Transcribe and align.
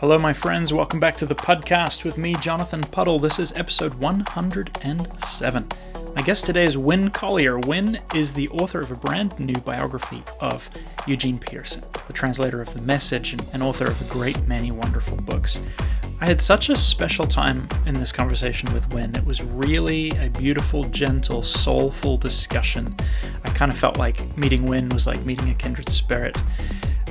Hello, 0.00 0.18
my 0.18 0.34
friends. 0.34 0.74
Welcome 0.74 1.00
back 1.00 1.16
to 1.16 1.24
the 1.24 1.34
podcast 1.34 2.04
with 2.04 2.18
me, 2.18 2.34
Jonathan 2.34 2.82
Puddle. 2.82 3.18
This 3.18 3.38
is 3.38 3.54
episode 3.56 3.94
107. 3.94 5.68
My 6.14 6.20
guest 6.20 6.44
today 6.44 6.64
is 6.64 6.76
Winn 6.76 7.08
Collier. 7.08 7.58
Winn 7.60 7.98
is 8.14 8.34
the 8.34 8.46
author 8.50 8.80
of 8.80 8.92
a 8.92 8.96
brand 8.96 9.40
new 9.40 9.58
biography 9.60 10.22
of 10.38 10.68
Eugene 11.06 11.38
Peterson, 11.38 11.82
the 12.06 12.12
translator 12.12 12.60
of 12.60 12.74
The 12.74 12.82
Message 12.82 13.32
and, 13.32 13.46
and 13.54 13.62
author 13.62 13.86
of 13.86 13.98
a 14.02 14.12
great 14.12 14.46
many 14.46 14.70
wonderful 14.70 15.16
books. 15.22 15.72
I 16.20 16.26
had 16.26 16.42
such 16.42 16.68
a 16.68 16.76
special 16.76 17.26
time 17.26 17.66
in 17.86 17.94
this 17.94 18.12
conversation 18.12 18.70
with 18.74 18.92
Winn. 18.92 19.16
It 19.16 19.24
was 19.24 19.42
really 19.42 20.10
a 20.18 20.28
beautiful, 20.28 20.84
gentle, 20.84 21.42
soulful 21.42 22.18
discussion. 22.18 22.94
I 23.44 23.48
kind 23.48 23.72
of 23.72 23.78
felt 23.78 23.96
like 23.96 24.20
meeting 24.36 24.66
Winn 24.66 24.90
was 24.90 25.06
like 25.06 25.24
meeting 25.24 25.48
a 25.48 25.54
kindred 25.54 25.88
spirit. 25.88 26.36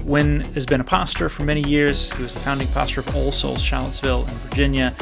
Winn 0.06 0.42
has 0.54 0.68
been 0.68 0.82
a 0.82 0.84
pastor 0.84 1.30
for 1.30 1.44
many 1.44 1.68
years. 1.68 2.12
He 2.14 2.22
was 2.22 2.36
the 2.36 2.40
founding 2.40 2.68
pastor 2.68 3.00
of 3.00 3.16
All 3.16 3.32
Souls 3.32 3.60
Charlottesville 3.60 4.22
in 4.22 4.34
Virginia. 4.36 4.94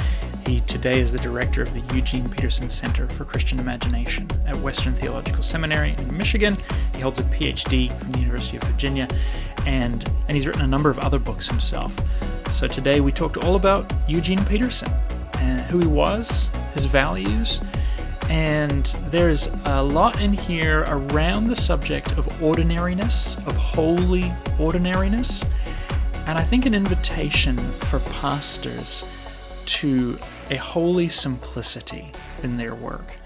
He 0.48 0.62
today 0.62 1.02
is 1.02 1.12
the 1.12 1.20
director 1.20 1.62
of 1.62 1.74
the 1.74 1.94
Eugene 1.94 2.30
Peterson 2.30 2.70
Center 2.70 3.10
for 3.10 3.26
Christian 3.26 3.60
Imagination 3.60 4.30
at 4.48 4.56
Western 4.58 4.94
Theological 4.94 5.44
Seminary 5.44 5.94
in 5.98 6.18
Michigan. 6.18 6.56
He 6.96 7.02
holds 7.02 7.20
a 7.20 7.24
PhD 7.24 7.92
from 7.92 8.14
the 8.14 8.20
University 8.20 8.56
of 8.56 8.64
Virginia, 8.64 9.10
and, 9.66 10.10
and 10.28 10.32
he's 10.32 10.48
written 10.48 10.62
a 10.62 10.68
number 10.68 10.90
of 10.90 11.00
other 11.00 11.20
books 11.20 11.50
himself. 11.50 11.94
So 12.54 12.68
today 12.68 13.02
we 13.02 13.12
talked 13.12 13.36
all 13.36 13.56
about 13.56 13.92
Eugene 14.08 14.44
Peterson 14.46 14.90
and 15.40 15.60
who 15.62 15.80
he 15.80 15.88
was, 15.88 16.50
his 16.76 16.86
values, 16.86 17.62
and 18.30 18.86
there's 19.12 19.50
a 19.66 19.84
lot 19.84 20.22
in 20.22 20.34
here 20.34 20.84
around 20.88 21.48
the 21.48 21.56
subject 21.56 22.12
of 22.14 22.42
ordinariness, 22.42 23.38
of 23.48 23.56
holy 23.56 24.32
ordinariness, 24.60 25.44
and 26.28 26.38
I 26.38 26.44
think 26.44 26.66
an 26.66 26.74
invitation 26.74 27.58
for 27.58 28.00
pastors 28.22 29.62
to 29.66 30.18
a 30.50 30.56
holy 30.56 31.10
simplicity 31.10 32.12
in 32.42 32.58
their 32.58 32.76
work. 32.76 33.18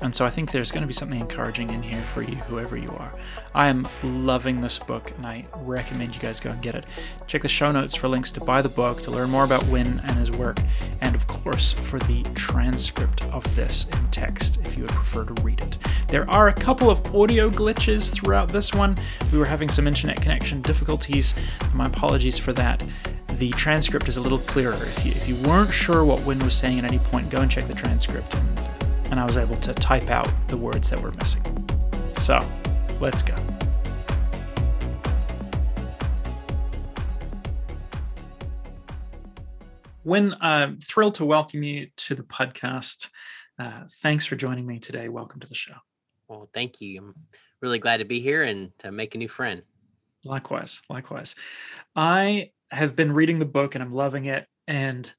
And 0.00 0.14
so 0.14 0.24
I 0.24 0.30
think 0.30 0.52
there's 0.52 0.70
going 0.70 0.82
to 0.82 0.86
be 0.86 0.92
something 0.92 1.18
encouraging 1.18 1.70
in 1.70 1.82
here 1.82 2.02
for 2.02 2.22
you, 2.22 2.36
whoever 2.36 2.76
you 2.76 2.90
are. 2.98 3.12
I 3.54 3.68
am 3.68 3.88
loving 4.02 4.60
this 4.60 4.78
book 4.78 5.12
and 5.16 5.26
I 5.26 5.46
recommend 5.56 6.14
you 6.14 6.20
guys 6.20 6.38
go 6.38 6.50
and 6.50 6.62
get 6.62 6.74
it. 6.74 6.84
Check 7.26 7.42
the 7.42 7.48
show 7.48 7.72
notes 7.72 7.94
for 7.94 8.08
links 8.08 8.30
to 8.32 8.40
buy 8.40 8.62
the 8.62 8.68
book, 8.68 9.02
to 9.02 9.10
learn 9.10 9.30
more 9.30 9.44
about 9.44 9.66
Winn 9.66 10.00
and 10.04 10.12
his 10.12 10.30
work, 10.30 10.58
and 11.00 11.14
of 11.14 11.26
course 11.26 11.72
for 11.72 11.98
the 12.00 12.22
transcript 12.34 13.24
of 13.32 13.44
this 13.56 13.86
in 13.88 14.04
text 14.06 14.60
if 14.60 14.76
you 14.76 14.84
would 14.84 14.92
prefer 14.92 15.24
to 15.24 15.42
read 15.42 15.60
it. 15.60 15.78
There 16.06 16.28
are 16.30 16.48
a 16.48 16.54
couple 16.54 16.90
of 16.90 17.14
audio 17.14 17.50
glitches 17.50 18.12
throughout 18.12 18.48
this 18.48 18.72
one. 18.72 18.96
We 19.32 19.38
were 19.38 19.46
having 19.46 19.68
some 19.68 19.86
internet 19.86 20.20
connection 20.22 20.62
difficulties. 20.62 21.34
My 21.74 21.86
apologies 21.86 22.38
for 22.38 22.52
that 22.54 22.84
the 23.38 23.50
transcript 23.50 24.08
is 24.08 24.16
a 24.16 24.20
little 24.20 24.38
clearer. 24.38 24.74
If 24.74 25.06
you, 25.06 25.12
if 25.12 25.28
you 25.28 25.48
weren't 25.48 25.72
sure 25.72 26.04
what 26.04 26.24
Winn 26.26 26.40
was 26.40 26.54
saying 26.54 26.80
at 26.80 26.84
any 26.84 26.98
point, 26.98 27.30
go 27.30 27.40
and 27.40 27.50
check 27.50 27.64
the 27.64 27.74
transcript. 27.74 28.34
And, 28.34 28.47
and 29.10 29.18
I 29.18 29.24
was 29.24 29.36
able 29.36 29.56
to 29.56 29.74
type 29.74 30.10
out 30.10 30.30
the 30.48 30.56
words 30.56 30.90
that 30.90 31.00
were 31.00 31.12
missing. 31.12 31.42
So, 32.16 32.44
let's 33.00 33.22
go. 33.22 33.34
Winn, 40.04 40.34
I'm 40.40 40.78
thrilled 40.80 41.16
to 41.16 41.24
welcome 41.24 41.62
you 41.62 41.88
to 41.96 42.14
the 42.14 42.22
podcast. 42.22 43.08
Uh, 43.58 43.82
thanks 44.00 44.24
for 44.24 44.36
joining 44.36 44.66
me 44.66 44.78
today. 44.78 45.08
Welcome 45.08 45.40
to 45.40 45.46
the 45.46 45.54
show. 45.54 45.74
Well, 46.28 46.48
thank 46.54 46.80
you. 46.80 46.98
I'm 46.98 47.14
really 47.60 47.78
glad 47.78 47.98
to 47.98 48.04
be 48.04 48.20
here 48.20 48.42
and 48.42 48.70
to 48.78 48.90
make 48.90 49.14
a 49.14 49.18
new 49.18 49.28
friend. 49.28 49.62
Likewise, 50.24 50.82
likewise. 50.88 51.34
I 51.94 52.52
have 52.70 52.96
been 52.96 53.12
reading 53.12 53.38
the 53.38 53.44
book 53.44 53.74
and 53.74 53.82
I'm 53.82 53.92
loving 53.92 54.26
it, 54.26 54.46
and 54.66 55.12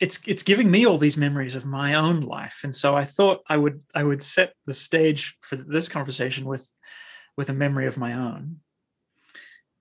it's 0.00 0.20
it's 0.26 0.42
giving 0.42 0.70
me 0.70 0.84
all 0.84 0.98
these 0.98 1.16
memories 1.16 1.54
of 1.54 1.64
my 1.64 1.94
own 1.94 2.20
life. 2.20 2.60
And 2.64 2.74
so 2.74 2.96
I 2.96 3.04
thought 3.04 3.42
I 3.48 3.56
would 3.56 3.82
I 3.94 4.02
would 4.02 4.22
set 4.22 4.54
the 4.66 4.74
stage 4.74 5.36
for 5.40 5.56
this 5.56 5.88
conversation 5.88 6.46
with 6.46 6.72
with 7.36 7.48
a 7.48 7.54
memory 7.54 7.86
of 7.86 7.96
my 7.96 8.12
own, 8.12 8.60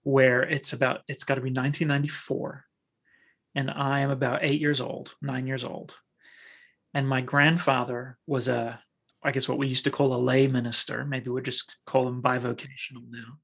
where 0.04 0.44
it's 0.44 0.74
about 0.74 1.02
it's 1.08 1.24
got 1.24 1.36
to 1.36 1.42
be 1.42 1.50
1994, 1.50 2.66
and 3.56 3.72
I 3.72 4.02
am 4.02 4.12
about 4.12 4.44
eight 4.44 4.62
years 4.62 4.82
old, 4.82 5.16
nine 5.22 5.48
years 5.48 5.64
old, 5.64 5.96
and 6.94 7.08
my 7.08 7.22
grandfather 7.22 8.18
was 8.28 8.48
a 8.48 8.82
I 9.24 9.32
guess 9.32 9.48
what 9.48 9.58
we 9.58 9.68
used 9.68 9.86
to 9.86 9.92
call 9.92 10.14
a 10.14 10.18
lay 10.18 10.48
minister. 10.48 11.06
Maybe 11.06 11.30
we'd 11.30 11.46
just 11.46 11.78
call 11.86 12.08
him 12.08 12.22
bivocational 12.22 13.10
now. 13.10 13.40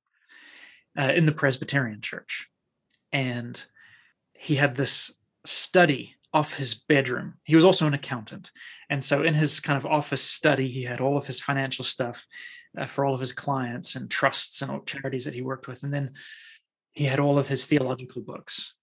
Uh, 0.97 1.13
in 1.13 1.25
the 1.25 1.31
Presbyterian 1.31 2.01
Church, 2.01 2.49
and 3.11 3.63
he 4.33 4.55
had 4.55 4.75
this 4.75 5.13
study 5.45 6.15
off 6.33 6.55
his 6.55 6.73
bedroom. 6.73 7.35
He 7.43 7.55
was 7.55 7.65
also 7.65 7.87
an 7.87 7.93
accountant. 7.93 8.51
And 8.89 9.03
so 9.03 9.23
in 9.23 9.33
his 9.33 9.59
kind 9.59 9.77
of 9.77 9.85
office 9.85 10.23
study, 10.23 10.69
he 10.69 10.83
had 10.83 11.01
all 11.01 11.17
of 11.17 11.25
his 11.25 11.41
financial 11.41 11.83
stuff 11.83 12.27
uh, 12.77 12.85
for 12.85 13.03
all 13.03 13.13
of 13.13 13.19
his 13.19 13.33
clients 13.33 13.95
and 13.95 14.09
trusts 14.09 14.61
and 14.61 14.85
charities 14.85 15.25
that 15.25 15.33
he 15.33 15.41
worked 15.41 15.67
with. 15.67 15.83
And 15.83 15.93
then 15.93 16.11
he 16.93 17.05
had 17.05 17.19
all 17.19 17.39
of 17.39 17.47
his 17.47 17.65
theological 17.65 18.21
books. 18.21 18.75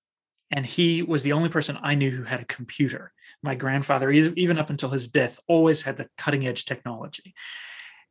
And 0.51 0.65
he 0.65 1.03
was 1.03 1.23
the 1.23 1.33
only 1.33 1.49
person 1.49 1.79
I 1.83 1.95
knew 1.95 2.11
who 2.11 2.23
had 2.25 2.41
a 2.41 2.47
computer. 2.47 3.13
My 3.43 3.55
grandfather, 3.55 4.11
even 4.11 4.59
up 4.59 4.71
until 4.71 4.91
his 4.91 5.09
death, 5.09 5.41
always 5.49 5.83
had 5.83 5.97
the 5.97 6.09
cutting 6.17 6.47
edge 6.47 6.65
technology. 6.65 7.35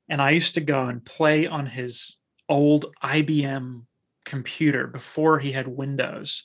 And 0.09 0.21
I 0.21 0.31
used 0.31 0.53
to 0.55 0.61
go 0.61 0.85
and 0.85 1.03
play 1.03 1.47
on 1.47 1.65
his 1.65 2.17
old 2.47 2.93
IBM 3.03 3.83
computer 4.25 4.87
before 4.87 5.39
he 5.39 5.53
had 5.53 5.67
Windows. 5.67 6.43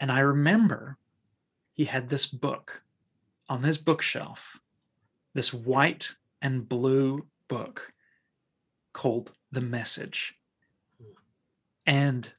And 0.00 0.12
I 0.12 0.20
remember 0.20 0.96
he 1.78 1.84
had 1.84 2.08
this 2.08 2.26
book 2.26 2.82
on 3.48 3.62
his 3.62 3.78
bookshelf, 3.78 4.60
this 5.32 5.54
white 5.54 6.16
and 6.42 6.68
blue 6.68 7.24
book 7.46 7.92
called 8.92 9.32
The 9.52 9.60
Message. 9.60 10.34
And 11.86 12.30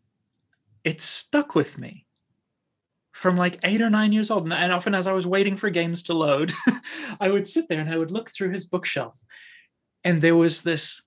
it 0.83 0.99
stuck 0.99 1.55
with 1.55 1.77
me 1.77 2.05
from 3.13 3.37
like 3.37 3.59
eight 3.63 3.81
or 3.81 3.89
nine 3.89 4.11
years 4.11 4.29
old. 4.29 4.51
And 4.51 4.73
often, 4.73 4.93
as 4.93 5.07
I 5.07 5.13
was 5.13 5.25
waiting 5.25 5.55
for 5.55 5.69
games 5.69 6.03
to 6.03 6.13
load, 6.13 6.51
I 7.21 7.31
would 7.31 7.47
sit 7.47 7.69
there 7.69 7.79
and 7.79 7.89
I 7.89 7.97
would 7.97 8.11
look 8.11 8.29
through 8.29 8.51
his 8.51 8.65
bookshelf. 8.65 9.23
And 10.03 10.21
there 10.21 10.35
was 10.35 10.63
this 10.63 11.01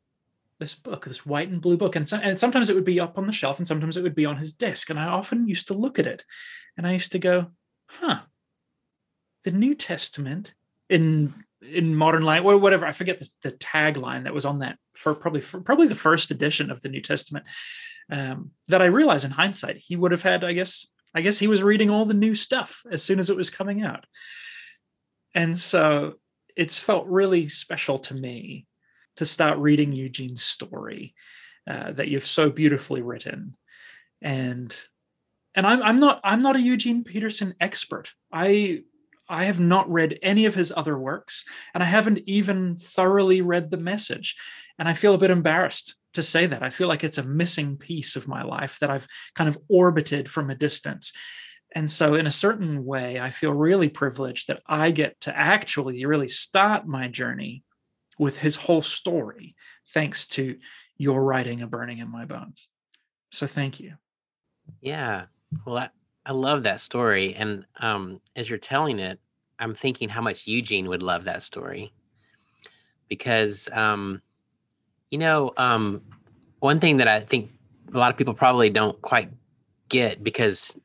this 0.59 0.75
book, 0.75 1.05
this 1.05 1.27
white 1.27 1.49
and 1.49 1.61
blue 1.61 1.77
book. 1.77 1.97
And, 1.97 2.09
so, 2.09 2.17
and 2.17 2.41
sometimes 2.41 2.71
it 2.71 2.75
would 2.75 2.85
be 2.85 3.01
up 3.01 3.19
on 3.19 3.27
the 3.27 3.33
shelf 3.33 3.59
and 3.59 3.67
sometimes 3.67 3.97
it 3.97 4.03
would 4.03 4.15
be 4.15 4.25
on 4.25 4.37
his 4.37 4.55
desk. 4.55 4.89
And 4.89 4.99
I 4.99 5.07
often 5.07 5.49
used 5.49 5.67
to 5.69 5.75
look 5.75 5.99
at 5.99 6.07
it 6.07 6.25
and 6.79 6.87
I 6.87 6.93
used 6.93 7.11
to 7.13 7.19
go, 7.19 7.49
huh, 8.01 8.21
the 9.45 9.51
New 9.51 9.75
Testament 9.75 10.55
in 10.89 11.33
in 11.61 11.95
modern 11.95 12.25
light 12.25 12.43
or 12.43 12.59
whatever 12.59 12.85
i 12.85 12.91
forget 12.91 13.21
the, 13.21 13.31
the 13.43 13.53
tagline 13.53 14.25
that 14.25 14.35
was 14.35 14.45
on 14.45 14.59
that 14.59 14.77
for 14.95 15.15
probably 15.15 15.41
for 15.41 15.61
probably 15.61 15.87
the 15.87 15.95
first 15.95 16.33
edition 16.33 16.73
of 16.73 16.83
the 16.83 16.89
new 16.89 17.01
testament 17.01 17.45
um, 18.11 18.51
that 18.67 18.83
i 18.83 18.87
realize 18.87 19.23
in 19.25 19.31
hindsight 19.31 19.77
he 19.77 19.95
would 19.95 20.11
have 20.11 20.25
had 20.25 20.43
i 20.43 20.53
guess 20.53 20.89
i 21.15 21.21
guess 21.21 21.39
he 21.39 21.47
was 21.47 21.63
reading 21.63 21.91
all 21.91 22.05
the 22.05 22.15
new 22.15 22.35
stuff 22.35 22.85
as 22.91 23.03
soon 23.03 23.19
as 23.19 23.31
it 23.31 23.37
was 23.37 23.51
coming 23.51 23.83
out. 23.83 24.07
And 25.35 25.59
so 25.59 26.15
it's 26.57 26.79
felt 26.79 27.07
really 27.07 27.49
special 27.49 27.99
to 28.01 28.15
me 28.15 28.67
to 29.17 29.25
start 29.25 29.59
reading 29.59 29.93
Eugene's 29.93 30.43
story 30.43 31.15
uh, 31.67 31.93
that 31.93 32.09
you've 32.09 32.27
so 32.27 32.51
beautifully 32.51 33.03
written, 33.03 33.57
and 34.21 34.75
and 35.55 35.67
I'm 35.67 35.83
I'm 35.83 35.97
not 35.97 36.21
I'm 36.25 36.43
not 36.43 36.57
a 36.57 36.61
Eugene 36.61 37.05
Peterson 37.05 37.55
expert. 37.61 38.13
I 38.33 38.83
I 39.29 39.45
have 39.45 39.61
not 39.61 39.91
read 39.91 40.19
any 40.23 40.47
of 40.47 40.55
his 40.55 40.73
other 40.77 40.99
works, 40.99 41.45
and 41.75 41.83
I 41.83 41.87
haven't 41.87 42.21
even 42.27 42.77
thoroughly 42.77 43.41
read 43.41 43.71
the 43.71 43.77
message, 43.77 44.37
and 44.79 44.89
I 44.89 44.95
feel 44.95 45.15
a 45.15 45.19
bit 45.19 45.31
embarrassed 45.31 45.95
to 46.15 46.23
say 46.23 46.47
that. 46.47 46.63
I 46.63 46.71
feel 46.71 46.89
like 46.89 47.05
it's 47.05 47.19
a 47.19 47.23
missing 47.23 47.77
piece 47.77 48.17
of 48.17 48.29
my 48.29 48.43
life 48.43 48.79
that 48.81 48.91
I've 48.91 49.09
kind 49.35 49.49
of 49.49 49.59
orbited 49.69 50.29
from 50.29 50.51
a 50.51 50.55
distance. 50.55 51.13
And 51.75 51.91
so, 51.91 52.15
in 52.15 52.27
a 52.27 52.31
certain 52.31 52.85
way, 52.85 53.19
I 53.19 53.31
feel 53.31 53.55
really 53.55 53.89
privileged 53.89 54.49
that 54.49 54.61
I 54.67 54.91
get 54.91 55.21
to 55.21 55.37
actually 55.37 56.05
really 56.05 56.29
start 56.29 56.87
my 56.87 57.09
journey 57.09 57.65
with 58.19 58.39
his 58.39 58.57
whole 58.57 58.83
story, 58.83 59.55
thanks 59.89 60.27
to 60.27 60.59
your 60.97 61.25
writing 61.25 61.63
a 61.63 61.67
burning 61.67 61.99
in 61.99 62.11
my 62.11 62.25
bones. 62.25 62.69
So 63.31 63.47
thank 63.47 63.81
you. 63.81 63.95
Yeah. 64.81 65.25
Well, 65.65 65.79
I, 65.79 65.89
I 66.27 66.33
love 66.33 66.63
that 66.65 66.81
story. 66.81 67.35
And 67.35 67.65
um, 67.81 68.21
as 68.37 68.49
you're 68.49 68.59
telling 68.59 68.99
it, 68.99 69.19
I'm 69.59 69.75
thinking 69.75 70.09
how 70.09 70.21
much 70.21 70.47
Eugene 70.47 70.89
would 70.89 71.03
love 71.03 71.25
that 71.25 71.43
story. 71.43 71.93
Because, 73.09 73.69
um, 73.73 74.23
you 75.11 75.19
know, 75.19 75.53
um, 75.57 76.03
one 76.61 76.81
thing 76.81 76.97
that 76.99 77.09
I 77.09 77.21
think 77.21 77.51
a 77.93 77.99
lot 77.99 78.11
of 78.11 78.17
people 78.17 78.35
probably 78.35 78.71
don't 78.71 79.01
quite 79.03 79.31
get 79.89 80.25
because, 80.25 80.77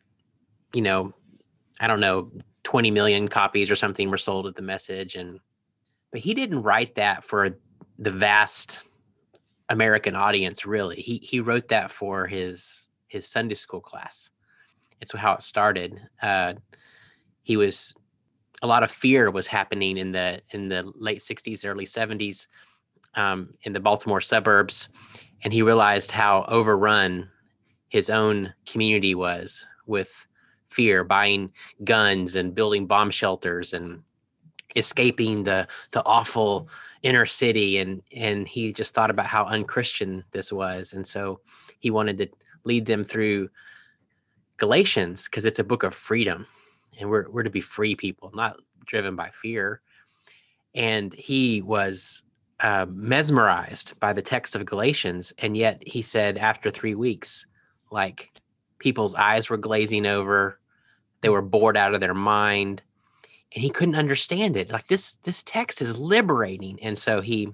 you 0.74 0.82
know, 0.82 1.14
I 1.80 1.88
don't 1.88 2.00
know, 2.00 2.32
20 2.64 2.92
million 2.92 3.30
copies 3.30 3.72
or 3.72 3.76
something 3.76 4.10
were 4.10 4.18
sold 4.18 4.46
of 4.46 4.56
the 4.56 4.62
message. 4.62 5.16
And 5.16 5.40
but 6.12 6.20
he 6.22 6.34
didn't 6.34 6.64
write 6.64 6.96
that 6.96 7.24
for 7.24 7.58
the 8.00 8.12
vast 8.12 8.86
American 9.70 10.16
audience. 10.16 10.66
Really, 10.66 10.98
he 10.98 11.18
he 11.18 11.40
wrote 11.40 11.68
that 11.70 11.92
for 11.92 12.28
his 12.28 12.88
his 13.08 13.28
Sunday 13.28 13.56
school 13.56 13.82
class, 13.82 14.30
it's 15.02 15.14
how 15.14 15.34
it 15.34 15.44
started. 15.44 16.00
Uh, 16.22 16.54
he 17.44 17.58
was 17.58 17.94
a 18.62 18.68
lot 18.68 18.84
of 18.84 18.92
fear 18.92 19.30
was 19.30 19.48
happening 19.48 19.98
in 19.98 20.12
the 20.12 20.42
in 20.52 20.68
the 20.68 20.92
late 20.96 21.20
60s 21.20 21.66
early 21.66 21.86
70s 21.86 22.48
um, 23.16 23.54
in 23.64 23.74
the 23.74 23.80
baltimore 23.80 24.22
suburbs. 24.22 24.90
And 25.44 25.54
he 25.54 25.62
realized 25.62 26.12
how 26.12 26.46
overrun 26.48 27.30
his 27.90 28.10
own 28.10 28.54
community 28.66 29.16
was 29.16 29.66
with 29.86 30.28
fear 30.68 31.04
buying 31.04 31.52
guns 31.84 32.36
and 32.36 32.56
building 32.56 32.88
bomb 32.88 33.12
shelters 33.12 33.74
and 33.74 34.02
escaping 34.76 35.44
the 35.44 35.68
the 35.92 36.04
awful 36.06 36.70
inner 37.04 37.26
city. 37.26 37.78
And 37.78 38.02
and 38.16 38.48
he 38.48 38.74
just 38.74 38.94
thought 38.94 39.12
about 39.12 39.28
how 39.28 39.46
unchristian 39.46 40.24
this 40.32 40.52
was. 40.52 40.94
And 40.94 41.06
so 41.06 41.40
he 41.80 41.92
wanted 41.92 42.18
to 42.18 42.30
lead 42.64 42.86
them 42.86 43.04
through 43.04 43.50
galatians 44.58 45.26
because 45.26 45.46
it's 45.46 45.60
a 45.60 45.64
book 45.64 45.84
of 45.84 45.94
freedom 45.94 46.46
and 47.00 47.10
we're 47.10 47.30
we're 47.30 47.44
to 47.44 47.50
be 47.50 47.62
free 47.62 47.96
people, 47.96 48.32
not 48.34 48.58
driven 48.86 49.16
by 49.16 49.30
fear. 49.30 49.82
And 50.76 51.14
he 51.14 51.62
was 51.62 52.22
uh, 52.60 52.86
mesmerized 52.90 54.00
by 54.00 54.14
the 54.14 54.22
text 54.22 54.56
of 54.56 54.66
Galatians, 54.66 55.34
and 55.40 55.56
yet 55.56 55.82
he 55.86 56.02
said 56.02 56.38
after 56.38 56.70
three 56.72 56.96
weeks, 56.96 57.46
like 57.92 58.32
people's 58.80 59.16
eyes 59.16 59.50
were 59.50 59.58
glazing 59.58 60.06
over, 60.06 60.60
they 61.22 61.30
were 61.30 61.42
bored 61.42 61.78
out 61.78 61.94
of 61.94 62.00
their 62.00 62.14
mind, 62.14 62.82
and 63.54 63.64
he 63.64 63.70
couldn't 63.70 63.96
understand 63.96 64.56
it. 64.56 64.72
Like 64.72 64.88
this 64.88 65.14
this 65.24 65.44
text 65.44 65.82
is 65.82 65.98
liberating, 65.98 66.80
and 66.82 66.98
so 66.98 67.22
he 67.22 67.50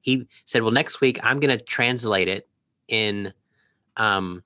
he 0.00 0.26
said, 0.44 0.62
"Well, 0.62 0.72
next 0.72 1.00
week 1.00 1.18
I'm 1.22 1.40
going 1.40 1.56
to 1.56 1.64
translate 1.64 2.28
it 2.28 2.48
in 2.88 3.32
um, 3.96 4.42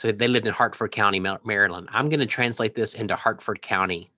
so 0.00 0.10
they 0.10 0.28
lived 0.28 0.46
in 0.46 0.54
Harford 0.54 0.92
County, 0.92 1.20
Maryland. 1.20 1.86
I'm 1.92 2.08
going 2.08 2.20
to 2.20 2.26
translate 2.26 2.74
this 2.74 2.94
into 2.94 3.14
Harford 3.14 3.60
County. 3.60 4.10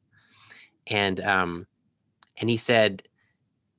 And 0.86 1.18
um, 1.18 1.66
and 2.36 2.48
he 2.48 2.56
said 2.56 3.02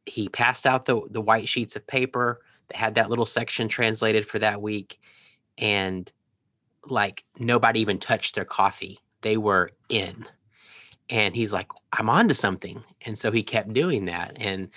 he 0.06 0.28
passed 0.28 0.68
out 0.68 0.86
the 0.86 1.00
the 1.12 1.22
white 1.22 1.48
sheets 1.48 1.78
of 1.78 1.88
paper 1.88 2.42
that 2.68 2.76
had 2.76 2.96
that 2.96 3.10
little 3.10 3.26
section 3.26 3.70
translated 3.70 4.28
for 4.28 4.38
that 4.40 4.62
week, 4.62 5.00
and 5.58 6.12
like 6.90 7.24
nobody 7.40 7.80
even 7.80 8.00
touched 8.00 8.36
their 8.36 8.44
coffee. 8.44 9.00
They 9.22 9.38
were 9.38 9.72
in. 9.88 10.28
And 11.10 11.34
he's 11.34 11.54
like, 11.54 11.70
I'm 11.94 12.10
on 12.10 12.28
to 12.28 12.34
something. 12.34 12.84
And 13.04 13.18
so 13.18 13.32
he 13.32 13.44
kept 13.44 13.72
doing 13.72 14.04
that. 14.06 14.36
And 14.42 14.68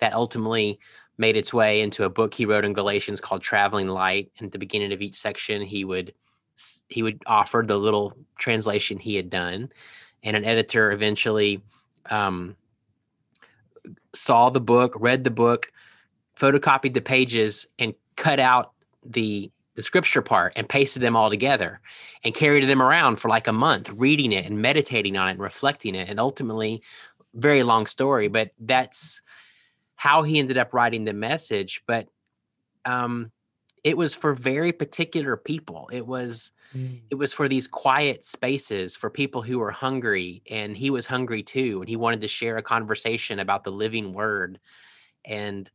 that 0.00 0.12
ultimately 0.12 0.78
made 1.16 1.38
its 1.38 1.54
way 1.54 1.80
into 1.80 2.04
a 2.04 2.10
book 2.10 2.34
he 2.34 2.44
wrote 2.44 2.66
in 2.66 2.74
Galatians 2.74 3.22
called 3.22 3.40
Traveling 3.40 3.88
Light. 3.88 4.30
And 4.36 4.46
at 4.46 4.52
the 4.52 4.58
beginning 4.58 4.92
of 4.92 5.00
each 5.00 5.16
section, 5.16 5.62
he 5.62 5.86
would 5.86 6.12
he 6.88 7.02
would 7.02 7.22
offer 7.26 7.62
the 7.66 7.76
little 7.76 8.14
translation 8.38 8.98
he 8.98 9.16
had 9.16 9.30
done, 9.30 9.70
and 10.22 10.36
an 10.36 10.44
editor 10.44 10.92
eventually 10.92 11.62
um, 12.10 12.56
saw 14.14 14.50
the 14.50 14.60
book, 14.60 14.94
read 14.98 15.24
the 15.24 15.30
book, 15.30 15.72
photocopied 16.38 16.94
the 16.94 17.00
pages, 17.00 17.66
and 17.78 17.94
cut 18.16 18.40
out 18.40 18.72
the 19.04 19.50
the 19.74 19.82
scripture 19.82 20.22
part 20.22 20.52
and 20.56 20.68
pasted 20.68 21.02
them 21.02 21.16
all 21.16 21.28
together 21.28 21.80
and 22.22 22.34
carried 22.34 22.64
them 22.68 22.80
around 22.80 23.16
for 23.16 23.28
like 23.28 23.48
a 23.48 23.52
month 23.52 23.90
reading 23.90 24.32
it 24.32 24.46
and 24.46 24.62
meditating 24.62 25.16
on 25.16 25.28
it 25.28 25.32
and 25.32 25.40
reflecting 25.40 25.94
it 25.94 26.08
and 26.08 26.20
ultimately 26.20 26.80
very 27.34 27.64
long 27.64 27.84
story 27.84 28.28
but 28.28 28.50
that's 28.60 29.20
how 29.96 30.22
he 30.22 30.38
ended 30.38 30.56
up 30.56 30.72
writing 30.72 31.04
the 31.04 31.12
message 31.12 31.82
but 31.86 32.06
um 32.84 33.32
it 33.84 33.98
was 33.98 34.14
for 34.14 34.34
very 34.34 34.72
particular 34.72 35.36
people 35.36 35.88
it 35.92 36.06
was 36.06 36.50
mm. 36.74 36.98
it 37.10 37.14
was 37.14 37.32
for 37.32 37.46
these 37.46 37.68
quiet 37.68 38.24
spaces 38.24 38.96
for 38.96 39.10
people 39.10 39.42
who 39.42 39.58
were 39.58 39.70
hungry 39.70 40.42
and 40.50 40.76
he 40.76 40.90
was 40.90 41.06
hungry 41.06 41.42
too 41.42 41.80
and 41.80 41.88
he 41.88 41.96
wanted 41.96 42.22
to 42.22 42.28
share 42.28 42.56
a 42.56 42.62
conversation 42.62 43.38
about 43.38 43.62
the 43.62 43.70
living 43.70 44.12
word 44.14 44.58
and 45.24 45.70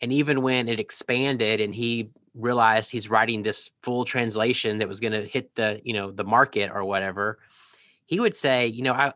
and 0.00 0.12
even 0.12 0.40
when 0.42 0.68
it 0.68 0.80
expanded 0.80 1.60
and 1.60 1.74
he 1.74 2.08
realized 2.34 2.90
he's 2.90 3.10
writing 3.10 3.42
this 3.42 3.70
full 3.82 4.04
translation 4.04 4.78
that 4.78 4.88
was 4.88 5.00
going 5.00 5.12
to 5.12 5.26
hit 5.26 5.54
the 5.56 5.80
you 5.84 5.92
know 5.92 6.10
the 6.10 6.24
market 6.24 6.70
or 6.72 6.84
whatever 6.84 7.38
he 8.06 8.20
would 8.20 8.34
say 8.34 8.66
you 8.66 8.82
know 8.82 8.94
i 8.94 9.12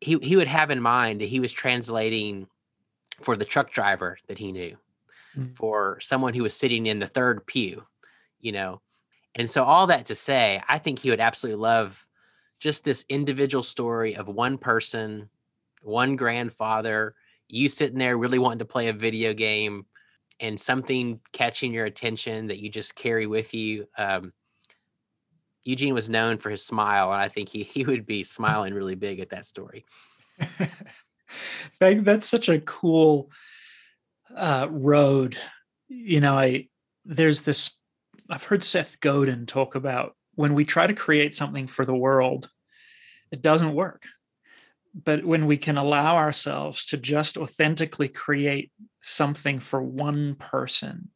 he, 0.00 0.18
he 0.20 0.34
would 0.34 0.48
have 0.48 0.72
in 0.72 0.82
mind 0.82 1.20
that 1.20 1.28
he 1.28 1.38
was 1.38 1.52
translating 1.52 2.48
for 3.20 3.36
the 3.36 3.44
truck 3.44 3.72
driver 3.72 4.18
that 4.26 4.36
he 4.36 4.50
knew 4.50 4.76
mm. 5.36 5.56
for 5.56 5.98
someone 6.00 6.34
who 6.34 6.42
was 6.42 6.56
sitting 6.56 6.86
in 6.86 6.98
the 6.98 7.06
third 7.06 7.46
pew, 7.46 7.84
you 8.40 8.52
know. 8.52 8.80
And 9.34 9.48
so 9.48 9.64
all 9.64 9.86
that 9.86 10.06
to 10.06 10.14
say, 10.14 10.62
I 10.68 10.78
think 10.78 10.98
he 10.98 11.10
would 11.10 11.20
absolutely 11.20 11.62
love 11.62 12.06
just 12.60 12.84
this 12.84 13.04
individual 13.08 13.62
story 13.62 14.16
of 14.16 14.28
one 14.28 14.58
person, 14.58 15.28
one 15.82 16.16
grandfather, 16.16 17.14
you 17.48 17.68
sitting 17.68 17.98
there 17.98 18.16
really 18.16 18.38
wanting 18.38 18.60
to 18.60 18.64
play 18.64 18.88
a 18.88 18.92
video 18.92 19.34
game 19.34 19.86
and 20.40 20.60
something 20.60 21.20
catching 21.32 21.72
your 21.72 21.86
attention 21.86 22.48
that 22.48 22.62
you 22.62 22.68
just 22.68 22.94
carry 22.94 23.26
with 23.26 23.54
you. 23.54 23.86
Um, 23.96 24.32
Eugene 25.64 25.94
was 25.94 26.10
known 26.10 26.38
for 26.38 26.50
his 26.50 26.64
smile, 26.64 27.12
and 27.12 27.22
I 27.22 27.28
think 27.28 27.48
he 27.48 27.62
he 27.74 27.84
would 27.84 28.06
be 28.06 28.24
smiling 28.24 28.74
really 28.74 28.94
big 28.94 29.20
at 29.20 29.30
that 29.30 29.46
story. 29.46 29.84
That's 31.78 32.26
such 32.26 32.48
a 32.48 32.60
cool 32.60 33.30
uh, 34.36 34.68
road, 34.70 35.36
you 35.88 36.20
know, 36.20 36.34
I 36.34 36.68
there's 37.04 37.42
this. 37.42 37.76
I've 38.30 38.44
heard 38.44 38.64
Seth 38.64 39.00
Godin 39.00 39.46
talk 39.46 39.74
about 39.74 40.16
when 40.34 40.54
we 40.54 40.64
try 40.64 40.86
to 40.86 40.94
create 40.94 41.34
something 41.34 41.66
for 41.66 41.84
the 41.84 41.94
world, 41.94 42.48
it 43.30 43.42
doesn't 43.42 43.74
work. 43.74 44.04
But 44.94 45.24
when 45.24 45.46
we 45.46 45.56
can 45.56 45.78
allow 45.78 46.16
ourselves 46.16 46.84
to 46.86 46.96
just 46.96 47.36
authentically 47.36 48.08
create 48.08 48.70
something 49.02 49.58
for 49.58 49.82
one 49.82 50.34
person, 50.34 51.10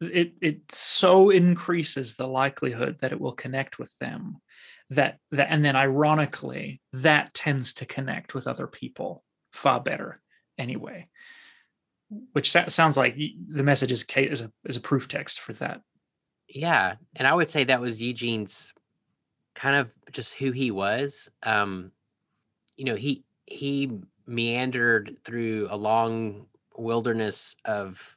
it 0.00 0.34
it 0.40 0.60
so 0.72 1.30
increases 1.30 2.14
the 2.14 2.26
likelihood 2.26 2.98
that 3.00 3.12
it 3.12 3.20
will 3.20 3.32
connect 3.32 3.78
with 3.78 3.96
them 3.98 4.38
that 4.90 5.18
that 5.32 5.48
and 5.50 5.64
then 5.64 5.76
ironically 5.76 6.80
that 6.92 7.34
tends 7.34 7.74
to 7.74 7.86
connect 7.86 8.34
with 8.34 8.46
other 8.46 8.66
people 8.66 9.22
far 9.52 9.80
better 9.80 10.20
anyway 10.56 11.06
which 12.32 12.52
sounds 12.52 12.96
like 12.96 13.16
the 13.16 13.62
message 13.62 13.92
is 13.92 14.04
is 14.16 14.42
a 14.42 14.52
is 14.64 14.76
a 14.76 14.80
proof 14.80 15.08
text 15.08 15.40
for 15.40 15.52
that. 15.54 15.82
Yeah, 16.48 16.94
and 17.16 17.28
I 17.28 17.34
would 17.34 17.48
say 17.48 17.64
that 17.64 17.80
was 17.80 18.00
Eugene's 18.02 18.72
kind 19.54 19.76
of 19.76 19.92
just 20.12 20.34
who 20.34 20.52
he 20.52 20.70
was. 20.70 21.28
Um, 21.42 21.92
you 22.76 22.84
know, 22.84 22.94
he 22.94 23.24
he 23.46 23.90
meandered 24.26 25.16
through 25.24 25.68
a 25.70 25.76
long 25.76 26.46
wilderness 26.76 27.56
of 27.64 28.16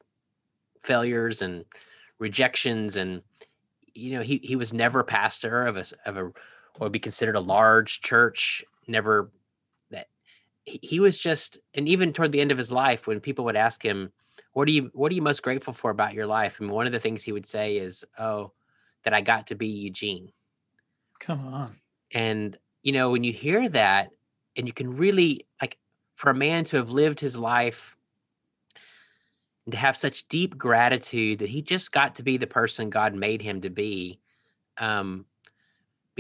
failures 0.84 1.42
and 1.42 1.66
rejections 2.20 2.98
and 2.98 3.22
you 3.94 4.14
know 4.14 4.22
he 4.22 4.40
he 4.44 4.56
was 4.56 4.74
never 4.74 5.04
pastor 5.04 5.66
of 5.66 5.78
a 5.78 5.86
of 6.06 6.18
a 6.18 6.24
what 6.24 6.82
would 6.82 6.92
be 6.92 7.00
considered 7.00 7.36
a 7.36 7.40
large 7.40 8.02
church 8.02 8.64
never 8.88 9.32
he 10.82 11.00
was 11.00 11.20
just 11.20 11.58
and 11.74 11.88
even 11.88 12.14
toward 12.14 12.32
the 12.32 12.42
end 12.42 12.52
of 12.52 12.58
his 12.58 12.72
life 12.72 13.08
when 13.08 13.20
people 13.20 13.46
would 13.46 13.56
ask 13.56 13.84
him 13.84 14.12
what 14.54 14.68
are 14.68 14.72
you 14.72 14.92
what 14.94 15.12
are 15.12 15.16
you 15.16 15.22
most 15.22 15.44
grateful 15.44 15.74
for 15.74 15.92
about 15.92 16.14
your 16.14 16.28
life? 16.28 16.60
And 16.60 16.70
one 16.70 16.86
of 16.86 16.92
the 16.92 17.00
things 17.00 17.24
he 17.24 17.32
would 17.32 17.46
say 17.46 17.78
is 17.78 18.06
oh 18.18 18.52
that 19.04 19.14
i 19.14 19.22
got 19.22 19.48
to 19.48 19.56
be 19.56 19.68
eugene. 19.68 20.32
Come 21.20 21.48
on. 21.48 21.76
And 22.14 22.58
you 22.84 22.92
know 22.92 23.12
when 23.12 23.24
you 23.24 23.34
hear 23.34 23.68
that 23.70 24.10
and 24.56 24.68
you 24.68 24.74
can 24.74 24.96
really 24.98 25.46
like 25.62 25.78
for 26.16 26.30
a 26.30 26.36
man 26.36 26.64
to 26.66 26.78
have 26.78 26.90
lived 26.90 27.20
his 27.20 27.38
life 27.38 27.96
and 29.66 29.72
to 29.72 29.78
have 29.78 29.96
such 29.96 30.28
deep 30.28 30.58
gratitude 30.58 31.40
that 31.40 31.50
he 31.50 31.62
just 31.62 31.92
got 31.92 32.16
to 32.16 32.24
be 32.24 32.38
the 32.38 32.48
person 32.48 32.90
god 32.90 33.14
made 33.14 33.42
him 33.42 33.62
to 33.62 33.70
be 33.70 34.20
um 34.78 35.26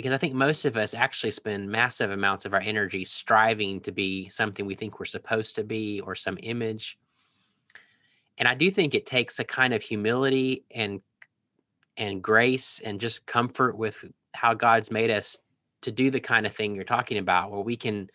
because 0.01 0.13
I 0.13 0.17
think 0.17 0.33
most 0.33 0.65
of 0.65 0.77
us 0.77 0.95
actually 0.95 1.29
spend 1.29 1.69
massive 1.69 2.09
amounts 2.09 2.45
of 2.45 2.55
our 2.55 2.59
energy 2.59 3.05
striving 3.05 3.79
to 3.81 3.91
be 3.91 4.27
something 4.29 4.65
we 4.65 4.73
think 4.73 4.99
we're 4.99 5.05
supposed 5.05 5.53
to 5.57 5.63
be 5.63 5.99
or 6.01 6.15
some 6.15 6.39
image. 6.41 6.97
And 8.39 8.47
I 8.47 8.55
do 8.55 8.71
think 8.71 8.95
it 8.95 9.05
takes 9.05 9.37
a 9.37 9.43
kind 9.43 9.75
of 9.75 9.83
humility 9.83 10.65
and 10.71 11.01
and 11.97 12.23
grace 12.23 12.81
and 12.83 12.99
just 12.99 13.27
comfort 13.27 13.77
with 13.77 14.03
how 14.31 14.55
God's 14.55 14.89
made 14.89 15.11
us 15.11 15.37
to 15.81 15.91
do 15.91 16.09
the 16.09 16.19
kind 16.19 16.47
of 16.47 16.53
thing 16.55 16.73
you're 16.73 16.83
talking 16.83 17.19
about 17.19 17.51
where 17.51 17.61
we 17.61 17.77
can 17.77 18.09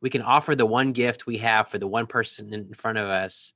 we 0.00 0.10
can 0.10 0.22
offer 0.22 0.54
the 0.54 0.66
one 0.66 0.92
gift 0.92 1.26
we 1.26 1.38
have 1.38 1.66
for 1.66 1.78
the 1.78 1.88
one 1.88 2.06
person 2.06 2.54
in 2.54 2.72
front 2.74 2.96
of 2.96 3.08
us 3.08 3.54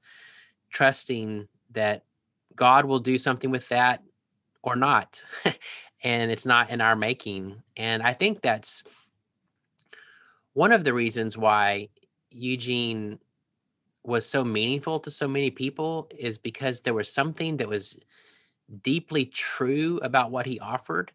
trusting 0.72 1.46
that 1.70 2.02
God 2.56 2.86
will 2.86 2.98
do 2.98 3.18
something 3.18 3.52
with 3.52 3.68
that 3.68 4.02
or 4.64 4.74
not 4.74 5.22
and 6.02 6.30
it's 6.30 6.46
not 6.46 6.70
in 6.70 6.80
our 6.80 6.96
making. 6.96 7.62
And 7.76 8.02
I 8.02 8.12
think 8.12 8.40
that's 8.40 8.84
one 10.52 10.72
of 10.72 10.84
the 10.84 10.92
reasons 10.92 11.38
why 11.38 11.88
Eugene 12.30 13.18
was 14.04 14.26
so 14.26 14.44
meaningful 14.44 14.98
to 15.00 15.10
so 15.10 15.28
many 15.28 15.50
people 15.50 16.08
is 16.18 16.38
because 16.38 16.80
there 16.80 16.94
was 16.94 17.12
something 17.12 17.56
that 17.58 17.68
was 17.68 17.96
deeply 18.82 19.26
true 19.26 20.00
about 20.02 20.30
what 20.30 20.46
he 20.46 20.58
offered 20.60 21.12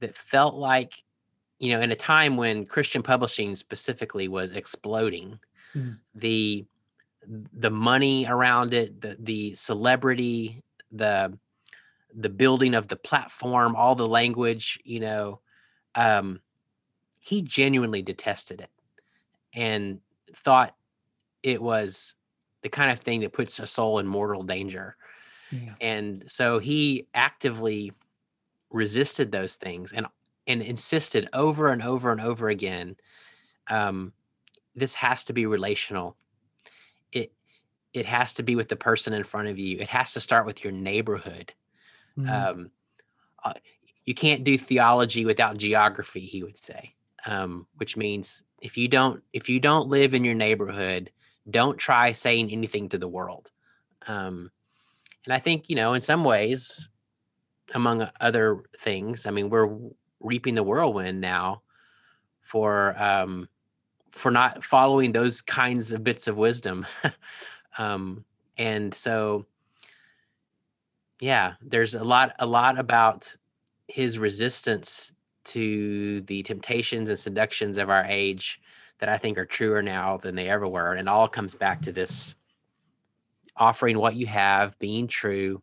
that 0.00 0.16
felt 0.16 0.54
like 0.54 1.02
you 1.58 1.72
know 1.72 1.80
in 1.80 1.92
a 1.92 1.96
time 1.96 2.36
when 2.36 2.64
christian 2.66 3.02
publishing 3.02 3.54
specifically 3.54 4.28
was 4.28 4.52
exploding 4.52 5.38
Mm. 5.76 5.98
the 6.16 6.64
the 7.52 7.70
money 7.70 8.26
around 8.28 8.74
it 8.74 9.00
the 9.00 9.16
the 9.20 9.54
celebrity 9.54 10.64
the 10.90 11.32
the 12.14 12.28
building 12.28 12.74
of 12.74 12.88
the 12.88 12.96
platform 12.96 13.76
all 13.76 13.94
the 13.94 14.06
language 14.06 14.78
you 14.84 15.00
know 15.00 15.40
um 15.94 16.40
he 17.20 17.42
genuinely 17.42 18.02
detested 18.02 18.60
it 18.60 18.70
and 19.54 20.00
thought 20.34 20.74
it 21.42 21.60
was 21.60 22.14
the 22.62 22.68
kind 22.68 22.90
of 22.90 23.00
thing 23.00 23.20
that 23.20 23.32
puts 23.32 23.58
a 23.58 23.66
soul 23.66 23.98
in 23.98 24.06
mortal 24.06 24.42
danger. 24.42 24.96
Yeah. 25.52 25.74
and 25.80 26.24
so 26.28 26.60
he 26.60 27.08
actively 27.12 27.92
resisted 28.70 29.32
those 29.32 29.56
things 29.56 29.92
and 29.92 30.06
and 30.46 30.62
insisted 30.62 31.28
over 31.32 31.68
and 31.68 31.82
over 31.82 32.12
and 32.12 32.20
over 32.20 32.48
again 32.48 32.96
um, 33.68 34.12
this 34.74 34.94
has 34.94 35.24
to 35.24 35.32
be 35.32 35.46
relational. 35.46 36.16
It 37.12 37.32
it 37.92 38.06
has 38.06 38.34
to 38.34 38.42
be 38.42 38.54
with 38.54 38.68
the 38.68 38.76
person 38.76 39.12
in 39.12 39.24
front 39.24 39.48
of 39.48 39.58
you. 39.58 39.78
It 39.78 39.88
has 39.88 40.12
to 40.12 40.20
start 40.20 40.46
with 40.46 40.62
your 40.62 40.72
neighborhood 40.72 41.52
Mm. 42.20 42.50
um, 42.50 42.70
uh, 43.44 43.52
you 44.04 44.14
can't 44.14 44.44
do 44.44 44.58
theology 44.58 45.24
without 45.24 45.56
geography 45.56 46.20
he 46.20 46.42
would 46.42 46.56
say 46.56 46.94
um, 47.26 47.66
which 47.76 47.96
means 47.96 48.42
if 48.60 48.76
you 48.76 48.88
don't 48.88 49.22
if 49.32 49.48
you 49.48 49.60
don't 49.60 49.88
live 49.88 50.14
in 50.14 50.24
your 50.24 50.34
neighborhood 50.34 51.10
don't 51.50 51.78
try 51.78 52.12
saying 52.12 52.50
anything 52.50 52.88
to 52.88 52.98
the 52.98 53.08
world 53.08 53.50
um, 54.06 54.50
and 55.24 55.34
i 55.34 55.38
think 55.38 55.68
you 55.70 55.76
know 55.76 55.94
in 55.94 56.00
some 56.00 56.24
ways 56.24 56.88
among 57.74 58.08
other 58.20 58.64
things 58.78 59.26
i 59.26 59.30
mean 59.30 59.48
we're 59.48 59.76
reaping 60.20 60.54
the 60.54 60.62
whirlwind 60.62 61.20
now 61.20 61.62
for 62.42 63.00
um, 63.00 63.48
for 64.10 64.30
not 64.30 64.64
following 64.64 65.12
those 65.12 65.40
kinds 65.40 65.92
of 65.92 66.02
bits 66.02 66.26
of 66.26 66.36
wisdom 66.36 66.86
um, 67.78 68.24
and 68.58 68.92
so 68.92 69.46
yeah 71.20 71.54
there's 71.62 71.94
a 71.94 72.04
lot 72.04 72.32
a 72.38 72.46
lot 72.46 72.78
about 72.78 73.34
his 73.88 74.18
resistance 74.18 75.12
to 75.44 76.20
the 76.22 76.42
temptations 76.42 77.10
and 77.10 77.18
seductions 77.18 77.78
of 77.78 77.90
our 77.90 78.04
age 78.04 78.60
that 78.98 79.08
i 79.08 79.16
think 79.16 79.38
are 79.38 79.46
truer 79.46 79.82
now 79.82 80.16
than 80.16 80.34
they 80.34 80.48
ever 80.48 80.68
were 80.68 80.92
and 80.92 81.08
it 81.08 81.08
all 81.08 81.28
comes 81.28 81.54
back 81.54 81.80
to 81.82 81.92
this 81.92 82.36
offering 83.56 83.98
what 83.98 84.14
you 84.16 84.26
have 84.26 84.78
being 84.78 85.06
true 85.06 85.62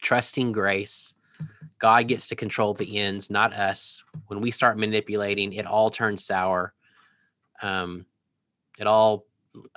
trusting 0.00 0.52
grace. 0.52 1.12
God 1.78 2.08
gets 2.08 2.28
to 2.28 2.36
control 2.36 2.74
the 2.74 2.98
ends 2.98 3.30
not 3.30 3.52
us. 3.52 4.02
When 4.26 4.40
we 4.40 4.50
start 4.50 4.78
manipulating 4.78 5.52
it 5.52 5.66
all 5.66 5.90
turns 5.90 6.24
sour. 6.24 6.74
Um 7.62 8.06
it 8.78 8.86
all 8.86 9.24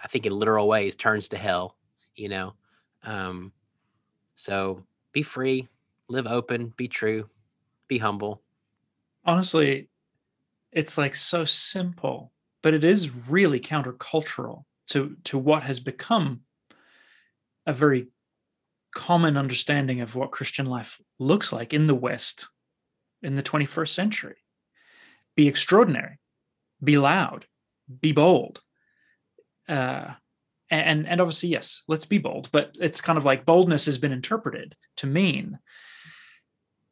i 0.04 0.08
think 0.08 0.28
in 0.28 0.32
literal 0.32 0.68
ways 0.68 0.96
turns 0.96 1.30
to 1.30 1.38
hell 1.38 1.76
you 2.16 2.30
know? 2.30 2.54
Um 3.04 3.52
so 4.34 4.84
be 5.12 5.24
free, 5.24 5.68
live 6.08 6.28
open, 6.28 6.74
be 6.78 6.88
true, 6.88 7.30
be 7.88 7.98
humble. 7.98 8.42
Honestly, 9.26 9.90
it's 10.72 10.98
like 10.98 11.16
so 11.16 11.46
simple, 11.46 12.32
but 12.62 12.74
it 12.74 12.84
is 12.84 13.16
really 13.28 13.60
countercultural 13.60 14.64
to 14.88 15.16
to 15.26 15.38
what 15.38 15.64
has 15.64 15.80
become 15.80 16.42
a 17.66 17.74
very 17.74 18.08
common 18.94 19.38
understanding 19.38 20.02
of 20.02 20.16
what 20.16 20.32
Christian 20.32 20.66
life 20.66 21.00
looks 21.20 21.54
like 21.54 21.74
in 21.74 21.88
the 21.88 21.96
West 21.96 22.50
in 23.22 23.36
the 23.36 23.44
21st 23.44 23.90
century. 23.90 24.38
Be 25.36 25.48
extraordinary, 25.48 26.20
be 26.84 26.98
loud, 26.98 27.46
be 28.02 28.12
bold. 28.12 28.62
Uh, 29.68 30.16
and 30.72 31.08
and 31.08 31.22
obviously 31.22 31.50
yes 31.50 31.84
let's 31.88 32.06
be 32.06 32.18
bold 32.18 32.50
but 32.52 32.76
it's 32.80 33.02
kind 33.02 33.18
of 33.18 33.26
like 33.26 33.46
boldness 33.46 33.86
has 33.86 33.98
been 33.98 34.12
interpreted 34.12 34.76
to 34.98 35.06
mean 35.08 35.60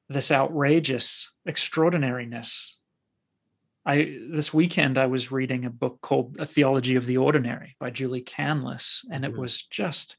this 0.09 0.31
outrageous 0.31 1.31
extraordinariness. 1.48 2.77
I 3.86 4.17
this 4.31 4.53
weekend 4.53 4.98
i 4.98 5.05
was 5.05 5.31
reading 5.31 5.65
a 5.65 5.69
book 5.69 6.00
called 6.01 6.36
a 6.39 6.45
theology 6.45 6.95
of 6.95 7.05
the 7.05 7.17
ordinary 7.17 7.75
by 7.79 7.89
julie 7.89 8.21
canlis 8.24 9.05
and 9.12 9.24
it 9.25 9.33
Mhm. 9.33 9.38
was 9.38 9.63
just 9.63 10.17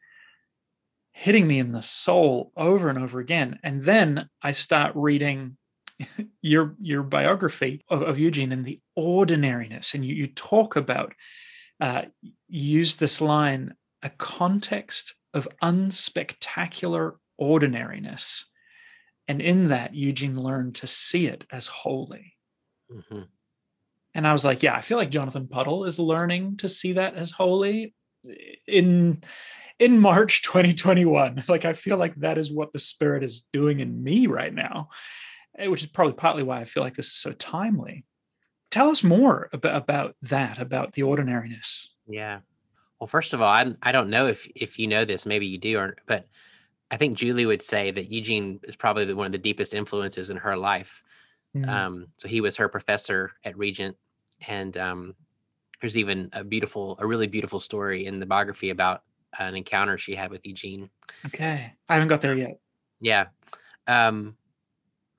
hitting 1.12 1.47
me 1.47 1.59
in 1.59 1.73
the 1.73 1.83
soul 1.83 2.52
over 2.57 2.88
and 2.88 2.99
over 2.99 3.19
again. 3.21 3.59
And 3.62 3.83
then 3.83 4.29
i 4.43 4.52
start 4.52 4.93
reading 4.95 5.57
your 6.40 6.75
your 6.81 7.02
biography 7.02 7.83
of, 7.88 8.00
of 8.02 8.19
eugene 8.19 8.52
and 8.52 8.64
the 8.64 8.79
ordinariness. 8.97 9.93
And 9.95 10.05
you, 10.05 10.14
you 10.14 10.26
talk 10.29 10.76
about 10.76 11.12
uh, 11.80 12.02
use 12.49 12.96
this 12.96 13.20
line 13.20 13.75
a 14.02 14.10
context 14.10 15.14
of 15.34 15.49
unspectacular 15.62 17.16
ordinariness. 17.38 18.46
And 19.28 19.40
in 19.40 19.68
that, 19.68 19.94
Eugene 19.94 20.40
learned 20.40 20.75
to 20.76 20.87
see 20.87 21.26
it 21.26 21.44
as 21.52 21.66
holy. 21.66 22.37
Mhm. 22.90 23.28
And 24.14 24.26
I 24.26 24.32
was 24.32 24.44
like, 24.44 24.62
yeah, 24.62 24.75
I 24.75 24.80
feel 24.80 24.99
like 24.99 25.10
Jonathan 25.10 25.46
Puddle 25.46 25.84
is 25.84 25.99
learning 25.99 26.56
to 26.58 26.68
see 26.68 26.94
that 26.94 27.14
as 27.14 27.30
holy 27.30 27.94
in 28.66 29.22
in 29.78 29.99
March 29.99 30.42
2021. 30.42 31.44
Like 31.49 31.64
I 31.64 31.72
feel 31.72 31.96
like 31.96 32.14
that 32.16 32.38
is 32.38 32.52
what 32.52 32.72
the 32.72 32.78
spirit 32.78 33.22
is 33.22 33.46
doing 33.52 33.80
in 33.80 34.02
me 34.02 34.26
right 34.26 34.52
now, 34.52 34.90
eh, 35.58 35.68
which 35.68 35.82
is 35.82 35.88
probably 35.88 36.14
partly 36.14 36.42
why 36.42 36.60
I 36.60 36.64
feel 36.64 36.82
like 36.82 36.94
this 36.94 37.06
is 37.06 37.16
so 37.16 37.32
timely. 37.32 38.04
Tell 38.71 38.91
us 38.91 39.03
more 39.03 39.49
about, 39.53 39.77
about 39.77 40.17
that, 40.23 40.59
about 40.59 40.93
the 40.93 41.03
ordinariness. 41.03 41.95
Yeah. 42.09 42.41
Well, 42.99 43.09
first 43.09 43.33
of 43.33 43.41
all, 43.41 43.49
I 43.49 43.75
I 43.83 43.93
don't 43.93 44.11
know 44.11 44.27
if 44.27 44.47
if 44.55 44.79
you 44.79 44.87
know 44.87 45.05
this, 45.05 45.27
maybe 45.27 45.47
you 45.47 45.59
do, 45.59 45.79
or 45.79 45.97
but 46.07 46.27
I 46.91 46.97
think 46.97 47.17
Julie 47.17 47.47
would 47.47 47.62
say 47.62 47.91
that 47.91 48.11
Eugene 48.11 48.61
is 48.65 48.77
probably 48.77 49.05
the, 49.05 49.17
one 49.17 49.27
of 49.27 49.33
the 49.33 49.39
deepest 49.39 49.75
influences 49.75 50.31
in 50.31 50.37
her 50.37 50.57
life. 50.57 51.03
Mm. 51.57 51.69
Um, 51.69 52.07
so 52.17 52.29
he 52.29 52.41
was 52.41 52.57
her 52.57 52.69
professor 52.69 53.33
at 53.45 53.57
Regent, 53.57 53.97
and 54.47 54.77
um, 54.77 55.15
there's 55.81 55.97
even 55.97 56.31
a 56.33 56.45
beautiful, 56.45 56.97
a 57.00 57.07
really 57.07 57.27
beautiful 57.27 57.59
story 57.59 58.07
in 58.07 58.21
the 58.21 58.27
biography 58.27 58.71
about 58.71 59.03
an 59.39 59.55
encounter 59.55 59.97
she 59.97 60.15
had 60.15 60.31
with 60.31 60.45
Eugene. 60.45 60.91
okay. 61.27 61.73
I 61.89 61.95
haven't 61.95 62.09
got 62.09 62.21
there 62.21 62.37
yet. 62.37 62.59
Yeah. 63.00 63.27
Um, 63.87 64.37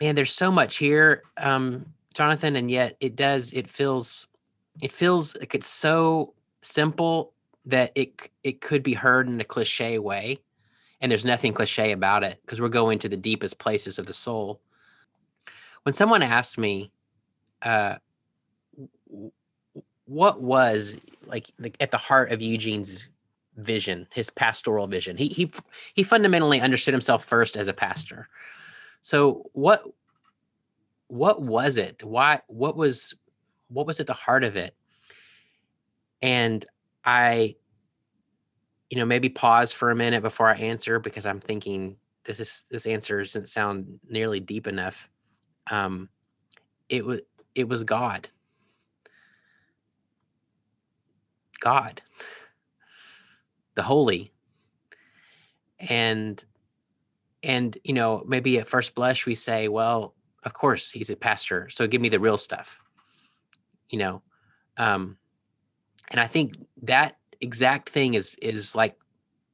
man, 0.02 0.16
there's 0.16 0.34
so 0.34 0.52
much 0.52 0.78
here, 0.78 1.24
um, 1.38 1.86
Jonathan, 2.14 2.56
and 2.56 2.70
yet 2.70 2.98
it 3.00 3.16
does. 3.16 3.54
It 3.54 3.70
feels, 3.70 4.28
it 4.82 4.92
feels 4.92 5.36
like 5.38 5.56
it's 5.56 5.70
so 5.70 6.34
simple 6.62 7.34
that 7.66 7.92
it 7.96 8.30
it 8.44 8.62
could 8.62 8.84
be 8.84 8.94
heard 8.94 9.28
in 9.28 9.40
a 9.40 9.46
cliche 9.46 10.00
way, 10.00 10.40
and 11.00 11.12
there's 11.12 11.26
nothing 11.26 11.54
cliche 11.54 11.92
about 11.92 12.24
it 12.24 12.40
because 12.42 12.60
we're 12.60 12.70
going 12.70 13.00
to 13.00 13.10
the 13.10 13.18
deepest 13.18 13.60
places 13.60 14.00
of 14.00 14.06
the 14.06 14.14
soul. 14.14 14.62
When 15.84 15.94
someone 15.94 16.22
asks 16.22 16.58
me, 16.58 16.92
uh, 17.62 17.96
what 20.06 20.42
was 20.42 20.98
like, 21.26 21.48
like 21.60 21.78
at 21.80 21.92
the 21.92 21.98
heart 21.98 22.32
of 22.32 22.42
Eugene's 22.42 23.08
vision, 23.58 24.08
his 24.12 24.30
pastoral 24.30 24.88
vision, 24.88 25.18
he 25.18 25.28
he 25.28 25.52
he 25.94 26.04
fundamentally 26.04 26.62
understood 26.62 26.94
himself 26.94 27.24
first 27.24 27.56
as 27.56 27.68
a 27.68 27.74
pastor. 27.74 28.28
So 29.02 29.50
what 29.54 29.84
what 31.12 31.42
was 31.42 31.78
it? 31.78 32.06
Why 32.06 32.40
what 32.48 32.78
was 32.78 33.14
what 33.68 33.86
was 33.86 34.00
at 34.00 34.08
the 34.08 34.14
heart 34.14 34.46
of 34.46 34.56
it? 34.56 34.74
And 36.22 36.66
I 37.04 37.56
you 38.90 38.98
know, 38.98 39.06
maybe 39.06 39.30
pause 39.30 39.72
for 39.74 39.92
a 39.92 39.96
minute 39.96 40.22
before 40.22 40.48
I 40.48 40.56
answer 40.56 41.00
because 41.00 41.26
I'm 41.26 41.42
thinking 41.42 41.98
this 42.24 42.40
is 42.40 42.64
this 42.72 42.86
answer 42.86 43.22
doesn't 43.22 43.50
sound 43.50 44.00
nearly 44.08 44.40
deep 44.40 44.68
enough. 44.68 45.10
Um 45.70 46.08
it 46.88 47.06
was 47.06 47.20
it 47.56 47.68
was 47.68 47.84
God. 47.84 48.30
God. 51.60 52.02
The 53.76 53.84
holy. 53.84 54.32
And 55.78 56.42
and 57.44 57.78
you 57.84 57.94
know 57.94 58.24
maybe 58.26 58.60
at 58.60 58.70
first 58.70 58.96
blush 58.96 59.26
we 59.26 59.36
say 59.36 59.68
well 59.68 60.16
of 60.44 60.54
course 60.54 60.92
he's 60.92 61.10
a 61.10 61.16
pastor 61.16 61.70
so 61.70 61.88
give 61.88 62.02
me 62.02 62.10
the 62.10 62.20
real 62.20 62.38
stuff 62.38 62.80
you 63.90 64.00
know 64.00 64.22
um 64.78 65.18
and 66.10 66.20
i 66.20 66.28
think 66.28 66.56
that 66.82 67.18
exact 67.42 67.90
thing 67.90 68.14
is 68.14 68.36
is 68.42 68.76
like 68.76 68.96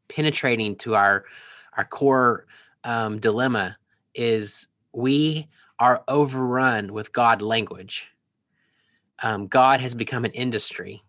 penetrating 0.07 0.75
to 0.75 0.95
our 0.95 1.25
our 1.77 1.85
core 1.85 2.45
um 2.83 3.19
dilemma 3.19 3.77
is 4.15 4.67
we 4.93 5.47
are 5.79 6.03
overrun 6.07 6.91
with 6.91 7.13
god 7.13 7.41
language. 7.41 8.11
Um 9.21 9.47
god 9.47 9.79
has 9.79 9.93
become 9.93 10.25
an 10.25 10.31
industry. 10.31 11.03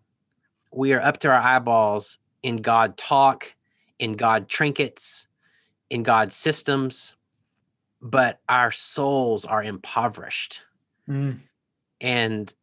We 0.71 0.93
are 0.93 1.01
up 1.01 1.17
to 1.19 1.29
our 1.29 1.39
eyeballs 1.39 2.19
in 2.43 2.57
god 2.57 2.97
talk 2.97 3.53
in 3.99 4.13
god 4.13 4.47
trinkets 4.47 5.27
in 5.89 6.03
god 6.03 6.31
systems, 6.31 7.15
but 8.01 8.39
our 8.47 8.71
souls 8.71 9.45
are 9.45 9.63
impoverished. 9.63 10.61
Mm. 11.07 11.39
And 12.01 12.53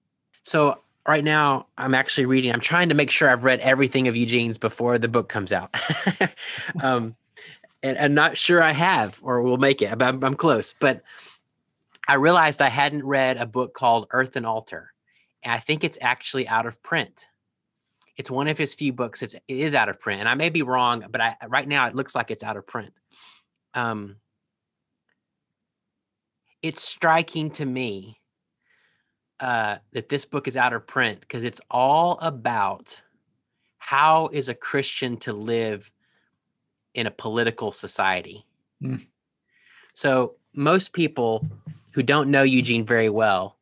so 0.42 0.78
right 1.06 1.24
now 1.24 1.66
I'm 1.76 1.94
actually 1.94 2.26
reading, 2.26 2.52
I'm 2.52 2.60
trying 2.60 2.88
to 2.88 2.94
make 2.94 3.10
sure 3.10 3.30
I've 3.30 3.44
read 3.44 3.60
everything 3.60 4.08
of 4.08 4.16
Eugene's 4.16 4.58
before 4.58 4.98
the 4.98 5.08
book 5.08 5.28
comes 5.28 5.52
out. 5.52 5.74
um, 6.82 7.16
and 7.82 7.98
I'm 7.98 8.14
not 8.14 8.36
sure 8.36 8.62
I 8.62 8.72
have 8.72 9.20
or 9.22 9.42
will 9.42 9.58
make 9.58 9.82
it, 9.82 9.96
but 9.98 10.08
I'm, 10.08 10.24
I'm 10.24 10.34
close. 10.34 10.72
But 10.72 11.02
I 12.08 12.14
realized 12.14 12.62
I 12.62 12.70
hadn't 12.70 13.04
read 13.04 13.36
a 13.36 13.46
book 13.46 13.74
called 13.74 14.06
Earth 14.10 14.36
and 14.36 14.46
Altar. 14.46 14.92
And 15.42 15.52
I 15.52 15.58
think 15.58 15.84
it's 15.84 15.98
actually 16.00 16.48
out 16.48 16.66
of 16.66 16.82
print. 16.82 17.28
It's 18.16 18.30
one 18.30 18.48
of 18.48 18.56
his 18.56 18.74
few 18.74 18.92
books. 18.92 19.22
It's, 19.22 19.34
it 19.34 19.42
is 19.48 19.74
out 19.74 19.88
of 19.88 20.00
print. 20.00 20.20
And 20.20 20.28
I 20.28 20.34
may 20.34 20.48
be 20.48 20.62
wrong, 20.62 21.04
but 21.10 21.20
I, 21.20 21.36
right 21.48 21.68
now 21.68 21.86
it 21.86 21.94
looks 21.94 22.14
like 22.14 22.30
it's 22.30 22.42
out 22.42 22.56
of 22.56 22.66
print. 22.66 22.92
Um, 23.74 24.16
it's 26.66 26.82
striking 26.82 27.50
to 27.52 27.64
me 27.64 28.18
uh, 29.38 29.76
that 29.92 30.08
this 30.08 30.25
book 30.25 30.49
is 30.49 30.56
out 30.56 30.73
of 30.73 30.87
print 30.87 31.20
because 31.20 31.44
it's 31.44 31.61
all 31.70 32.18
about 32.20 33.00
how 33.78 34.28
is 34.32 34.49
a 34.49 34.54
Christian 34.54 35.16
to 35.18 35.32
live 35.32 35.92
in 36.94 37.06
a 37.06 37.11
political 37.11 37.70
society. 37.70 38.44
Mm. 38.82 39.06
So 39.94 40.35
most 40.54 40.92
people 40.92 41.46
who 41.92 42.02
don't 42.02 42.32
know 42.32 42.42
Eugene 42.42 42.85
very 42.85 43.11
well 43.11 43.56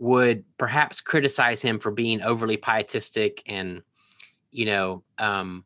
would 0.00 0.44
perhaps 0.58 1.00
criticize 1.00 1.62
him 1.62 1.78
for 1.78 1.92
being 1.92 2.22
overly 2.22 2.56
pietistic 2.56 3.42
and, 3.46 3.82
you 4.50 4.66
know, 4.66 5.04
um, 5.18 5.64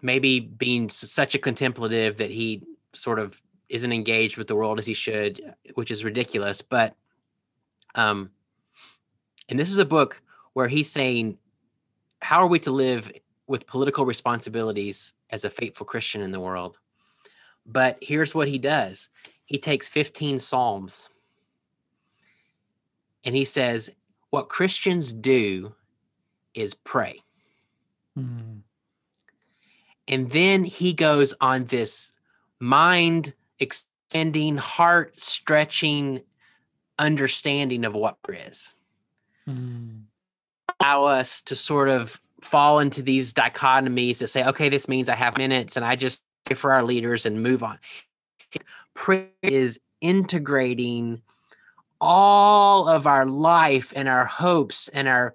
maybe 0.00 0.40
being 0.40 0.88
such 0.88 1.34
a 1.34 1.38
contemplative 1.38 2.16
that 2.16 2.30
he 2.30 2.62
sort 2.94 3.18
of 3.18 3.40
isn't 3.72 3.92
engaged 3.92 4.36
with 4.36 4.46
the 4.46 4.54
world 4.54 4.78
as 4.78 4.86
he 4.86 4.94
should, 4.94 5.54
which 5.74 5.90
is 5.90 6.04
ridiculous. 6.04 6.60
But, 6.60 6.94
um, 7.94 8.30
and 9.48 9.58
this 9.58 9.70
is 9.70 9.78
a 9.78 9.86
book 9.86 10.20
where 10.52 10.68
he's 10.68 10.90
saying, 10.90 11.38
how 12.20 12.42
are 12.42 12.46
we 12.46 12.58
to 12.60 12.70
live 12.70 13.10
with 13.46 13.66
political 13.66 14.04
responsibilities 14.04 15.14
as 15.30 15.44
a 15.44 15.50
faithful 15.50 15.86
Christian 15.86 16.20
in 16.20 16.32
the 16.32 16.40
world? 16.40 16.76
But 17.64 17.96
here's 18.02 18.34
what 18.34 18.48
he 18.48 18.58
does 18.58 19.08
he 19.46 19.58
takes 19.58 19.88
15 19.88 20.38
Psalms 20.38 21.08
and 23.24 23.34
he 23.34 23.44
says, 23.44 23.90
What 24.30 24.48
Christians 24.48 25.12
do 25.12 25.74
is 26.54 26.74
pray. 26.74 27.22
Mm. 28.18 28.60
And 30.08 30.30
then 30.30 30.64
he 30.64 30.92
goes 30.92 31.32
on 31.40 31.64
this 31.64 32.12
mind 32.60 33.34
extending, 33.62 34.56
heart 34.56 35.18
stretching 35.18 36.22
understanding 36.98 37.84
of 37.84 37.94
what 37.94 38.22
prayer 38.22 38.48
is. 38.50 38.74
Mm. 39.48 40.02
Allow 40.80 41.04
us 41.04 41.40
to 41.42 41.54
sort 41.54 41.88
of 41.88 42.20
fall 42.40 42.80
into 42.80 43.02
these 43.02 43.32
dichotomies 43.32 44.18
to 44.18 44.26
say, 44.26 44.44
okay, 44.44 44.68
this 44.68 44.88
means 44.88 45.08
I 45.08 45.14
have 45.14 45.38
minutes 45.38 45.76
and 45.76 45.84
I 45.84 45.96
just 45.96 46.24
pray 46.44 46.56
for 46.56 46.72
our 46.72 46.82
leaders 46.82 47.24
and 47.24 47.42
move 47.42 47.62
on. 47.62 47.78
Prayer 48.94 49.28
is 49.42 49.80
integrating 50.00 51.22
all 52.00 52.88
of 52.88 53.06
our 53.06 53.24
life 53.24 53.92
and 53.94 54.08
our 54.08 54.24
hopes 54.24 54.88
and 54.88 55.06
our 55.06 55.34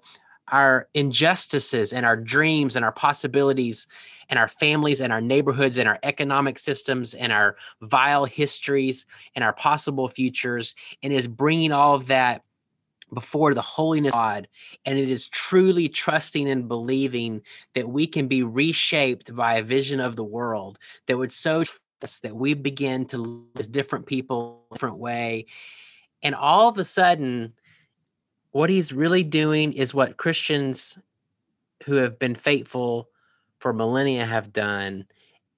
our 0.52 0.88
injustices 0.94 1.92
and 1.92 2.04
our 2.04 2.16
dreams 2.16 2.76
and 2.76 2.84
our 2.84 2.92
possibilities 2.92 3.86
and 4.28 4.38
our 4.38 4.48
families 4.48 5.00
and 5.00 5.12
our 5.12 5.20
neighborhoods 5.20 5.78
and 5.78 5.88
our 5.88 5.98
economic 6.02 6.58
systems 6.58 7.14
and 7.14 7.32
our 7.32 7.56
vile 7.80 8.24
histories 8.24 9.06
and 9.34 9.44
our 9.44 9.52
possible 9.52 10.08
futures 10.08 10.74
and 11.02 11.12
is 11.12 11.26
bringing 11.28 11.72
all 11.72 11.94
of 11.94 12.06
that 12.08 12.42
before 13.14 13.54
the 13.54 13.62
holiness 13.62 14.12
of 14.12 14.18
God. 14.18 14.48
And 14.84 14.98
it 14.98 15.08
is 15.08 15.28
truly 15.28 15.88
trusting 15.88 16.48
and 16.48 16.68
believing 16.68 17.42
that 17.74 17.88
we 17.88 18.06
can 18.06 18.28
be 18.28 18.42
reshaped 18.42 19.34
by 19.34 19.56
a 19.56 19.62
vision 19.62 20.00
of 20.00 20.16
the 20.16 20.24
world 20.24 20.78
that 21.06 21.16
would 21.16 21.32
so 21.32 21.62
that 22.00 22.36
we 22.36 22.54
begin 22.54 23.06
to 23.06 23.18
live 23.18 23.44
as 23.58 23.66
different 23.66 24.06
people, 24.06 24.64
different 24.72 24.98
way. 24.98 25.46
And 26.22 26.34
all 26.34 26.68
of 26.68 26.78
a 26.78 26.84
sudden, 26.84 27.54
what 28.58 28.70
he's 28.70 28.92
really 28.92 29.22
doing 29.22 29.72
is 29.72 29.94
what 29.94 30.16
Christians 30.16 30.98
who 31.84 31.94
have 31.94 32.18
been 32.18 32.34
faithful 32.34 33.08
for 33.60 33.72
millennia 33.72 34.26
have 34.26 34.52
done. 34.52 35.06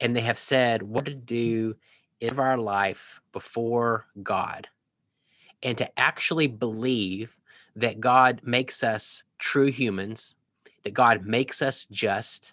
And 0.01 0.15
they 0.15 0.21
have 0.21 0.39
said, 0.39 0.83
what 0.83 1.07
to 1.07 1.15
do 1.15 1.77
is 2.21 2.39
our 2.39 2.59
life 2.59 3.23
before 3.33 4.05
God. 4.23 4.69
And 5.63 5.79
to 5.79 5.99
actually 5.99 6.47
believe 6.47 7.39
that 7.75 8.01
God 8.01 8.43
makes 8.45 8.85
us 8.85 9.23
true 9.39 9.71
humans, 9.71 10.37
that 10.83 10.93
God 10.93 11.25
makes 11.25 11.63
us 11.63 11.87
just, 11.87 12.53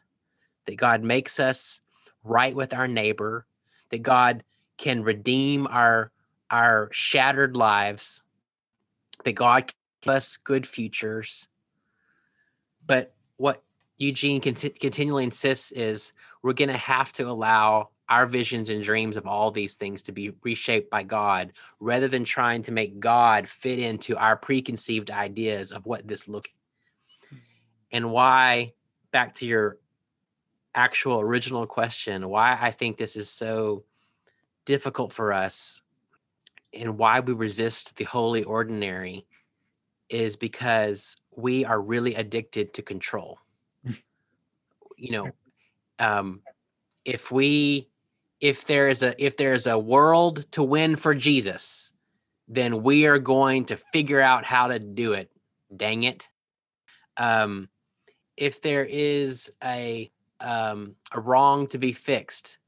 that 0.63 0.77
God 0.77 1.03
makes 1.03 1.41
us 1.41 1.81
right 2.23 2.55
with 2.55 2.73
our 2.73 2.87
neighbor, 2.87 3.45
that 3.89 4.01
God 4.01 4.45
can 4.77 5.03
redeem 5.03 5.67
our 5.67 6.09
our 6.49 6.87
shattered 6.93 7.57
lives, 7.57 8.21
that 9.25 9.33
God 9.33 9.73
us 10.09 10.37
good 10.37 10.67
futures. 10.67 11.47
But 12.85 13.13
what 13.37 13.63
Eugene 13.97 14.41
cont- 14.41 14.79
continually 14.79 15.23
insists 15.23 15.71
is 15.71 16.13
we're 16.41 16.53
going 16.53 16.69
to 16.69 16.77
have 16.77 17.11
to 17.13 17.23
allow 17.23 17.89
our 18.09 18.25
visions 18.25 18.69
and 18.69 18.83
dreams 18.83 19.17
of 19.17 19.27
all 19.27 19.51
these 19.51 19.75
things 19.75 20.03
to 20.03 20.11
be 20.11 20.31
reshaped 20.43 20.89
by 20.89 21.03
God 21.03 21.51
rather 21.79 22.07
than 22.07 22.23
trying 22.23 22.61
to 22.63 22.71
make 22.71 22.99
God 22.99 23.49
fit 23.49 23.79
into 23.79 24.15
our 24.15 24.37
preconceived 24.37 25.11
ideas 25.11 25.71
of 25.71 25.85
what 25.85 26.07
this 26.07 26.27
looks 26.27 26.49
and 27.91 28.11
why 28.11 28.73
back 29.11 29.35
to 29.35 29.45
your 29.45 29.77
actual 30.75 31.19
original 31.19 31.65
question 31.65 32.29
why 32.29 32.57
I 32.59 32.71
think 32.71 32.97
this 32.97 33.15
is 33.15 33.29
so 33.29 33.83
difficult 34.65 35.11
for 35.11 35.33
us 35.33 35.81
and 36.73 36.97
why 36.97 37.19
we 37.19 37.33
resist 37.33 37.97
the 37.97 38.03
holy 38.03 38.43
ordinary 38.43 39.25
is 40.09 40.35
because 40.35 41.17
we 41.35 41.65
are 41.65 41.81
really 41.81 42.15
addicted 42.15 42.73
to 42.73 42.81
control. 42.81 43.39
you 44.97 45.11
know, 45.11 45.29
um, 45.99 46.41
if 47.05 47.31
we 47.31 47.89
if 48.39 48.65
there 48.65 48.87
is 48.87 49.03
a 49.03 49.13
if 49.23 49.37
there 49.37 49.53
is 49.53 49.67
a 49.67 49.77
world 49.77 50.45
to 50.51 50.63
win 50.63 50.95
for 50.95 51.15
Jesus, 51.15 51.91
then 52.47 52.83
we 52.83 53.05
are 53.05 53.19
going 53.19 53.65
to 53.65 53.77
figure 53.77 54.21
out 54.21 54.45
how 54.45 54.67
to 54.67 54.79
do 54.79 55.13
it. 55.13 55.29
Dang 55.75 56.03
it. 56.03 56.27
Um, 57.17 57.69
if 58.35 58.61
there 58.61 58.85
is 58.85 59.51
a 59.63 60.11
um, 60.39 60.95
a 61.11 61.19
wrong 61.19 61.67
to 61.67 61.77
be 61.77 61.93
fixed, 61.93 62.59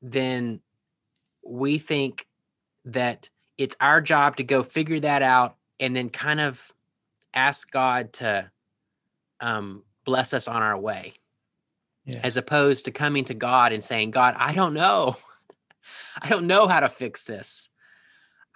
then 0.00 0.60
we 1.44 1.78
think 1.78 2.26
that 2.84 3.28
it's 3.58 3.76
our 3.80 4.00
job 4.00 4.36
to 4.36 4.44
go 4.44 4.62
figure 4.62 5.00
that 5.00 5.22
out 5.22 5.56
and 5.82 5.96
then 5.96 6.08
kind 6.10 6.40
of 6.40 6.72
ask 7.34 7.68
God 7.70 8.12
to 8.14 8.48
um, 9.40 9.82
bless 10.04 10.32
us 10.32 10.46
on 10.46 10.62
our 10.62 10.78
way, 10.78 11.14
Yes. 12.04 12.20
as 12.22 12.36
opposed 12.36 12.84
to 12.84 12.92
coming 12.92 13.24
to 13.26 13.34
God 13.34 13.72
and 13.72 13.82
saying, 13.82 14.12
God, 14.12 14.36
I 14.38 14.52
don't 14.52 14.74
know. 14.74 15.16
I 16.22 16.28
don't 16.28 16.46
know 16.46 16.68
how 16.68 16.80
to 16.80 16.88
fix 16.88 17.24
this. 17.24 17.68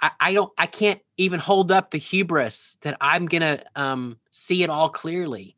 I, 0.00 0.10
I 0.20 0.32
don't, 0.34 0.52
I 0.56 0.66
can't 0.66 1.00
even 1.16 1.40
hold 1.40 1.72
up 1.72 1.90
the 1.90 1.98
hubris 1.98 2.78
that 2.82 2.96
I'm 3.00 3.26
going 3.26 3.42
to 3.42 3.64
um, 3.74 4.18
see 4.30 4.62
it 4.62 4.70
all 4.70 4.88
clearly. 4.88 5.56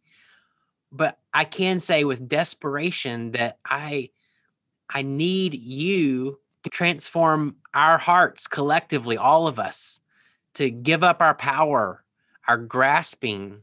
But 0.91 1.19
I 1.35 1.45
can 1.45 1.81
say 1.81 2.05
with 2.05 2.29
desperation 2.29 3.33
that 3.33 3.59
I, 3.63 4.09
I 4.89 5.03
need 5.03 5.55
you 5.55 6.39
to 6.63 6.71
transform 6.71 7.57
our 7.75 7.99
hearts 7.99 8.47
collectively, 8.47 9.19
all 9.19 9.49
of 9.49 9.59
us, 9.59 10.01
to 10.59 10.71
give 10.71 11.05
up 11.05 11.23
our 11.23 11.35
power, 11.35 12.05
our 12.49 12.59
grasping, 12.59 13.63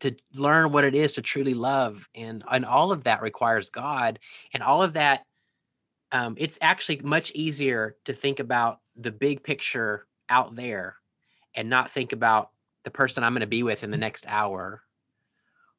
to 0.00 0.16
learn 0.34 0.72
what 0.72 0.82
it 0.82 0.92
is 0.92 1.14
to 1.14 1.22
truly 1.22 1.54
love, 1.54 2.08
and 2.16 2.42
and 2.50 2.64
all 2.64 2.90
of 2.90 3.04
that 3.04 3.22
requires 3.22 3.70
God, 3.70 4.18
and 4.52 4.60
all 4.60 4.82
of 4.82 4.94
that. 4.94 5.24
Um, 6.10 6.34
it's 6.36 6.58
actually 6.60 6.98
much 6.98 7.30
easier 7.32 7.94
to 8.06 8.12
think 8.12 8.40
about 8.40 8.80
the 8.96 9.12
big 9.12 9.44
picture 9.44 10.06
out 10.28 10.56
there, 10.56 10.96
and 11.54 11.70
not 11.70 11.92
think 11.92 12.12
about 12.12 12.50
the 12.82 12.90
person 12.90 13.22
I'm 13.22 13.32
going 13.32 13.40
to 13.42 13.46
be 13.46 13.62
with 13.62 13.84
in 13.84 13.92
the 13.92 13.96
next 13.96 14.26
hour, 14.26 14.82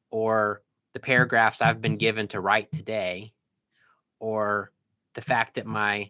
or 0.10 0.62
the 0.94 1.02
paragraphs 1.02 1.62
I've 1.62 1.82
been 1.82 1.98
given 1.98 2.30
to 2.30 2.40
write 2.40 2.72
today, 2.72 3.34
or 4.22 4.72
the 5.14 5.22
fact 5.22 5.56
that 5.56 5.66
my 5.66 6.10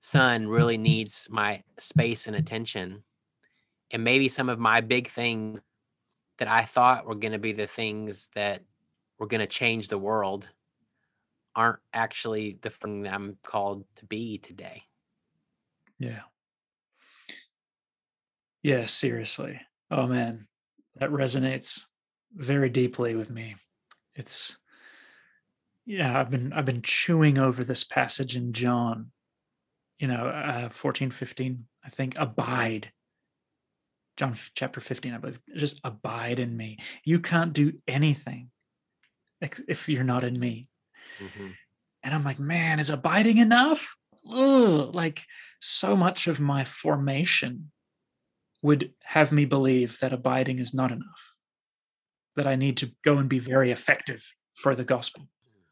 son 0.00 0.48
really 0.48 0.78
needs 0.78 1.28
my 1.30 1.62
space 1.78 2.26
and 2.26 2.36
attention 2.36 3.02
and 3.90 4.04
maybe 4.04 4.28
some 4.28 4.48
of 4.48 4.58
my 4.58 4.80
big 4.80 5.08
things 5.08 5.60
that 6.38 6.48
I 6.48 6.62
thought 6.62 7.06
were 7.06 7.14
going 7.14 7.32
to 7.32 7.38
be 7.38 7.52
the 7.52 7.66
things 7.66 8.28
that 8.34 8.62
were 9.18 9.26
going 9.26 9.40
to 9.40 9.46
change 9.46 9.88
the 9.88 9.98
world 9.98 10.48
aren't 11.54 11.78
actually 11.92 12.58
the 12.60 12.70
thing 12.70 13.02
that 13.02 13.14
I'm 13.14 13.38
called 13.42 13.84
to 13.96 14.04
be 14.04 14.38
today. 14.38 14.82
Yeah. 15.98 16.20
Yeah, 18.62 18.86
seriously. 18.86 19.60
Oh 19.90 20.06
man, 20.06 20.48
that 20.96 21.10
resonates 21.10 21.86
very 22.34 22.68
deeply 22.68 23.14
with 23.14 23.30
me. 23.30 23.56
It's 24.14 24.58
yeah, 25.86 26.18
I've 26.18 26.30
been 26.30 26.52
I've 26.52 26.64
been 26.64 26.82
chewing 26.82 27.38
over 27.38 27.62
this 27.62 27.84
passage 27.84 28.36
in 28.36 28.52
John, 28.52 29.12
you 29.98 30.08
know, 30.08 30.26
uh 30.26 30.68
14, 30.68 31.10
15, 31.10 31.66
I 31.84 31.88
think, 31.88 32.14
abide. 32.18 32.92
John 34.16 34.36
chapter 34.54 34.80
15, 34.80 35.14
I 35.14 35.18
believe. 35.18 35.40
Just 35.56 35.80
abide 35.84 36.38
in 36.38 36.56
me. 36.56 36.78
You 37.04 37.20
can't 37.20 37.52
do 37.52 37.74
anything 37.86 38.50
if 39.40 39.88
you're 39.88 40.04
not 40.04 40.24
in 40.24 40.38
me. 40.38 40.68
Mhm. 41.18 41.54
And 42.02 42.14
I'm 42.14 42.24
like, 42.24 42.38
man, 42.38 42.78
is 42.80 42.90
abiding 42.90 43.36
enough? 43.36 43.96
Ugh, 44.28 44.94
like 44.94 45.26
so 45.60 45.94
much 45.96 46.26
of 46.26 46.40
my 46.40 46.64
formation 46.64 47.70
would 48.62 48.92
have 49.04 49.30
me 49.32 49.44
believe 49.44 49.98
that 50.00 50.12
abiding 50.12 50.58
is 50.58 50.72
not 50.74 50.90
enough, 50.90 51.34
that 52.34 52.46
I 52.46 52.56
need 52.56 52.76
to 52.78 52.94
go 53.04 53.18
and 53.18 53.28
be 53.28 53.38
very 53.38 53.70
effective 53.70 54.32
for 54.54 54.74
the 54.74 54.84
gospel, 54.84 55.28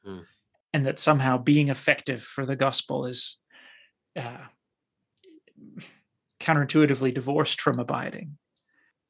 Mhm. 0.06 0.26
and 0.72 0.84
that 0.86 0.98
somehow 1.00 1.38
being 1.38 1.68
effective 1.68 2.22
for 2.22 2.44
the 2.46 2.56
gospel 2.56 3.06
is 3.06 3.40
uh, 4.16 4.46
counterintuitively 6.40 7.12
divorced 7.14 7.60
from 7.60 7.78
abiding. 7.78 8.36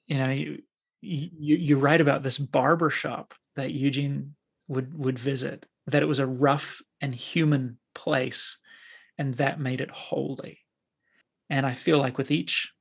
You 0.06 0.18
know, 0.18 0.30
you, 0.30 0.62
you 1.00 1.56
you 1.56 1.76
write 1.78 2.00
about 2.00 2.22
this 2.22 2.38
barber 2.38 2.90
shop 2.90 3.34
that 3.56 3.72
Eugene 3.72 4.34
would 4.68 4.96
would 4.98 5.18
visit, 5.18 5.66
that 5.86 6.02
it 6.02 6.06
was 6.06 6.18
a 6.18 6.26
rough 6.26 6.80
and 7.00 7.14
human 7.14 7.78
place, 7.94 8.58
and 9.18 9.34
that 9.34 9.60
made 9.60 9.80
it 9.80 9.90
holy. 9.90 10.60
And 11.50 11.66
I 11.66 11.72
feel 11.72 11.98
like 11.98 12.18
with 12.18 12.30
each 12.30 12.72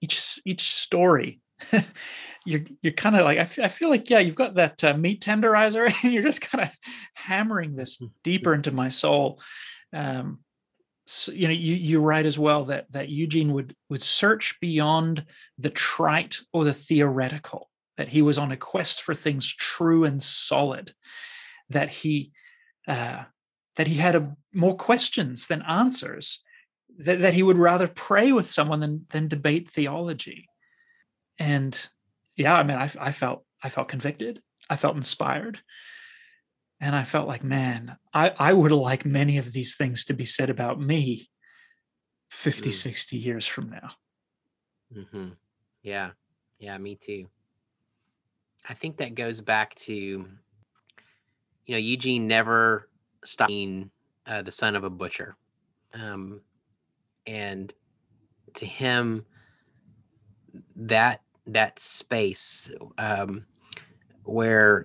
each 0.00 0.40
each 0.44 0.72
story 0.72 1.40
you're 2.46 2.62
you're 2.82 2.92
kind 2.92 3.16
of 3.16 3.24
like 3.24 3.38
I 3.38 3.64
I 3.64 3.68
feel 3.68 3.90
like 3.90 4.08
yeah 4.08 4.18
you've 4.18 4.34
got 4.34 4.54
that 4.54 4.82
uh, 4.82 4.94
meat 4.96 5.22
tenderizer 5.22 5.92
and 6.02 6.12
you're 6.12 6.22
just 6.22 6.40
kind 6.40 6.64
of 6.64 6.70
hammering 7.14 7.76
this 7.76 7.98
deeper 8.24 8.54
into 8.54 8.70
my 8.70 8.88
soul 8.88 9.40
um 9.92 10.38
you 11.32 11.48
know 11.48 11.54
you 11.54 11.74
you 11.74 12.00
write 12.00 12.26
as 12.26 12.38
well 12.38 12.64
that 12.66 12.90
that 12.92 13.08
Eugene 13.08 13.52
would 13.52 13.74
would 13.88 14.02
search 14.02 14.58
beyond 14.60 15.24
the 15.58 15.70
trite 15.70 16.38
or 16.52 16.64
the 16.64 16.74
theoretical 16.74 17.70
that 17.96 18.08
he 18.08 18.22
was 18.22 18.38
on 18.38 18.52
a 18.52 18.56
quest 18.56 19.02
for 19.02 19.14
things 19.14 19.52
true 19.52 20.04
and 20.04 20.22
solid 20.22 20.94
that 21.68 21.90
he 21.90 22.32
uh 22.86 23.24
that 23.76 23.86
he 23.86 23.96
had 23.96 24.14
a, 24.14 24.36
more 24.52 24.76
questions 24.76 25.46
than 25.46 25.62
answers 25.62 26.40
that, 26.98 27.20
that 27.20 27.34
he 27.34 27.42
would 27.42 27.56
rather 27.56 27.88
pray 27.88 28.32
with 28.32 28.50
someone 28.50 28.80
than 28.80 29.06
than 29.10 29.28
debate 29.28 29.70
theology. 29.70 30.48
And 31.38 31.88
yeah 32.36 32.56
i 32.56 32.62
mean 32.62 32.76
I, 32.76 32.90
I 33.00 33.12
felt 33.12 33.44
i 33.62 33.68
felt 33.68 33.88
convicted. 33.88 34.42
I 34.68 34.76
felt 34.76 34.96
inspired 34.96 35.60
and 36.80 36.94
i 36.96 37.04
felt 37.04 37.28
like 37.28 37.44
man 37.44 37.96
i 38.14 38.32
i 38.38 38.52
would 38.52 38.72
like 38.72 39.04
many 39.04 39.38
of 39.38 39.52
these 39.52 39.76
things 39.76 40.04
to 40.04 40.14
be 40.14 40.24
said 40.24 40.50
about 40.50 40.80
me 40.80 41.28
50 42.30 42.70
Mm. 42.70 42.72
60 42.72 43.16
years 43.16 43.46
from 43.46 43.70
now 43.70 43.90
hmm 44.92 45.28
Yeah. 45.82 46.10
Yeah, 46.58 46.76
me 46.76 46.96
too. 46.96 47.26
I 48.68 48.74
think 48.74 48.98
that 48.98 49.14
goes 49.14 49.40
back 49.40 49.74
to, 49.76 49.94
you 49.94 50.26
know, 51.68 51.78
Eugene 51.78 52.26
never 52.26 52.90
stopped 53.24 53.48
being 53.48 53.90
uh, 54.26 54.42
the 54.42 54.50
son 54.50 54.76
of 54.76 54.84
a 54.84 54.90
butcher. 54.90 55.36
Um, 55.94 56.42
and 57.26 57.72
to 58.54 58.66
him, 58.66 59.24
that 60.76 61.22
that 61.46 61.78
space 61.78 62.70
um, 62.98 63.46
where 64.24 64.84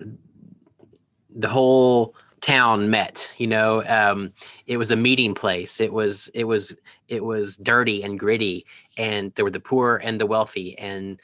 the 1.36 1.48
whole 1.48 2.14
town 2.40 2.90
met 2.90 3.32
you 3.38 3.46
know 3.46 3.82
um, 3.86 4.32
it 4.66 4.76
was 4.76 4.90
a 4.90 4.96
meeting 4.96 5.34
place. 5.34 5.80
It 5.80 5.92
was 5.92 6.28
it 6.34 6.44
was 6.44 6.76
it 7.08 7.24
was 7.24 7.56
dirty 7.56 8.02
and 8.02 8.18
gritty 8.18 8.66
and 8.98 9.30
there 9.32 9.44
were 9.44 9.50
the 9.50 9.60
poor 9.60 10.00
and 10.02 10.20
the 10.20 10.26
wealthy 10.26 10.78
and 10.78 11.20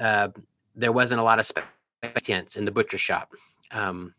uh, 0.00 0.28
there 0.74 0.92
wasn't 0.92 1.20
a 1.20 1.24
lot 1.24 1.38
of 1.38 1.50
tents 2.22 2.56
in 2.56 2.64
the 2.64 2.70
butcher 2.70 2.98
shop. 2.98 3.32
Um, 3.70 4.14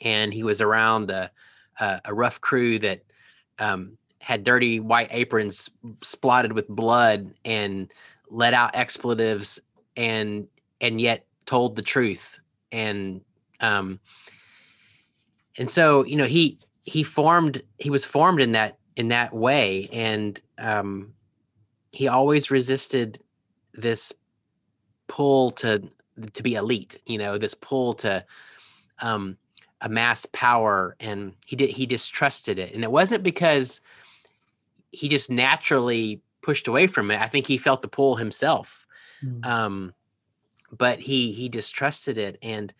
and 0.00 0.32
he 0.32 0.42
was 0.42 0.60
around 0.60 1.10
a, 1.10 1.30
a, 1.78 2.00
a 2.06 2.14
rough 2.14 2.40
crew 2.40 2.78
that 2.80 3.02
um, 3.58 3.98
had 4.18 4.44
dirty 4.44 4.80
white 4.80 5.08
aprons 5.10 5.70
spotted 6.02 6.52
with 6.52 6.68
blood 6.68 7.32
and 7.44 7.92
let 8.30 8.54
out 8.54 8.74
expletives 8.74 9.60
and 9.96 10.46
and 10.80 11.00
yet 11.00 11.26
told 11.46 11.76
the 11.76 11.82
truth. 11.82 12.38
And 12.72 13.20
um 13.60 14.00
and 15.58 15.68
so 15.68 16.04
you 16.04 16.16
know 16.16 16.26
he 16.26 16.58
he 16.82 17.02
formed 17.02 17.62
he 17.78 17.90
was 17.90 18.04
formed 18.04 18.40
in 18.40 18.52
that 18.52 18.78
in 18.96 19.08
that 19.08 19.32
way. 19.32 19.88
And 19.92 20.40
um 20.58 21.12
he 21.92 22.08
always 22.08 22.50
resisted 22.50 23.18
this 23.74 24.12
pull 25.08 25.50
to 25.52 25.82
to 26.32 26.42
be 26.42 26.54
elite 26.54 26.98
you 27.06 27.18
know 27.18 27.38
this 27.38 27.54
pull 27.54 27.94
to 27.94 28.24
um 29.00 29.36
amass 29.80 30.26
power. 30.26 30.96
And 31.00 31.34
he 31.46 31.56
did 31.56 31.70
he 31.70 31.86
distrusted 31.86 32.58
it. 32.58 32.74
And 32.74 32.84
it 32.84 32.90
wasn't 32.90 33.22
because 33.22 33.80
he 34.92 35.08
just 35.08 35.30
naturally 35.30 36.20
pushed 36.42 36.68
away 36.68 36.86
from 36.86 37.10
it. 37.10 37.20
I 37.20 37.28
think 37.28 37.46
he 37.46 37.58
felt 37.58 37.82
the 37.82 37.88
pull 37.88 38.16
himself. 38.16 38.86
Um 39.44 39.94
but 40.72 41.00
he 41.00 41.32
he 41.32 41.48
distrusted 41.48 42.18
it. 42.18 42.38
And 42.42 42.72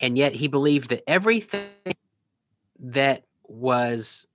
and 0.00 0.16
yet 0.16 0.34
he 0.34 0.48
believed 0.48 0.90
that 0.90 1.08
everything 1.08 1.68
that 2.78 3.24
was 3.46 4.26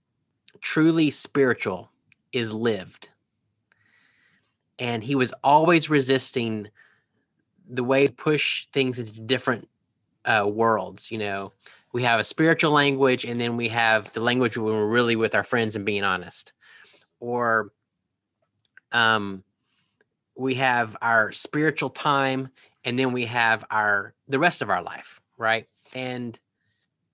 truly 0.62 1.10
spiritual 1.10 1.90
is 2.32 2.54
lived. 2.54 3.10
And 4.78 5.04
he 5.04 5.16
was 5.16 5.34
always 5.44 5.90
resisting 5.90 6.68
the 7.68 7.84
way 7.84 8.08
to 8.08 8.14
push 8.14 8.68
things 8.68 9.00
into 9.00 9.20
different 9.22 9.68
uh, 10.26 10.48
worlds 10.48 11.12
you 11.12 11.18
know? 11.18 11.52
We 11.94 12.04
have 12.04 12.20
a 12.20 12.26
spiritual 12.26 12.72
language 12.72 13.24
and 13.24 13.40
then 13.40 13.56
we 13.56 13.70
have 13.70 14.12
the 14.12 14.20
language 14.20 14.58
when 14.58 14.74
we're 14.74 14.86
really 14.86 15.16
with 15.16 15.34
our 15.34 15.44
friends 15.44 15.76
and 15.76 15.86
being 15.86 16.04
honest. 16.04 16.52
Or 17.20 17.72
um 18.92 19.44
we 20.38 20.56
have 20.56 20.98
our 21.02 21.32
spiritual 21.32 21.90
time 21.90 22.50
and 22.84 23.00
then 23.00 23.14
we 23.14 23.26
have 23.26 23.64
our 23.72 24.14
the 24.28 24.38
rest 24.38 24.62
of 24.62 24.70
our 24.70 24.84
life 24.84 25.22
right? 25.38 25.68
And 25.94 26.38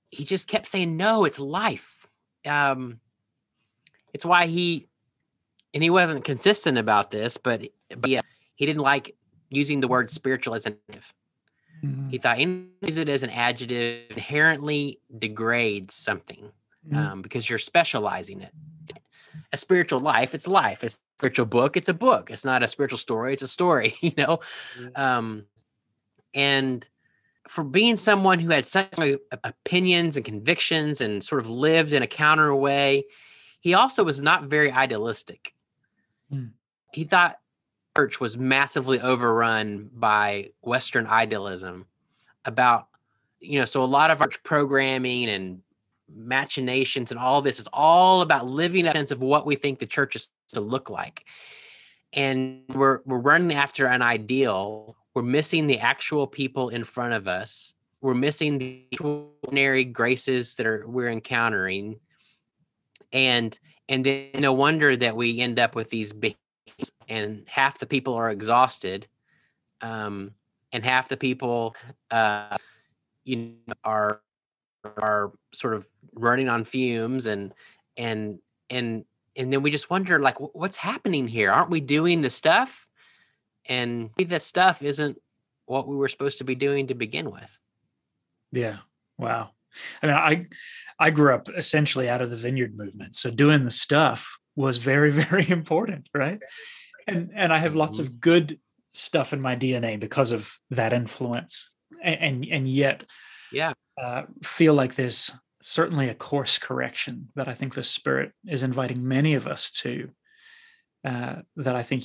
he 0.10 0.24
just 0.26 0.48
kept 0.48 0.68
saying 0.68 0.98
no 0.98 1.26
it's 1.26 1.40
life. 1.40 2.08
Um 2.46 3.00
it's 4.14 4.26
why 4.26 4.48
he 4.48 4.88
and 5.74 5.82
he 5.82 5.90
wasn't 5.90 6.26
consistent 6.26 6.78
about 6.78 7.12
this 7.12 7.38
but 7.38 7.62
but 7.96 8.10
yeah 8.10 8.22
he 8.56 8.66
didn't 8.66 8.82
like 8.82 9.16
using 9.50 9.80
the 9.80 9.88
word 9.88 10.12
spiritual 10.12 10.54
as 10.56 10.66
an 10.66 10.78
adjective 10.90 11.14
Mhm. 11.84 12.12
he 12.12 12.18
thought 12.20 12.40
use 12.40 12.98
it 12.98 13.10
as 13.10 13.24
an 13.24 13.30
adjective 13.32 14.12
inherently 14.12 15.00
degrades 15.18 15.96
something 15.96 16.52
Mhm. 16.88 16.98
um, 16.98 17.22
because 17.22 17.50
you're 17.50 17.58
specializing 17.58 18.42
it. 18.42 18.54
A 19.54 19.58
spiritual 19.58 20.00
life 20.00 20.36
it's 20.36 20.48
life. 20.48 20.84
It's 20.84 20.96
a 20.96 21.00
spiritual 21.20 21.46
book 21.46 21.78
it's 21.78 21.90
a 21.90 21.94
book. 21.94 22.30
It's 22.32 22.44
not 22.46 22.64
a 22.64 22.68
spiritual 22.68 22.98
story 23.00 23.34
it's 23.34 23.44
a 23.44 23.48
story 23.48 23.96
you 24.02 24.14
know? 24.18 24.40
Yes. 24.80 24.92
um 24.96 25.46
and 26.34 26.88
for 27.52 27.66
being 27.66 27.98
someone 27.98 28.40
who 28.40 28.50
had 28.50 28.66
such 28.66 28.98
opinions 29.44 30.16
and 30.16 30.26
convictions 30.26 31.02
and 31.02 31.22
sort 31.22 31.42
of 31.42 31.50
lived 31.50 31.92
in 31.92 32.02
a 32.02 32.08
counter 32.08 32.56
way 32.56 33.04
he 33.60 33.74
also 33.74 34.04
was 34.04 34.22
not 34.22 34.46
very 34.46 34.72
idealistic 34.72 35.54
Mm. 36.34 36.52
he 36.94 37.04
thought 37.04 37.36
church 37.98 38.22
was 38.22 38.38
massively 38.38 39.02
overrun 39.02 39.90
by 39.94 40.52
western 40.62 41.06
idealism 41.06 41.86
about 42.46 42.88
you 43.42 43.60
know 43.60 43.66
so 43.66 43.84
a 43.84 43.86
lot 44.00 44.12
of 44.12 44.22
our 44.22 44.30
programming 44.44 45.30
and 45.30 45.62
machinations 46.10 47.12
and 47.12 47.20
all 47.20 47.42
this 47.42 47.60
is 47.60 47.68
all 47.74 48.22
about 48.22 48.48
living 48.48 48.88
a 48.88 48.94
sense 48.94 49.12
of 49.12 49.22
what 49.22 49.46
we 49.46 49.58
think 49.58 49.80
the 49.80 49.86
church 49.86 50.16
is 50.16 50.32
to 50.48 50.62
look 50.62 50.90
like 50.90 51.26
and 52.14 52.62
we're 52.70 53.02
we're 53.06 53.18
running 53.18 53.58
after 53.58 53.88
an 53.88 54.02
ideal 54.02 54.96
we're 55.14 55.22
missing 55.22 55.68
the 55.68 55.80
actual 55.80 56.28
people 56.28 56.70
in 56.70 56.84
front 56.84 57.14
of 57.14 57.28
us. 57.28 57.74
We're 58.02 58.14
missing 58.14 58.58
the 58.58 58.86
extraordinary 58.92 59.86
graces 59.86 60.56
that 60.56 60.66
are 60.66 60.86
we're 60.88 61.10
encountering. 61.10 62.00
And 63.12 63.58
and 63.90 64.06
then 64.06 64.30
no 64.40 64.54
wonder 64.54 64.96
that 64.96 65.16
we 65.16 65.42
end 65.42 65.60
up 65.60 65.76
with 65.76 65.90
these 65.90 66.14
big 66.14 66.38
and 67.10 67.44
half 67.48 67.80
the 67.80 67.86
people 67.86 68.14
are 68.14 68.32
exhausted 68.32 69.06
um 69.82 70.32
and 70.72 70.86
half 70.86 71.10
the 71.10 71.18
people 71.18 71.76
uh 72.12 72.56
you 73.26 73.54
know 73.68 73.74
are 73.84 74.22
are 74.86 75.34
sort 75.54 75.74
of 75.74 75.86
running 76.14 76.48
on 76.48 76.64
fumes 76.64 77.26
and 77.26 77.54
and 77.98 78.40
and 78.70 79.04
and 79.36 79.52
then 79.52 79.62
we 79.62 79.72
just 79.72 79.90
wonder 79.90 80.20
like 80.20 80.38
what's 80.40 80.76
happening 80.76 81.28
here? 81.28 81.52
Aren't 81.52 81.70
we 81.70 81.80
doing 81.80 82.22
the 82.22 82.30
stuff 82.30 82.88
and 83.68 84.10
this 84.18 84.46
stuff 84.46 84.82
isn't 84.82 85.18
what 85.66 85.88
we 85.88 85.96
were 85.96 86.10
supposed 86.10 86.40
to 86.40 86.44
be 86.44 86.56
doing 86.56 86.88
to 86.88 86.94
begin 86.96 87.32
with. 87.32 87.58
Yeah. 88.52 88.78
Wow. 89.18 89.52
I 90.04 90.08
mean, 90.08 90.16
I 90.16 90.48
I 91.00 91.10
grew 91.12 91.34
up 91.34 91.48
essentially 91.56 92.10
out 92.10 92.22
of 92.22 92.30
the 92.30 92.36
vineyard 92.36 92.76
movement. 92.78 93.16
So 93.16 93.32
doing 93.32 93.64
the 93.64 93.72
stuff 93.72 94.38
was 94.56 94.78
very, 94.78 95.12
very 95.30 95.50
important, 95.50 96.10
right? 96.14 96.40
And 97.08 97.32
and 97.36 97.54
I 97.54 97.60
have 97.60 97.76
lots 97.76 98.00
of 98.00 98.20
good 98.20 98.60
stuff 98.94 99.32
in 99.34 99.42
my 99.42 99.56
DNA 99.56 100.00
because 100.00 100.32
of 100.32 100.58
that 100.72 100.94
influence. 100.94 101.72
And 102.04 102.20
and, 102.22 102.46
and 102.52 102.70
yet 102.70 103.06
Yeah. 103.52 103.74
uh, 104.02 104.24
feel 104.44 104.74
like 104.74 104.96
there's 104.96 105.32
certainly 105.62 106.10
a 106.10 106.16
course 106.16 106.58
correction 106.58 107.30
that 107.36 107.48
I 107.48 107.54
think 107.54 107.76
the 107.76 107.84
Spirit 107.84 108.32
is 108.48 108.64
inviting 108.64 109.08
many 109.08 109.36
of 109.36 109.48
us 109.48 109.72
to. 109.84 110.10
Uh, 111.06 111.42
that 111.56 111.76
I 111.76 111.82
think 111.84 112.04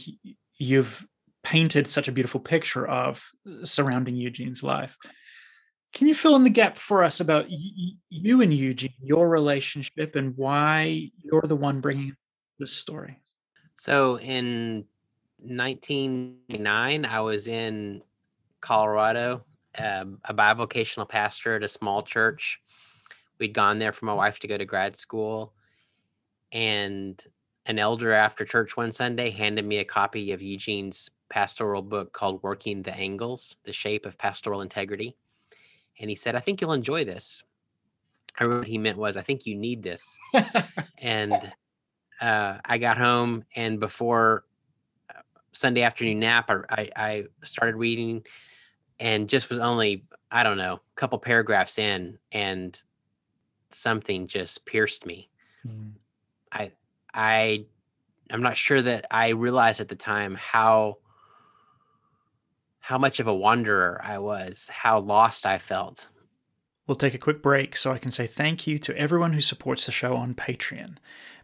you've 0.58 1.06
painted 1.46 1.86
such 1.86 2.08
a 2.08 2.12
beautiful 2.12 2.40
picture 2.40 2.84
of 2.88 3.30
uh, 3.48 3.64
surrounding 3.64 4.16
Eugene's 4.16 4.64
life. 4.64 4.96
Can 5.92 6.08
you 6.08 6.14
fill 6.14 6.34
in 6.34 6.42
the 6.42 6.50
gap 6.50 6.76
for 6.76 7.04
us 7.04 7.20
about 7.20 7.46
y- 7.48 7.92
you 8.08 8.42
and 8.42 8.52
Eugene, 8.52 8.92
your 9.00 9.28
relationship, 9.28 10.16
and 10.16 10.36
why 10.36 11.12
you're 11.22 11.46
the 11.46 11.54
one 11.54 11.80
bringing 11.80 12.16
this 12.58 12.72
story? 12.72 13.20
So 13.74 14.18
in 14.18 14.86
1999, 15.38 17.04
I 17.04 17.20
was 17.20 17.46
in 17.46 18.02
Colorado, 18.60 19.44
um, 19.78 20.18
a 20.24 20.34
bivocational 20.34 21.08
pastor 21.08 21.54
at 21.54 21.62
a 21.62 21.68
small 21.68 22.02
church. 22.02 22.60
We'd 23.38 23.54
gone 23.54 23.78
there 23.78 23.92
for 23.92 24.06
my 24.06 24.14
wife 24.14 24.40
to 24.40 24.48
go 24.48 24.58
to 24.58 24.64
grad 24.64 24.96
school. 24.96 25.54
And 26.50 27.22
an 27.66 27.78
elder 27.78 28.12
after 28.12 28.44
church 28.44 28.76
one 28.76 28.90
Sunday 28.90 29.30
handed 29.30 29.64
me 29.64 29.78
a 29.78 29.84
copy 29.84 30.32
of 30.32 30.42
Eugene's 30.42 31.08
pastoral 31.28 31.82
book 31.82 32.12
called 32.12 32.42
Working 32.42 32.82
the 32.82 32.94
Angles 32.94 33.56
The 33.64 33.72
Shape 33.72 34.06
of 34.06 34.18
Pastoral 34.18 34.60
Integrity. 34.60 35.16
And 35.98 36.10
he 36.10 36.16
said, 36.16 36.34
I 36.36 36.40
think 36.40 36.60
you'll 36.60 36.72
enjoy 36.72 37.04
this. 37.04 37.42
I 38.38 38.44
remember 38.44 38.60
what 38.60 38.68
he 38.68 38.78
meant 38.78 38.98
was, 38.98 39.16
I 39.16 39.22
think 39.22 39.46
you 39.46 39.56
need 39.56 39.82
this. 39.82 40.18
And 40.98 41.32
uh, 42.20 42.58
I 42.64 42.78
got 42.78 42.98
home, 42.98 43.44
and 43.54 43.80
before 43.80 44.44
uh, 45.10 45.20
Sunday 45.52 45.82
afternoon 45.82 46.20
nap, 46.20 46.50
I, 46.50 46.64
I, 46.70 46.90
I 46.96 47.24
started 47.44 47.76
reading 47.76 48.24
and 48.98 49.28
just 49.28 49.50
was 49.50 49.58
only, 49.58 50.04
I 50.30 50.42
don't 50.42 50.56
know, 50.56 50.74
a 50.74 50.80
couple 50.96 51.18
paragraphs 51.18 51.78
in, 51.78 52.18
and 52.32 52.78
something 53.70 54.26
just 54.26 54.64
pierced 54.64 55.04
me. 55.04 55.28
Mm, 55.66 55.92
I 56.52 56.72
I 57.12 57.66
I'm 58.30 58.42
not 58.42 58.56
sure 58.56 58.80
that 58.80 59.06
I 59.10 59.28
realized 59.28 59.80
at 59.80 59.88
the 59.88 59.96
time 59.96 60.34
how 60.34 60.98
how 62.86 62.96
much 62.96 63.18
of 63.18 63.26
a 63.26 63.34
wanderer 63.34 64.00
I 64.04 64.18
was, 64.18 64.70
how 64.72 65.00
lost 65.00 65.44
I 65.44 65.58
felt. 65.58 66.08
We'll 66.86 66.94
take 66.94 67.14
a 67.14 67.18
quick 67.18 67.42
break 67.42 67.74
so 67.74 67.90
I 67.90 67.98
can 67.98 68.12
say 68.12 68.28
thank 68.28 68.64
you 68.64 68.78
to 68.78 68.96
everyone 68.96 69.32
who 69.32 69.40
supports 69.40 69.86
the 69.86 69.92
show 69.92 70.14
on 70.14 70.36
Patreon. 70.36 70.98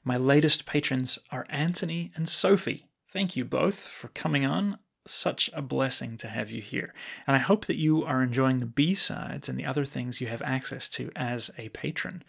My 0.05 0.17
latest 0.17 0.67
patrons 0.67 1.19
are 1.33 1.45
Anthony 1.49 2.13
and 2.15 2.29
Sophie. 2.29 2.87
Thank 3.09 3.35
you 3.35 3.45
both 3.45 3.89
for 3.89 4.07
coming 4.09 4.47
on. 4.47 4.79
Such 5.05 5.51
a 5.53 5.63
blessing 5.63 6.17
to 6.19 6.29
have 6.29 6.51
you 6.51 6.63
here. 6.63 6.95
And 7.27 7.35
I 7.35 7.41
hope 7.41 7.67
that 7.67 7.77
you 7.77 8.05
are 8.05 8.23
enjoying 8.23 8.61
the 8.61 8.67
B 8.67 8.95
sides 8.95 9.49
and 9.49 9.59
the 9.59 9.65
other 9.65 9.85
things 9.85 10.21
you 10.21 10.29
have 10.29 10.43
access 10.43 10.89
to 10.91 11.11
as 11.17 11.51
a 11.59 11.71
patron. 11.71 12.23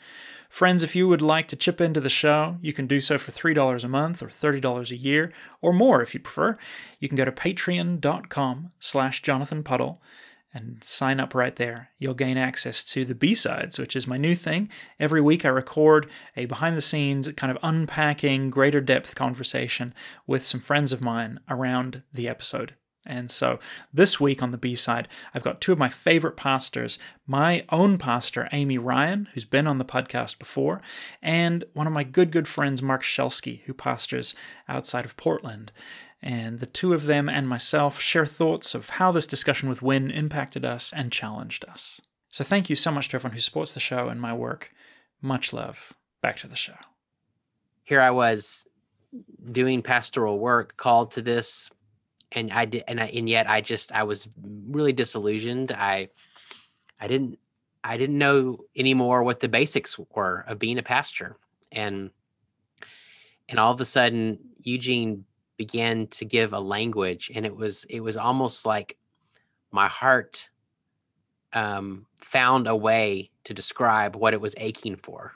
Friends, 0.49 0.83
if 0.83 0.95
you 0.95 1.07
would 1.07 1.21
like 1.21 1.47
to 1.49 1.55
chip 1.55 1.79
into 1.79 1.99
the 1.99 2.09
show, 2.09 2.57
you 2.61 2.73
can 2.73 2.87
do 2.87 2.99
so 2.99 3.17
for 3.17 3.31
$3 3.31 3.83
a 3.83 3.87
month 3.87 4.23
or 4.23 4.27
$30 4.27 4.91
a 4.91 4.95
year 4.95 5.31
or 5.61 5.71
more 5.71 6.01
if 6.01 6.13
you 6.13 6.19
prefer. 6.19 6.57
You 6.99 7.07
can 7.07 7.17
go 7.17 7.25
to 7.25 7.31
patreon.com 7.31 8.71
slash 8.79 9.21
Jonathan 9.21 9.63
Puddle 9.63 10.01
and 10.53 10.83
sign 10.83 11.19
up 11.19 11.33
right 11.33 11.55
there. 11.55 11.89
You'll 11.97 12.13
gain 12.13 12.37
access 12.37 12.83
to 12.85 13.05
the 13.05 13.15
B 13.15 13.33
sides, 13.33 13.79
which 13.79 13.95
is 13.95 14.07
my 14.07 14.17
new 14.17 14.35
thing. 14.35 14.69
Every 14.99 15.21
week 15.21 15.45
I 15.45 15.49
record 15.49 16.09
a 16.37 16.45
behind 16.45 16.77
the 16.77 16.81
scenes, 16.81 17.29
kind 17.35 17.51
of 17.51 17.57
unpacking, 17.63 18.49
greater 18.49 18.81
depth 18.81 19.15
conversation 19.15 19.93
with 20.27 20.45
some 20.45 20.59
friends 20.59 20.93
of 20.93 21.01
mine 21.01 21.39
around 21.49 22.03
the 22.13 22.27
episode. 22.27 22.75
And 23.05 23.29
so 23.29 23.59
this 23.91 24.19
week 24.19 24.41
on 24.41 24.51
the 24.51 24.57
B 24.57 24.75
side, 24.75 25.09
I've 25.33 25.43
got 25.43 25.59
two 25.59 25.73
of 25.73 25.79
my 25.79 25.89
favorite 25.89 26.37
pastors 26.37 26.97
my 27.25 27.63
own 27.69 27.97
pastor, 27.97 28.49
Amy 28.51 28.77
Ryan, 28.77 29.29
who's 29.33 29.45
been 29.45 29.65
on 29.65 29.77
the 29.77 29.85
podcast 29.85 30.39
before, 30.39 30.81
and 31.21 31.63
one 31.73 31.87
of 31.87 31.93
my 31.93 32.03
good, 32.03 32.31
good 32.31 32.49
friends, 32.49 32.81
Mark 32.81 33.01
Shelsky, 33.01 33.61
who 33.61 33.73
pastors 33.73 34.35
outside 34.67 35.05
of 35.05 35.15
Portland 35.15 35.71
and 36.23 36.59
the 36.59 36.65
two 36.65 36.93
of 36.93 37.05
them 37.05 37.27
and 37.27 37.47
myself 37.47 37.99
share 37.99 38.25
thoughts 38.25 38.73
of 38.73 38.91
how 38.91 39.11
this 39.11 39.27
discussion 39.27 39.67
with 39.69 39.81
Winn 39.81 40.09
impacted 40.09 40.63
us 40.63 40.93
and 40.95 41.11
challenged 41.11 41.65
us. 41.65 42.01
So 42.29 42.43
thank 42.43 42.69
you 42.69 42.75
so 42.75 42.91
much 42.91 43.09
to 43.09 43.17
everyone 43.17 43.33
who 43.33 43.41
supports 43.41 43.73
the 43.73 43.79
show 43.79 44.07
and 44.07 44.19
my 44.19 44.33
work. 44.33 44.71
Much 45.21 45.53
love. 45.53 45.93
Back 46.21 46.37
to 46.37 46.47
the 46.47 46.55
show. 46.55 46.75
Here 47.83 48.01
I 48.01 48.11
was 48.11 48.65
doing 49.51 49.81
pastoral 49.81 50.39
work, 50.39 50.77
called 50.77 51.11
to 51.11 51.21
this, 51.21 51.69
and 52.31 52.51
I 52.51 52.65
did, 52.65 52.83
and 52.87 52.99
I, 52.99 53.07
and 53.07 53.29
yet 53.29 53.49
I 53.49 53.61
just 53.61 53.91
I 53.91 54.03
was 54.03 54.27
really 54.67 54.93
disillusioned. 54.93 55.71
I 55.71 56.09
I 56.99 57.07
didn't 57.07 57.37
I 57.83 57.97
didn't 57.97 58.17
know 58.17 58.59
anymore 58.75 59.23
what 59.23 59.41
the 59.41 59.49
basics 59.49 59.99
were 60.15 60.45
of 60.47 60.59
being 60.59 60.79
a 60.79 60.83
pastor, 60.83 61.37
and 61.71 62.09
and 63.49 63.59
all 63.59 63.73
of 63.73 63.81
a 63.81 63.85
sudden 63.85 64.39
Eugene 64.61 65.25
began 65.63 66.07
to 66.07 66.25
give 66.25 66.51
a 66.51 66.59
language, 66.59 67.31
and 67.33 67.45
it 67.45 67.55
was 67.55 67.85
it 67.85 68.01
was 68.01 68.17
almost 68.17 68.65
like 68.65 68.97
my 69.71 69.87
heart 69.87 70.49
um, 71.53 72.05
found 72.19 72.67
a 72.67 72.75
way 72.75 73.31
to 73.45 73.53
describe 73.53 74.15
what 74.15 74.33
it 74.33 74.41
was 74.41 74.55
aching 74.57 74.97
for. 74.97 75.33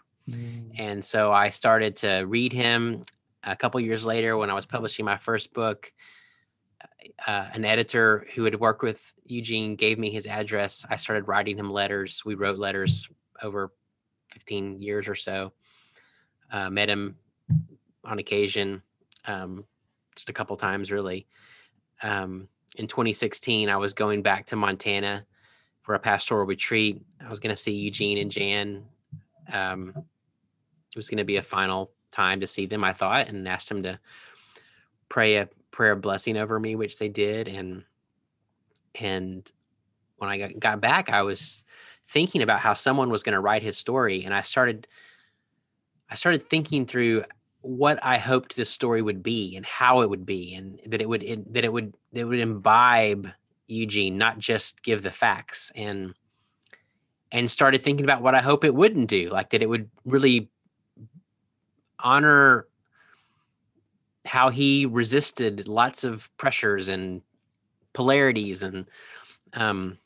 And 0.78 1.06
so 1.06 1.32
I 1.32 1.50
started 1.50 1.96
to 1.98 2.26
read 2.28 2.52
him. 2.52 3.02
A 3.44 3.56
couple 3.56 3.80
years 3.80 4.06
later, 4.06 4.36
when 4.36 4.50
I 4.50 4.54
was 4.54 4.66
publishing 4.66 5.06
my 5.06 5.16
first 5.16 5.54
book, 5.54 5.94
uh, 7.26 7.46
an 7.54 7.64
editor 7.64 8.28
who 8.36 8.44
had 8.44 8.60
worked 8.60 8.84
with 8.84 9.14
Eugene 9.26 9.78
gave 9.78 9.98
me 9.98 10.10
his 10.12 10.28
address. 10.28 10.86
I 10.90 10.98
started 10.98 11.30
writing 11.30 11.58
him 11.58 11.72
letters. 11.72 12.24
We 12.26 12.36
wrote 12.36 12.60
letters 12.60 13.08
over 13.42 13.72
15 14.32 14.82
years 14.82 15.08
or 15.08 15.16
so. 15.16 15.54
Uh, 16.52 16.70
met 16.70 16.90
him 16.90 17.16
on 18.04 18.20
occasion, 18.20 18.82
um, 19.26 19.64
just 20.18 20.30
a 20.30 20.34
couple 20.34 20.56
times, 20.58 20.92
really. 20.92 21.28
Um, 22.02 22.48
in 22.76 22.88
2016, 22.88 23.70
I 23.70 23.78
was 23.78 23.94
going 23.94 24.22
back 24.22 24.48
to 24.48 24.56
Montana 24.56 25.26
for 25.82 25.96
a 25.96 26.00
pastoral 26.00 26.46
retreat. 26.46 27.02
I 27.26 27.30
was 27.30 27.40
going 27.40 27.56
to 27.56 27.62
see 27.62 27.72
Eugene 27.72 28.18
and 28.18 28.32
Jan. 28.32 28.84
Um, 29.54 29.94
it 29.96 30.98
was 30.98 31.10
going 31.10 31.20
to 31.20 31.24
be 31.24 31.38
a 31.38 31.44
final 31.44 31.92
time 32.12 32.42
to 32.42 32.48
see 32.48 32.66
them, 32.66 32.84
I 32.84 32.94
thought, 32.94 33.28
and 33.28 33.48
asked 33.48 33.70
them 33.70 33.84
to 33.84 34.00
pray 35.10 35.38
a 35.38 35.50
prayer 35.72 35.94
of 35.94 36.02
blessing 36.02 36.38
over 36.38 36.60
me, 36.60 36.76
which 36.76 37.00
they 37.00 37.08
did. 37.08 37.48
And 37.48 37.84
and 39.00 39.50
when 40.18 40.30
I 40.30 40.38
got, 40.38 40.60
got 40.60 40.82
back, 40.82 41.10
I 41.10 41.22
was 41.22 41.64
thinking 42.08 42.42
about 42.42 42.60
how 42.60 42.74
someone 42.74 43.10
was 43.10 43.24
going 43.24 43.34
to 43.34 43.40
write 43.40 43.62
his 43.62 43.78
story, 43.78 44.26
and 44.26 44.34
I 44.34 44.42
started 44.42 44.88
I 46.10 46.16
started 46.16 46.50
thinking 46.50 46.86
through 46.86 47.24
what 47.68 48.00
I 48.02 48.18
hoped 48.18 48.56
this 48.56 48.70
story 48.70 49.02
would 49.02 49.22
be 49.22 49.58
and 49.58 49.66
how 49.66 50.02
it 50.02 50.10
would 50.10 50.26
be, 50.26 50.56
and 50.56 50.80
that 50.88 51.02
it 51.02 51.10
would 51.10 51.22
it, 51.22 51.54
that 51.54 51.66
it 51.66 51.74
would 51.74 51.94
it 52.14 52.24
would 52.24 52.40
imbibe 52.40 53.30
Eugene, 53.68 54.18
not 54.18 54.40
just 54.40 54.82
give 54.84 55.04
the 55.04 55.12
facts, 55.12 55.72
and 55.76 56.14
and 57.32 57.52
started 57.52 57.82
thinking 57.82 58.06
about 58.06 58.22
what 58.22 58.36
I 58.36 58.42
hope 58.42 58.64
it 58.64 58.74
wouldn't 58.74 59.10
do, 59.10 59.30
like 59.30 59.50
that 59.50 59.62
it 59.62 59.68
would 59.68 59.90
really 60.06 60.50
honor 62.00 62.68
how 64.26 64.50
he 64.50 64.86
resisted 64.86 65.68
lots 65.68 66.04
of 66.04 66.30
pressures 66.38 66.88
and 66.88 67.22
polarities 67.94 68.62
and 68.62 68.86
um 69.54 69.98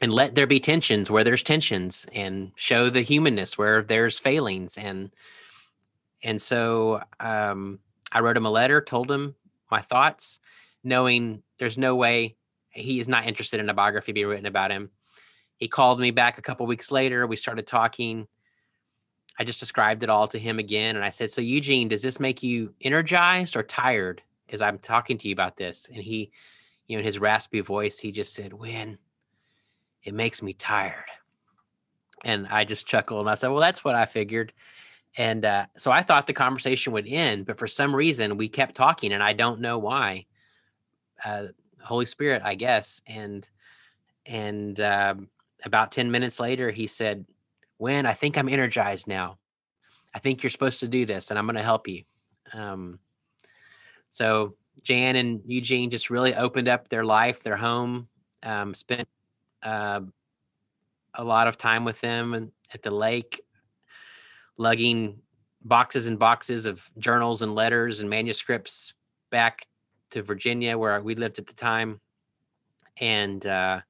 and 0.00 0.14
let 0.14 0.34
there 0.34 0.46
be 0.46 0.58
tensions 0.58 1.10
where 1.10 1.24
there's 1.24 1.42
tensions 1.42 2.06
and 2.14 2.52
show 2.54 2.88
the 2.88 3.02
humanness 3.02 3.58
where 3.58 3.82
there's 3.82 4.18
failings 4.18 4.78
and 4.78 5.10
and 6.22 6.40
so 6.40 7.00
um 7.20 7.78
i 8.12 8.20
wrote 8.20 8.36
him 8.36 8.46
a 8.46 8.50
letter 8.50 8.80
told 8.80 9.10
him 9.10 9.34
my 9.70 9.80
thoughts 9.80 10.38
knowing 10.82 11.42
there's 11.58 11.78
no 11.78 11.94
way 11.94 12.36
he 12.70 13.00
is 13.00 13.08
not 13.08 13.26
interested 13.26 13.60
in 13.60 13.68
a 13.68 13.74
biography 13.74 14.12
being 14.12 14.26
written 14.26 14.46
about 14.46 14.70
him 14.70 14.90
he 15.56 15.68
called 15.68 16.00
me 16.00 16.10
back 16.10 16.38
a 16.38 16.42
couple 16.42 16.66
weeks 16.66 16.90
later 16.90 17.26
we 17.26 17.36
started 17.36 17.66
talking 17.66 18.26
I 19.38 19.44
just 19.44 19.60
described 19.60 20.02
it 20.02 20.10
all 20.10 20.28
to 20.28 20.38
him 20.38 20.58
again. 20.58 20.96
And 20.96 21.04
I 21.04 21.08
said, 21.08 21.30
So, 21.30 21.40
Eugene, 21.40 21.88
does 21.88 22.02
this 22.02 22.20
make 22.20 22.42
you 22.42 22.74
energized 22.82 23.56
or 23.56 23.62
tired 23.62 24.20
as 24.50 24.60
I'm 24.60 24.78
talking 24.78 25.16
to 25.16 25.28
you 25.28 25.32
about 25.32 25.56
this? 25.56 25.88
And 25.88 25.96
he, 25.96 26.30
you 26.86 26.96
know, 26.96 26.98
in 26.98 27.06
his 27.06 27.18
raspy 27.18 27.60
voice, 27.60 27.98
he 27.98 28.12
just 28.12 28.34
said, 28.34 28.52
Winn 28.52 28.98
it 30.02 30.14
makes 30.14 30.42
me 30.42 30.52
tired. 30.52 31.10
And 32.24 32.46
I 32.48 32.64
just 32.64 32.86
chuckled 32.86 33.20
and 33.20 33.30
I 33.30 33.34
said, 33.34 33.48
Well, 33.48 33.60
that's 33.60 33.84
what 33.84 33.94
I 33.94 34.04
figured. 34.04 34.52
And 35.16 35.44
uh, 35.44 35.66
so 35.76 35.90
I 35.90 36.02
thought 36.02 36.26
the 36.26 36.32
conversation 36.32 36.92
would 36.92 37.06
end, 37.06 37.46
but 37.46 37.58
for 37.58 37.66
some 37.66 37.94
reason 37.94 38.36
we 38.36 38.48
kept 38.48 38.74
talking 38.74 39.12
and 39.12 39.22
I 39.22 39.32
don't 39.32 39.60
know 39.60 39.78
why. 39.78 40.26
Uh, 41.24 41.46
Holy 41.82 42.06
Spirit, 42.06 42.42
I 42.44 42.54
guess. 42.54 43.02
And 43.06 43.48
and 44.26 44.78
um, 44.80 45.28
about 45.64 45.92
ten 45.92 46.10
minutes 46.10 46.38
later, 46.38 46.70
he 46.70 46.86
said, 46.86 47.24
"Winn 47.78 48.06
I 48.06 48.12
think 48.12 48.36
I'm 48.36 48.48
energized 48.48 49.08
now. 49.08 49.38
I 50.14 50.18
think 50.18 50.42
you're 50.42 50.50
supposed 50.50 50.80
to 50.80 50.88
do 50.88 51.06
this, 51.06 51.30
and 51.30 51.38
I'm 51.38 51.46
going 51.46 51.56
to 51.56 51.62
help 51.62 51.88
you." 51.88 52.04
Um, 52.52 52.98
so 54.10 54.54
Jan 54.82 55.16
and 55.16 55.40
Eugene 55.46 55.90
just 55.90 56.10
really 56.10 56.34
opened 56.34 56.68
up 56.68 56.88
their 56.88 57.04
life, 57.04 57.42
their 57.42 57.56
home, 57.56 58.08
um, 58.42 58.74
spent 58.74 59.08
uh, 59.62 60.00
a 61.14 61.24
lot 61.24 61.48
of 61.48 61.56
time 61.56 61.84
with 61.84 62.00
them 62.00 62.52
at 62.72 62.82
the 62.82 62.90
lake, 62.90 63.40
lugging 64.56 65.20
boxes 65.62 66.06
and 66.06 66.18
boxes 66.18 66.66
of 66.66 66.90
journals 66.98 67.42
and 67.42 67.54
letters 67.54 68.00
and 68.00 68.08
manuscripts 68.08 68.94
back 69.30 69.66
to 70.10 70.22
Virginia 70.22 70.76
where 70.76 71.00
we 71.00 71.14
lived 71.14 71.38
at 71.38 71.46
the 71.46 71.54
time. 71.54 72.00
And 72.98 73.44
uh, 73.46 73.80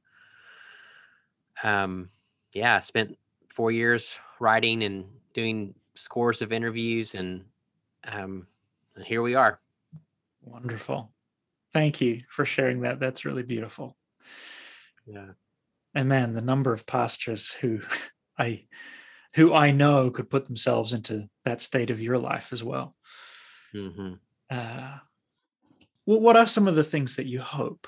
um, 1.63 2.11
yeah, 2.53 2.79
spent 2.79 3.19
four 3.49 3.73
years 3.73 4.19
writing 4.39 4.85
and 4.85 5.05
doing 5.35 5.75
scores 5.95 6.43
of 6.43 6.53
interviews, 6.53 7.15
and 7.15 7.45
um, 8.05 8.47
here 9.05 9.23
we 9.23 9.35
are. 9.35 9.61
Wonderful. 10.43 11.11
Thank 11.73 12.01
you 12.01 12.23
for 12.29 12.45
sharing 12.45 12.81
that. 12.81 12.99
That's 13.01 13.25
really 13.25 13.43
beautiful. 13.43 13.97
Yeah. 15.07 15.33
And 15.95 16.09
man, 16.09 16.35
the 16.35 16.41
number 16.41 16.73
of 16.73 16.87
pastors 16.87 17.51
who 17.51 17.81
I 18.39 18.65
who 19.35 19.55
I 19.55 19.71
know 19.71 20.11
could 20.11 20.31
put 20.31 20.47
themselves 20.47 20.93
into 20.93 21.29
that 21.45 21.61
state 21.61 21.91
of 21.91 22.01
your 22.01 22.19
life 22.19 22.53
as 22.53 22.65
well. 22.65 22.97
Mm-hmm. 23.75 24.15
Uh, 24.51 24.99
what 26.05 26.23
what 26.23 26.37
are 26.37 26.47
some 26.47 26.67
of 26.67 26.75
the 26.75 26.85
things 26.85 27.17
that 27.17 27.27
you 27.27 27.41
hope 27.41 27.87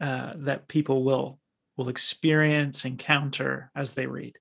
uh, 0.00 0.34
that 0.36 0.68
people 0.68 1.04
will 1.04 1.40
will 1.76 1.88
experience, 1.88 2.84
encounter 2.84 3.70
as 3.74 3.92
they 3.92 4.06
read? 4.06 4.38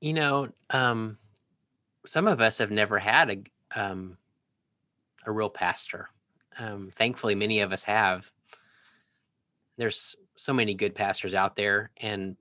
You 0.00 0.14
know, 0.14 0.48
um, 0.70 1.18
some 2.06 2.28
of 2.28 2.40
us 2.40 2.58
have 2.58 2.70
never 2.70 2.98
had 2.98 3.30
a 3.30 3.42
um, 3.80 4.16
a 5.26 5.32
real 5.32 5.50
pastor. 5.50 6.08
Um, 6.58 6.90
thankfully, 6.94 7.34
many 7.34 7.60
of 7.60 7.72
us 7.72 7.84
have. 7.84 8.30
There's 9.78 10.16
so 10.36 10.52
many 10.52 10.74
good 10.74 10.94
pastors 10.94 11.34
out 11.34 11.56
there, 11.56 11.90
and 11.96 12.36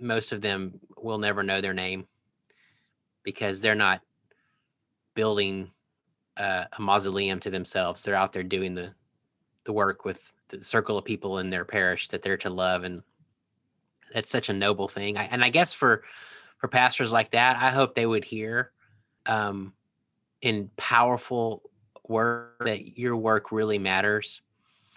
most 0.00 0.32
of 0.32 0.40
them 0.40 0.80
will 0.96 1.18
never 1.18 1.42
know 1.42 1.60
their 1.60 1.74
name 1.74 2.06
because 3.22 3.60
they're 3.60 3.74
not 3.74 4.00
building 5.14 5.70
uh, 6.36 6.64
a 6.72 6.80
mausoleum 6.80 7.38
to 7.40 7.50
themselves. 7.50 8.02
They're 8.02 8.14
out 8.14 8.32
there 8.32 8.42
doing 8.42 8.74
the 8.74 8.92
the 9.64 9.72
work 9.72 10.06
with 10.06 10.32
the 10.48 10.64
circle 10.64 10.96
of 10.96 11.04
people 11.04 11.38
in 11.38 11.50
their 11.50 11.66
parish 11.66 12.08
that 12.08 12.22
they're 12.22 12.38
to 12.38 12.50
love, 12.50 12.84
and 12.84 13.02
that's 14.14 14.30
such 14.30 14.48
a 14.48 14.54
noble 14.54 14.88
thing. 14.88 15.18
I, 15.18 15.24
and 15.24 15.44
I 15.44 15.50
guess 15.50 15.72
for 15.72 16.02
for 16.56 16.68
pastors 16.68 17.12
like 17.12 17.30
that, 17.32 17.56
I 17.56 17.70
hope 17.70 17.94
they 17.94 18.06
would 18.06 18.24
hear 18.24 18.72
um, 19.26 19.74
in 20.40 20.70
powerful 20.76 21.62
work 22.08 22.64
that 22.64 22.98
your 22.98 23.16
work 23.16 23.52
really 23.52 23.78
matters, 23.78 24.42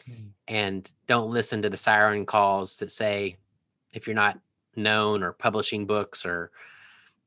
mm. 0.09 0.29
and 0.47 0.89
don't 1.07 1.31
listen 1.31 1.61
to 1.61 1.69
the 1.69 1.77
siren 1.77 2.25
calls 2.25 2.77
that 2.77 2.91
say 2.91 3.37
if 3.91 4.07
you're 4.07 4.15
not 4.15 4.39
known 4.75 5.23
or 5.23 5.33
publishing 5.33 5.85
books 5.85 6.25
or 6.25 6.51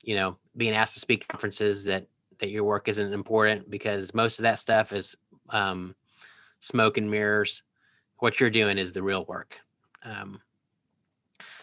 you 0.03 0.15
know 0.15 0.37
being 0.57 0.75
asked 0.75 0.95
to 0.95 1.01
speak 1.01 1.29
conferences 1.29 1.85
that 1.85 2.07
that 2.39 2.51
your 2.51 2.65
work 2.65 2.89
isn't 2.89 3.13
important 3.13 3.71
because 3.71 4.15
most 4.15 4.39
of 4.39 4.43
that 4.43 4.59
stuff 4.59 4.93
is 4.93 5.17
um, 5.51 5.95
smoke 6.59 6.99
and 6.99 7.11
mirrors. 7.11 7.63
What 8.19 8.41
you're 8.41 8.51
doing 8.51 8.79
is 8.79 8.93
the 8.93 9.03
real 9.03 9.25
work. 9.25 9.59
Um, 10.05 10.41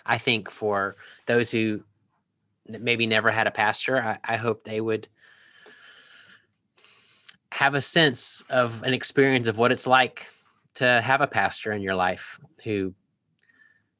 i 0.06 0.18
think 0.18 0.50
for 0.50 0.96
those 1.26 1.52
who 1.52 1.84
maybe 2.68 3.06
never 3.06 3.32
had 3.32 3.48
a 3.48 3.52
pastor 3.52 4.02
I, 4.02 4.20
I 4.24 4.38
hope 4.38 4.64
they 4.64 4.82
would 4.82 5.08
have 7.52 7.76
a 7.76 7.82
sense 7.82 8.44
of 8.50 8.84
an 8.84 8.94
experience 8.94 9.48
of 9.48 9.58
what 9.58 9.72
it's 9.72 9.88
like 9.88 10.28
to 10.76 11.02
have 11.02 11.22
a 11.22 11.28
pastor 11.28 11.72
in 11.72 11.82
your 11.82 11.96
life 11.96 12.40
who 12.64 12.94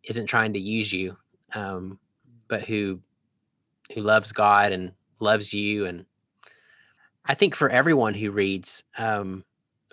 isn't 0.04 0.26
trying 0.26 0.54
to 0.54 0.60
use 0.60 0.92
you 0.92 1.16
um, 1.56 2.00
but 2.48 2.64
who 2.64 3.00
who 3.94 4.02
loves 4.02 4.32
God 4.32 4.72
and 4.72 4.92
loves 5.20 5.54
you. 5.54 5.86
And 5.86 6.06
I 7.26 7.36
think 7.36 7.56
for 7.56 7.70
everyone 7.70 8.14
who 8.14 8.32
reads, 8.32 8.84
um, 8.98 9.44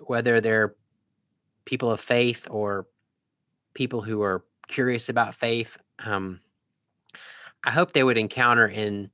whether 0.06 0.40
they're 0.40 0.74
people 1.64 1.90
of 1.90 2.00
faith 2.00 2.46
or 2.50 2.86
people 3.74 4.00
who 4.00 4.22
are 4.22 4.44
curious 4.68 5.08
about 5.08 5.34
faith, 5.34 5.76
um, 6.04 6.40
I 7.64 7.70
hope 7.70 7.92
they 7.92 8.04
would 8.04 8.18
encounter 8.18 8.66
in 8.66 9.10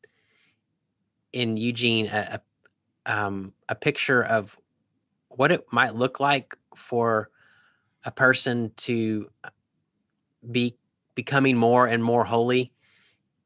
in 1.33 1.57
Eugene 1.57 2.07
a, 2.07 2.41
a, 3.07 3.25
um, 3.25 3.53
a 3.69 3.75
picture 3.75 4.23
of 4.23 4.57
what 5.29 5.53
it 5.53 5.67
might 5.71 5.95
look 5.95 6.19
like 6.19 6.57
for 6.75 7.29
a 8.05 8.11
person 8.11 8.73
to 8.77 9.29
be 10.51 10.77
becoming 11.17 11.57
more 11.57 11.89
and 11.89 12.05
more 12.05 12.25
holy 12.25 12.71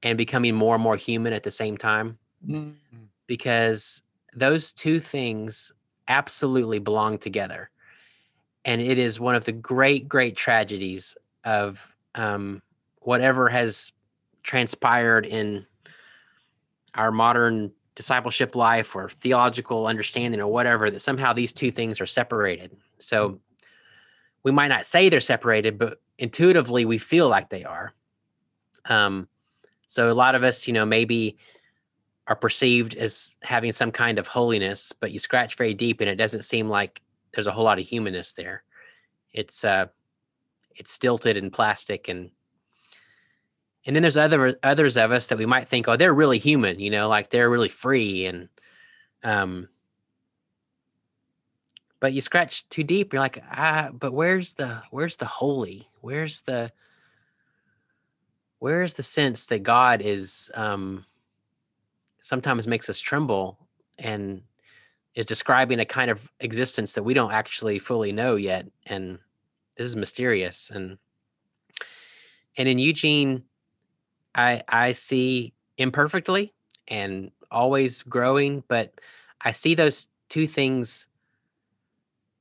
and 0.02 0.18
becoming 0.18 0.54
more 0.54 0.74
and 0.74 0.84
more 0.84 0.96
human 0.96 1.32
at 1.32 1.44
the 1.44 1.50
same 1.50 1.78
time 1.78 2.18
mm-hmm. 2.46 2.72
because 3.26 4.02
those 4.34 4.74
two 4.74 5.00
things 5.00 5.72
absolutely 6.08 6.78
belong 6.78 7.16
together 7.16 7.70
and 8.66 8.82
it 8.82 8.98
is 8.98 9.18
one 9.18 9.34
of 9.34 9.46
the 9.46 9.52
great 9.52 10.08
great 10.08 10.36
tragedies 10.36 11.16
of 11.44 11.94
um, 12.16 12.60
whatever 12.98 13.48
has 13.48 13.92
transpired 14.42 15.24
in 15.24 15.64
our 16.94 17.12
modern 17.12 17.70
discipleship 17.94 18.56
life 18.56 18.96
or 18.96 19.08
theological 19.08 19.86
understanding 19.86 20.40
or 20.40 20.48
whatever 20.48 20.90
that 20.90 21.00
somehow 21.00 21.32
these 21.32 21.52
two 21.52 21.70
things 21.70 22.00
are 22.00 22.06
separated 22.06 22.76
so 22.98 23.30
mm. 23.30 23.38
we 24.42 24.50
might 24.50 24.68
not 24.68 24.84
say 24.84 25.08
they're 25.08 25.20
separated 25.20 25.78
but 25.78 26.00
intuitively 26.20 26.84
we 26.84 26.98
feel 26.98 27.28
like 27.28 27.48
they 27.48 27.64
are. 27.64 27.94
Um, 28.84 29.26
so 29.86 30.10
a 30.10 30.14
lot 30.14 30.34
of 30.34 30.44
us, 30.44 30.68
you 30.68 30.74
know, 30.74 30.86
maybe 30.86 31.38
are 32.26 32.36
perceived 32.36 32.94
as 32.94 33.34
having 33.42 33.72
some 33.72 33.90
kind 33.90 34.18
of 34.18 34.28
holiness, 34.28 34.92
but 34.92 35.10
you 35.10 35.18
scratch 35.18 35.56
very 35.56 35.74
deep 35.74 36.00
and 36.00 36.08
it 36.08 36.16
doesn't 36.16 36.44
seem 36.44 36.68
like 36.68 37.02
there's 37.34 37.48
a 37.48 37.52
whole 37.52 37.64
lot 37.64 37.78
of 37.78 37.86
humanness 37.86 38.34
there. 38.34 38.62
It's 39.32 39.64
uh 39.64 39.86
it's 40.76 40.92
stilted 40.92 41.36
and 41.36 41.52
plastic 41.52 42.08
and 42.08 42.30
and 43.86 43.96
then 43.96 44.02
there's 44.02 44.16
other 44.16 44.56
others 44.62 44.96
of 44.96 45.10
us 45.10 45.26
that 45.28 45.38
we 45.38 45.46
might 45.46 45.66
think, 45.66 45.88
oh, 45.88 45.96
they're 45.96 46.14
really 46.14 46.38
human, 46.38 46.78
you 46.78 46.90
know, 46.90 47.08
like 47.08 47.30
they're 47.30 47.50
really 47.50 47.68
free 47.68 48.26
and 48.26 48.48
um 49.24 49.68
but 52.00 52.12
you 52.14 52.20
scratch 52.20 52.68
too 52.70 52.82
deep 52.82 53.12
you're 53.12 53.20
like 53.20 53.42
ah 53.52 53.90
but 53.92 54.12
where's 54.12 54.54
the 54.54 54.82
where's 54.90 55.16
the 55.16 55.26
holy? 55.26 55.88
Where's 56.00 56.40
the 56.40 56.72
where's 58.58 58.94
the 58.94 59.02
sense 59.02 59.46
that 59.46 59.62
god 59.62 60.00
is 60.02 60.50
um 60.54 61.04
sometimes 62.22 62.66
makes 62.66 62.88
us 62.88 63.00
tremble 63.00 63.58
and 63.98 64.42
is 65.14 65.26
describing 65.26 65.80
a 65.80 65.84
kind 65.84 66.10
of 66.10 66.30
existence 66.40 66.92
that 66.94 67.02
we 67.02 67.14
don't 67.14 67.32
actually 67.32 67.78
fully 67.78 68.12
know 68.12 68.36
yet 68.36 68.66
and 68.86 69.18
this 69.76 69.86
is 69.86 69.96
mysterious 69.96 70.70
and 70.74 70.98
and 72.56 72.68
in 72.68 72.78
eugene 72.78 73.42
i 74.34 74.62
i 74.68 74.92
see 74.92 75.52
imperfectly 75.78 76.52
and 76.88 77.30
always 77.50 78.02
growing 78.02 78.62
but 78.68 79.00
i 79.40 79.50
see 79.50 79.74
those 79.74 80.08
two 80.28 80.46
things 80.46 81.06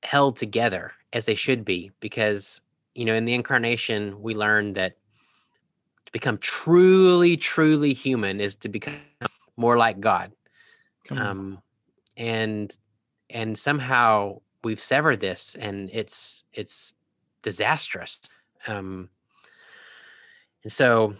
held 0.03 0.37
together 0.37 0.93
as 1.13 1.25
they 1.25 1.35
should 1.35 1.65
be 1.65 1.91
because 1.99 2.61
you 2.95 3.05
know 3.05 3.15
in 3.15 3.25
the 3.25 3.33
incarnation 3.33 4.21
we 4.21 4.35
learn 4.35 4.73
that 4.73 4.93
to 6.05 6.11
become 6.11 6.37
truly 6.39 7.37
truly 7.37 7.93
human 7.93 8.39
is 8.39 8.55
to 8.55 8.69
become 8.69 8.95
more 9.57 9.77
like 9.77 9.99
god. 9.99 10.31
Um 11.11 11.61
and 12.17 12.71
and 13.29 13.57
somehow 13.57 14.41
we've 14.63 14.79
severed 14.81 15.19
this 15.19 15.55
and 15.55 15.89
it's 15.91 16.43
it's 16.53 16.93
disastrous. 17.41 18.21
Um 18.67 19.09
and 20.63 20.71
so 20.71 21.13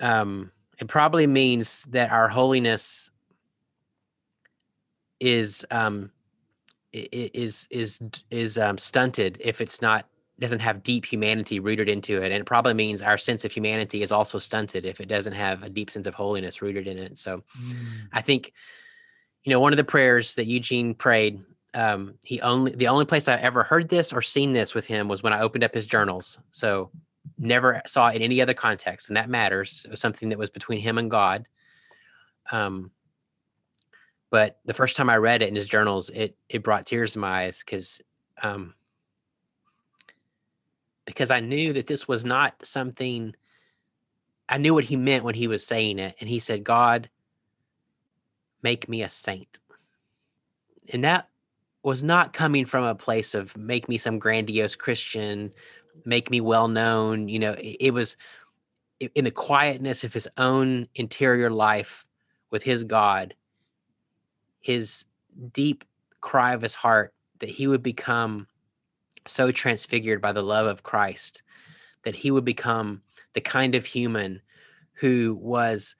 um 0.00 0.50
it 0.78 0.88
probably 0.88 1.26
means 1.26 1.84
that 1.84 2.10
our 2.10 2.28
holiness 2.28 3.10
is 5.20 5.64
um 5.70 6.10
is 6.94 7.66
is 7.70 8.00
is 8.30 8.58
um, 8.58 8.78
stunted 8.78 9.38
if 9.40 9.60
it's 9.60 9.82
not 9.82 10.06
doesn't 10.40 10.60
have 10.60 10.82
deep 10.82 11.04
humanity 11.04 11.60
rooted 11.60 11.88
into 11.88 12.20
it 12.20 12.32
and 12.32 12.40
it 12.40 12.44
probably 12.44 12.74
means 12.74 13.02
our 13.02 13.18
sense 13.18 13.44
of 13.44 13.52
humanity 13.52 14.02
is 14.02 14.10
also 14.10 14.38
stunted 14.38 14.84
if 14.84 15.00
it 15.00 15.06
doesn't 15.06 15.32
have 15.32 15.62
a 15.62 15.68
deep 15.68 15.90
sense 15.90 16.06
of 16.06 16.14
holiness 16.14 16.60
rooted 16.60 16.88
in 16.88 16.98
it 16.98 17.16
so 17.16 17.42
mm. 17.60 17.74
i 18.12 18.20
think 18.20 18.52
you 19.44 19.52
know 19.52 19.60
one 19.60 19.72
of 19.72 19.76
the 19.76 19.84
prayers 19.84 20.34
that 20.34 20.46
eugene 20.46 20.92
prayed 20.92 21.40
um, 21.74 22.14
he 22.24 22.40
only 22.40 22.72
the 22.72 22.88
only 22.88 23.04
place 23.04 23.28
I 23.28 23.34
ever 23.34 23.64
heard 23.64 23.88
this 23.88 24.12
or 24.12 24.22
seen 24.22 24.52
this 24.52 24.74
with 24.74 24.86
him 24.86 25.08
was 25.08 25.22
when 25.22 25.32
I 25.32 25.40
opened 25.40 25.64
up 25.64 25.74
his 25.74 25.86
journals. 25.86 26.38
So 26.52 26.90
never 27.36 27.82
saw 27.86 28.08
it 28.08 28.16
in 28.16 28.22
any 28.22 28.40
other 28.40 28.54
context, 28.54 29.10
and 29.10 29.16
that 29.16 29.28
matters. 29.28 29.82
It 29.84 29.90
was 29.90 30.00
something 30.00 30.28
that 30.28 30.38
was 30.38 30.50
between 30.50 30.80
him 30.80 30.98
and 30.98 31.10
God. 31.10 31.46
Um, 32.52 32.92
but 34.34 34.58
the 34.64 34.74
first 34.74 34.96
time 34.96 35.08
I 35.08 35.16
read 35.18 35.42
it 35.42 35.48
in 35.48 35.54
his 35.54 35.68
journals, 35.68 36.10
it 36.10 36.36
it 36.48 36.64
brought 36.64 36.86
tears 36.86 37.12
to 37.12 37.20
my 37.20 37.44
eyes 37.44 37.62
because 37.64 38.00
um, 38.42 38.74
because 41.04 41.30
I 41.30 41.38
knew 41.38 41.72
that 41.74 41.86
this 41.86 42.08
was 42.08 42.24
not 42.24 42.66
something. 42.66 43.36
I 44.48 44.58
knew 44.58 44.74
what 44.74 44.82
he 44.82 44.96
meant 44.96 45.22
when 45.22 45.36
he 45.36 45.46
was 45.46 45.64
saying 45.64 46.00
it, 46.00 46.16
and 46.18 46.28
he 46.28 46.40
said, 46.40 46.64
"God, 46.64 47.08
make 48.60 48.88
me 48.88 49.04
a 49.04 49.08
saint," 49.08 49.60
and 50.92 51.04
that 51.04 51.28
was 51.84 52.02
not 52.02 52.32
coming 52.32 52.64
from 52.64 52.82
a 52.82 52.96
place 52.96 53.36
of 53.36 53.56
make 53.56 53.88
me 53.88 53.98
some 53.98 54.18
grandiose 54.18 54.74
Christian, 54.74 55.52
make 56.04 56.28
me 56.28 56.40
well 56.40 56.66
known. 56.66 57.28
You 57.28 57.38
know, 57.38 57.52
it, 57.52 57.76
it 57.78 57.90
was 57.94 58.16
in 58.98 59.22
the 59.22 59.30
quietness 59.30 60.02
of 60.02 60.12
his 60.12 60.26
own 60.38 60.88
interior 60.96 61.50
life 61.50 62.04
with 62.50 62.64
his 62.64 62.82
God, 62.82 63.32
his 64.64 65.04
deep 65.52 65.84
cry 66.22 66.54
of 66.54 66.62
his 66.62 66.74
heart 66.74 67.12
that 67.40 67.50
he 67.50 67.66
would 67.66 67.82
become 67.82 68.46
so 69.26 69.52
transfigured 69.52 70.22
by 70.22 70.32
the 70.32 70.42
love 70.42 70.66
of 70.66 70.82
Christ 70.82 71.42
that 72.04 72.16
he 72.16 72.30
would 72.30 72.46
become 72.46 73.02
the 73.34 73.42
kind 73.42 73.74
of 73.74 73.84
human 73.84 74.40
who 74.94 75.38
was 75.38 75.96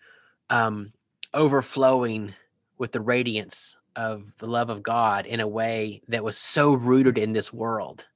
um, 0.48 0.92
overflowing 1.34 2.34
with 2.78 2.92
the 2.92 3.02
radiance 3.02 3.76
of 3.96 4.32
the 4.38 4.46
love 4.46 4.70
of 4.70 4.82
God 4.82 5.26
in 5.26 5.40
a 5.40 5.48
way 5.48 6.00
that 6.08 6.24
was 6.24 6.38
so 6.38 6.72
rooted 6.72 7.18
in 7.18 7.34
this 7.34 7.52
world 7.52 8.06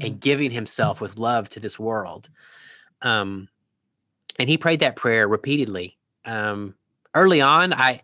and 0.00 0.14
mm. 0.14 0.20
giving 0.20 0.50
himself 0.50 1.00
with 1.00 1.16
love 1.16 1.48
to 1.50 1.60
this 1.60 1.78
world. 1.78 2.28
Um, 3.02 3.48
and 4.36 4.48
he 4.48 4.58
prayed 4.58 4.80
that 4.80 4.96
prayer 4.96 5.28
repeatedly. 5.28 5.96
Um, 6.24 6.74
early 7.14 7.40
on, 7.40 7.72
I 7.72 8.02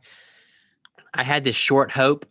I 1.19 1.25
had 1.25 1.45
this 1.45 1.57
short 1.57 1.91
hope 1.91 2.25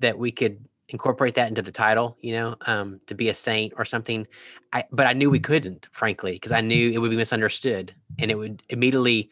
that 0.00 0.18
we 0.18 0.32
could 0.32 0.66
incorporate 0.88 1.34
that 1.36 1.48
into 1.48 1.62
the 1.62 1.70
title, 1.70 2.16
you 2.20 2.32
know, 2.32 2.56
um, 2.66 3.00
to 3.06 3.14
be 3.14 3.28
a 3.28 3.34
saint 3.34 3.72
or 3.76 3.84
something. 3.84 4.26
I 4.72 4.84
but 4.90 5.06
I 5.06 5.12
knew 5.12 5.30
we 5.30 5.38
couldn't, 5.38 5.88
frankly, 5.92 6.32
because 6.32 6.50
I 6.50 6.60
knew 6.60 6.90
it 6.90 6.98
would 6.98 7.10
be 7.10 7.16
misunderstood 7.16 7.94
and 8.18 8.30
it 8.30 8.34
would 8.34 8.64
immediately 8.68 9.30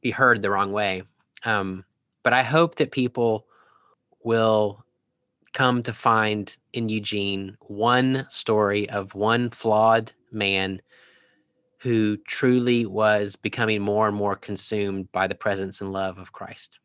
be 0.00 0.10
heard 0.10 0.40
the 0.40 0.50
wrong 0.50 0.72
way. 0.72 1.02
Um, 1.44 1.84
but 2.22 2.32
I 2.32 2.42
hope 2.42 2.76
that 2.76 2.92
people 2.92 3.46
will 4.24 4.84
come 5.52 5.82
to 5.82 5.92
find 5.92 6.56
in 6.72 6.88
Eugene 6.88 7.58
one 7.60 8.26
story 8.30 8.88
of 8.88 9.14
one 9.14 9.50
flawed 9.50 10.12
man 10.30 10.80
who 11.80 12.16
truly 12.16 12.86
was 12.86 13.36
becoming 13.36 13.82
more 13.82 14.08
and 14.08 14.16
more 14.16 14.36
consumed 14.36 15.12
by 15.12 15.26
the 15.26 15.34
presence 15.34 15.82
and 15.82 15.92
love 15.92 16.16
of 16.16 16.32
Christ. 16.32 16.78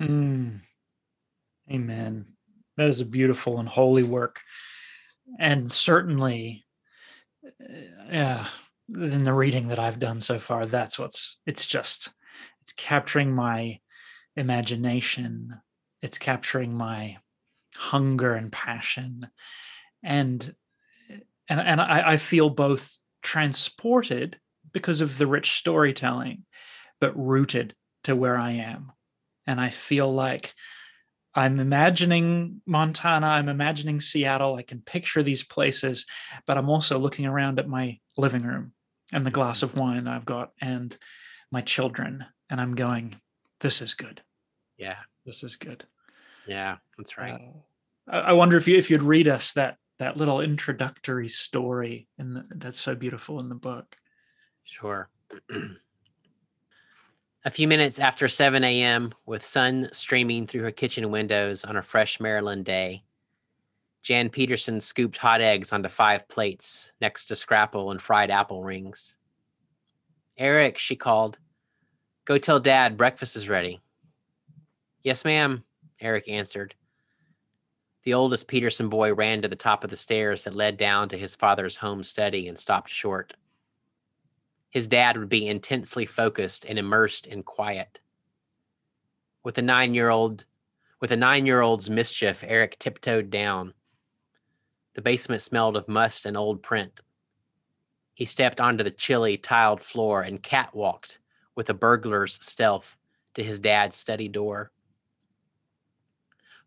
Mm. 0.00 0.60
Amen. 1.70 2.26
That 2.76 2.88
is 2.88 3.00
a 3.00 3.06
beautiful 3.06 3.58
and 3.58 3.68
holy 3.68 4.02
work. 4.04 4.40
And 5.38 5.70
certainly, 5.70 6.64
uh, 7.44 7.74
yeah, 8.10 8.46
in 8.94 9.24
the 9.24 9.32
reading 9.34 9.68
that 9.68 9.78
I've 9.78 10.00
done 10.00 10.20
so 10.20 10.38
far, 10.38 10.64
that's 10.64 10.98
what's, 10.98 11.38
it's 11.46 11.66
just, 11.66 12.08
it's 12.62 12.72
capturing 12.72 13.32
my 13.34 13.80
imagination 14.36 15.54
it's 16.00 16.18
capturing 16.18 16.72
my 16.72 17.16
hunger 17.74 18.34
and 18.34 18.52
passion 18.52 19.28
and 20.02 20.54
and 21.48 21.60
and 21.60 21.80
I, 21.80 22.12
I 22.12 22.16
feel 22.16 22.50
both 22.50 23.00
transported 23.22 24.38
because 24.72 25.00
of 25.00 25.18
the 25.18 25.26
rich 25.26 25.58
storytelling 25.58 26.44
but 27.00 27.18
rooted 27.18 27.74
to 28.04 28.16
where 28.16 28.38
i 28.38 28.52
am 28.52 28.92
and 29.48 29.60
i 29.60 29.68
feel 29.68 30.12
like 30.12 30.54
i'm 31.34 31.58
imagining 31.58 32.60
montana 32.66 33.26
i'm 33.26 33.48
imagining 33.48 34.00
seattle 34.00 34.54
i 34.54 34.62
can 34.62 34.80
picture 34.80 35.24
these 35.24 35.42
places 35.42 36.06
but 36.46 36.56
i'm 36.56 36.70
also 36.70 36.98
looking 36.98 37.26
around 37.26 37.58
at 37.58 37.68
my 37.68 37.98
living 38.16 38.44
room 38.44 38.72
and 39.12 39.26
the 39.26 39.32
glass 39.32 39.64
of 39.64 39.76
wine 39.76 40.06
i've 40.06 40.24
got 40.26 40.52
and 40.60 40.96
my 41.50 41.60
children 41.60 42.24
and 42.48 42.60
i'm 42.60 42.76
going 42.76 43.16
this 43.58 43.82
is 43.82 43.94
good 43.94 44.22
yeah 44.76 44.98
this 45.28 45.44
is 45.44 45.56
good. 45.56 45.84
Yeah, 46.46 46.76
that's 46.96 47.18
right. 47.18 47.38
Uh, 48.10 48.16
I 48.16 48.32
wonder 48.32 48.56
if 48.56 48.66
you 48.66 48.78
if 48.78 48.90
you'd 48.90 49.02
read 49.02 49.28
us 49.28 49.52
that 49.52 49.76
that 49.98 50.16
little 50.16 50.40
introductory 50.40 51.28
story 51.28 52.08
and 52.18 52.44
that's 52.54 52.80
so 52.80 52.94
beautiful 52.94 53.38
in 53.38 53.50
the 53.50 53.54
book. 53.54 53.94
Sure. 54.64 55.10
a 57.48 57.50
few 57.50 57.66
minutes 57.66 57.98
after 57.98 58.28
7 58.28 58.62
a.m., 58.62 59.10
with 59.24 59.40
sun 59.40 59.88
streaming 59.90 60.46
through 60.46 60.60
her 60.60 60.70
kitchen 60.70 61.10
windows 61.10 61.64
on 61.64 61.78
a 61.78 61.82
fresh 61.82 62.20
Maryland 62.20 62.66
day, 62.66 63.02
Jan 64.02 64.28
Peterson 64.28 64.82
scooped 64.82 65.16
hot 65.16 65.40
eggs 65.40 65.72
onto 65.72 65.88
five 65.88 66.28
plates 66.28 66.92
next 67.00 67.24
to 67.24 67.34
scrapple 67.34 67.90
and 67.90 68.02
fried 68.02 68.30
apple 68.30 68.62
rings. 68.64 69.16
Eric, 70.36 70.76
she 70.76 70.94
called, 70.94 71.38
go 72.26 72.36
tell 72.36 72.60
Dad 72.60 72.98
breakfast 72.98 73.34
is 73.34 73.48
ready. 73.48 73.80
Yes, 75.02 75.24
ma'am, 75.24 75.64
Eric 76.02 76.28
answered. 76.28 76.74
The 78.02 78.12
oldest 78.12 78.46
Peterson 78.46 78.90
boy 78.90 79.14
ran 79.14 79.40
to 79.40 79.48
the 79.48 79.56
top 79.56 79.84
of 79.84 79.88
the 79.88 79.96
stairs 79.96 80.44
that 80.44 80.54
led 80.54 80.76
down 80.76 81.08
to 81.08 81.16
his 81.16 81.34
father's 81.34 81.76
home 81.76 82.02
study 82.02 82.46
and 82.46 82.58
stopped 82.58 82.90
short. 82.90 83.32
His 84.70 84.88
dad 84.88 85.16
would 85.16 85.28
be 85.28 85.48
intensely 85.48 86.06
focused 86.06 86.64
and 86.66 86.78
immersed 86.78 87.26
in 87.26 87.42
quiet. 87.42 88.00
With 89.42 89.58
a 89.58 89.62
nine 89.62 89.94
year 89.94 90.10
old 90.10 90.44
with 91.00 91.12
a 91.12 91.16
nine 91.16 91.46
year 91.46 91.60
old's 91.60 91.88
mischief, 91.88 92.44
Eric 92.46 92.78
tiptoed 92.78 93.30
down. 93.30 93.72
The 94.94 95.02
basement 95.02 95.42
smelled 95.42 95.76
of 95.76 95.88
must 95.88 96.26
and 96.26 96.36
old 96.36 96.62
print. 96.62 97.00
He 98.14 98.24
stepped 98.24 98.60
onto 98.60 98.82
the 98.82 98.90
chilly, 98.90 99.36
tiled 99.36 99.80
floor 99.80 100.22
and 100.22 100.42
catwalked 100.42 101.18
with 101.54 101.70
a 101.70 101.74
burglar's 101.74 102.38
stealth 102.42 102.96
to 103.34 103.44
his 103.44 103.60
dad's 103.60 103.94
study 103.94 104.26
door. 104.26 104.72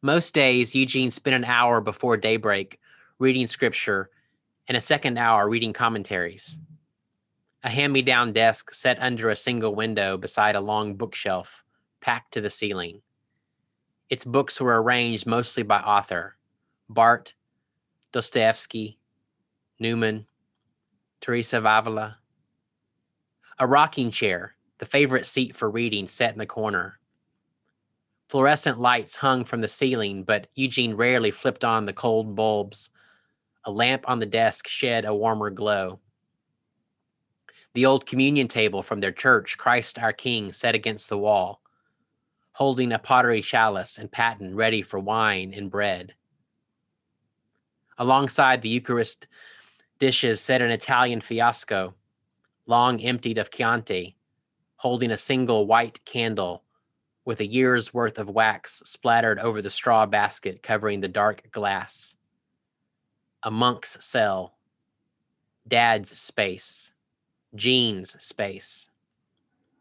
Most 0.01 0.33
days, 0.33 0.73
Eugene 0.73 1.11
spent 1.11 1.35
an 1.35 1.43
hour 1.43 1.81
before 1.81 2.15
daybreak 2.15 2.79
reading 3.19 3.47
scripture 3.47 4.09
and 4.67 4.77
a 4.77 4.81
second 4.81 5.17
hour 5.17 5.47
reading 5.47 5.73
commentaries. 5.73 6.57
A 7.63 7.69
hand 7.69 7.93
me 7.93 8.01
down 8.01 8.33
desk 8.33 8.73
set 8.73 8.99
under 8.99 9.29
a 9.29 9.35
single 9.35 9.75
window 9.75 10.17
beside 10.17 10.55
a 10.55 10.61
long 10.61 10.95
bookshelf 10.95 11.63
packed 11.99 12.33
to 12.33 12.41
the 12.41 12.49
ceiling. 12.49 13.01
Its 14.09 14.25
books 14.25 14.59
were 14.59 14.81
arranged 14.81 15.27
mostly 15.27 15.63
by 15.63 15.79
author 15.79 16.37
Barth, 16.89 17.33
Dostoevsky, 18.11 18.97
Newman, 19.79 20.25
Teresa 21.21 21.59
of 21.59 21.65
Avila. 21.65 22.17
A 23.59 23.67
rocking 23.67 24.09
chair, 24.09 24.55
the 24.79 24.85
favorite 24.85 25.27
seat 25.27 25.55
for 25.55 25.69
reading, 25.69 26.07
sat 26.07 26.33
in 26.33 26.39
the 26.39 26.45
corner. 26.47 26.99
Fluorescent 28.27 28.79
lights 28.79 29.17
hung 29.17 29.45
from 29.45 29.61
the 29.61 29.67
ceiling, 29.67 30.23
but 30.23 30.47
Eugene 30.55 30.95
rarely 30.95 31.31
flipped 31.31 31.63
on 31.63 31.85
the 31.85 31.93
cold 31.93 32.35
bulbs. 32.35 32.89
A 33.65 33.71
lamp 33.71 34.09
on 34.09 34.19
the 34.19 34.25
desk 34.25 34.67
shed 34.67 35.05
a 35.05 35.13
warmer 35.13 35.51
glow. 35.51 35.99
The 37.73 37.85
old 37.85 38.05
communion 38.05 38.47
table 38.47 38.83
from 38.83 38.99
their 38.99 39.11
church, 39.13 39.57
Christ 39.57 39.97
our 39.97 40.11
King, 40.11 40.51
set 40.51 40.75
against 40.75 41.07
the 41.07 41.17
wall, 41.17 41.61
holding 42.53 42.91
a 42.91 42.99
pottery 42.99 43.41
chalice 43.41 43.97
and 43.97 44.11
paten 44.11 44.55
ready 44.55 44.81
for 44.81 44.99
wine 44.99 45.53
and 45.55 45.71
bread. 45.71 46.13
Alongside 47.97 48.61
the 48.61 48.69
Eucharist 48.69 49.27
dishes 49.99 50.41
set 50.41 50.61
an 50.61 50.71
Italian 50.71 51.21
fiasco, 51.21 51.93
long 52.65 52.99
emptied 52.99 53.37
of 53.37 53.51
Chianti, 53.51 54.15
holding 54.75 55.11
a 55.11 55.17
single 55.17 55.65
white 55.65 56.03
candle 56.03 56.63
with 57.23 57.39
a 57.39 57.45
year's 57.45 57.93
worth 57.93 58.17
of 58.17 58.29
wax 58.29 58.81
splattered 58.85 59.39
over 59.39 59.61
the 59.61 59.69
straw 59.69 60.05
basket 60.05 60.63
covering 60.63 60.99
the 60.99 61.07
dark 61.07 61.49
glass. 61.51 62.17
A 63.43 63.51
monk's 63.51 64.03
cell. 64.03 64.57
Dad's 65.67 66.09
space. 66.17 66.90
Gene's 67.55 68.21
space. 68.23 68.89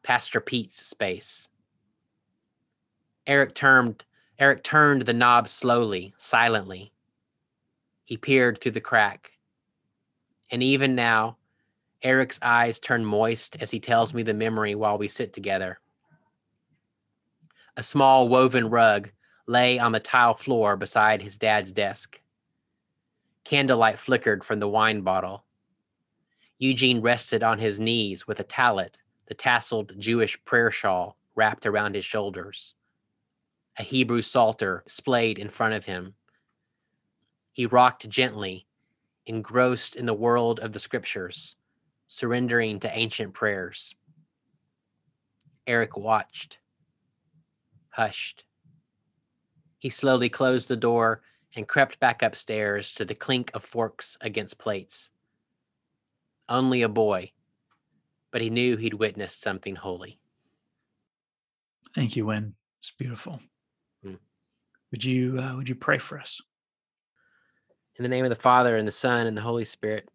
Pastor 0.03 0.41
Pete's 0.41 0.75
space. 0.75 1.49
Eric 3.27 3.55
turned 3.55 4.05
Eric 4.39 4.65
turned 4.65 5.03
the 5.03 5.13
knob 5.13 5.49
slowly, 5.49 6.15
silently. 6.17 6.93
He 8.07 8.17
peered 8.17 8.59
through 8.59 8.73
the 8.73 8.81
crack. 8.81 9.33
And 10.51 10.63
even 10.63 10.95
now, 10.95 11.37
Eric's 12.03 12.41
eyes 12.43 12.81
turn 12.81 13.05
moist 13.05 13.57
as 13.61 13.71
he 13.71 13.79
tells 13.79 14.15
me 14.15 14.23
the 14.23 14.33
memory 14.33 14.75
while 14.75 14.97
we 14.97 15.09
sit 15.09 15.35
together. 15.35 15.79
A 17.77 17.83
small 17.83 18.29
woven 18.29 18.71
rug 18.71 19.11
lay 19.47 19.79
on 19.79 19.93
the 19.93 20.01
tile 20.01 20.35
floor 20.35 20.77
beside 20.77 21.21
his 21.21 21.37
dad's 21.37 21.71
desk. 21.71 22.21
Candlelight 23.45 23.99
flickered 23.99 24.43
from 24.43 24.59
the 24.59 24.69
wine 24.69 25.03
bottle. 25.03 25.45
Eugene 26.61 27.01
rested 27.01 27.43
on 27.43 27.59
his 27.59 27.81
knees 27.81 28.27
with 28.27 28.39
a 28.39 28.45
tallit, 28.45 28.97
the 29.27 29.35
tasseled 29.35 29.99
Jewish 29.99 30.39
prayer 30.45 30.71
shawl, 30.71 31.17
wrapped 31.35 31.65
around 31.65 31.95
his 31.95 32.05
shoulders. 32.05 32.75
A 33.79 33.83
Hebrew 33.83 34.21
psalter 34.21 34.85
splayed 34.87 35.39
in 35.39 35.49
front 35.49 35.73
of 35.73 35.87
him. 35.87 36.15
He 37.51 37.65
rocked 37.65 38.11
gently, 38.11 38.67
engrossed 39.25 39.97
in 39.97 40.05
the 40.05 40.13
world 40.13 40.61
of 40.61 40.73
the 40.73 40.79
scriptures, 40.79 41.57
surrendering 42.09 42.79
to 42.81 42.95
ancient 42.95 43.33
prayers. 43.33 43.95
Eric 45.67 45.97
watched, 45.97 46.59
hushed. 47.89 48.45
He 49.79 49.89
slowly 49.89 50.29
closed 50.29 50.69
the 50.69 50.77
door 50.77 51.23
and 51.57 51.67
crept 51.67 51.99
back 52.01 52.23
upstairs 52.23 52.93
to 52.95 53.07
the 53.07 53.15
clink 53.15 53.51
of 53.55 53.65
forks 53.65 54.19
against 54.21 54.59
plates. 54.59 55.11
Only 56.51 56.83
a 56.83 56.89
boy, 56.89 57.31
but 58.33 58.43
he 58.43 58.51
knew 58.51 58.77
he'd 58.77 58.95
witnessed 58.95 59.41
something 59.41 59.77
holy. 59.77 60.19
Thank 61.95 62.17
you, 62.17 62.27
Winn. 62.27 62.55
It's 62.81 62.93
beautiful. 62.99 63.41
Hmm. 64.03 64.15
Would 64.91 65.05
you 65.05 65.39
uh, 65.39 65.57
would 65.57 65.69
you 65.69 65.77
pray 65.77 65.99
for 65.99 66.19
us? 66.19 66.41
In 67.97 68.03
the 68.03 68.09
name 68.09 68.25
of 68.25 68.31
the 68.31 68.37
Father 68.37 68.77
and 68.77 68.89
the 68.89 68.93
Son 68.93 69.27
and 69.27 69.37
the 69.37 69.43
Holy 69.43 69.65
Spirit. 69.65 70.09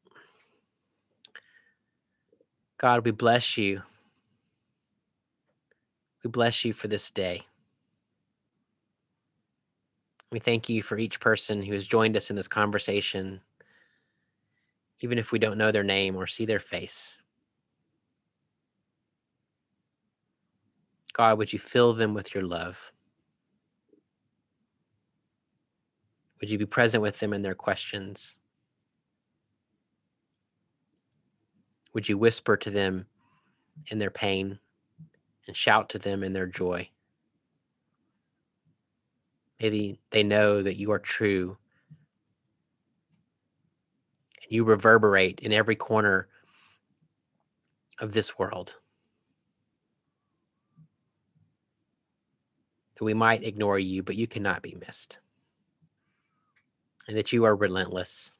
God, 2.78 3.06
we 3.06 3.12
bless 3.12 3.58
you. 3.58 3.82
We 6.24 6.30
bless 6.30 6.66
you 6.66 6.74
for 6.74 6.90
this 6.90 7.12
day. 7.12 7.46
We 10.32 10.40
thank 10.40 10.68
you 10.68 10.82
for 10.82 10.98
each 10.98 11.20
person 11.20 11.62
who 11.62 11.74
has 11.74 11.88
joined 11.88 12.18
us 12.18 12.30
in 12.30 12.36
this 12.36 12.48
conversation, 12.48 13.40
even 15.02 15.18
if 15.18 15.32
we 15.32 15.40
don't 15.40 15.58
know 15.58 15.72
their 15.72 15.84
name 15.84 16.16
or 16.16 16.28
see 16.28 16.46
their 16.46 16.60
face. 16.60 17.18
God, 21.14 21.38
would 21.38 21.54
you 21.54 21.60
fill 21.60 21.94
them 21.94 22.14
with 22.14 22.34
your 22.34 22.44
love? 22.44 22.92
Would 26.42 26.50
you 26.50 26.58
be 26.58 26.66
present 26.66 27.02
with 27.02 27.20
them 27.20 27.34
in 27.34 27.42
their 27.42 27.56
questions? 27.56 28.38
Would 31.94 32.10
you 32.10 32.18
whisper 32.18 32.58
to 32.58 32.70
them 32.70 33.06
in 33.88 34.00
their 34.00 34.10
pain 34.10 34.60
and 35.48 35.56
shout 35.56 35.90
to 35.90 36.00
them 36.00 36.24
in 36.24 36.34
their 36.34 36.48
joy? 36.48 36.90
Maybe 39.62 40.00
they 40.10 40.24
know 40.24 40.62
that 40.62 40.76
you 40.76 40.92
are 40.92 41.00
true 41.00 41.58
you 44.50 44.64
reverberate 44.64 45.40
in 45.42 45.52
every 45.52 45.76
corner 45.76 46.28
of 48.00 48.14
this 48.14 48.38
world. 48.38 48.76
That 52.96 53.04
we 53.04 53.14
might 53.14 53.44
ignore 53.44 53.80
you, 53.80 54.04
but 54.04 54.16
you 54.16 54.28
cannot 54.28 54.62
be 54.62 54.78
missed. 54.86 55.20
And 57.08 57.18
that 57.18 57.32
you 57.32 57.44
are 57.44 57.56
relentless, 57.56 58.32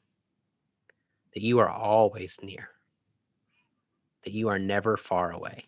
that 1.34 1.42
you 1.42 1.58
are 1.58 1.68
always 1.68 2.38
near, 2.42 2.70
that 4.24 4.32
you 4.32 4.48
are 4.48 4.58
never 4.58 4.96
far 4.96 5.30
away, 5.30 5.64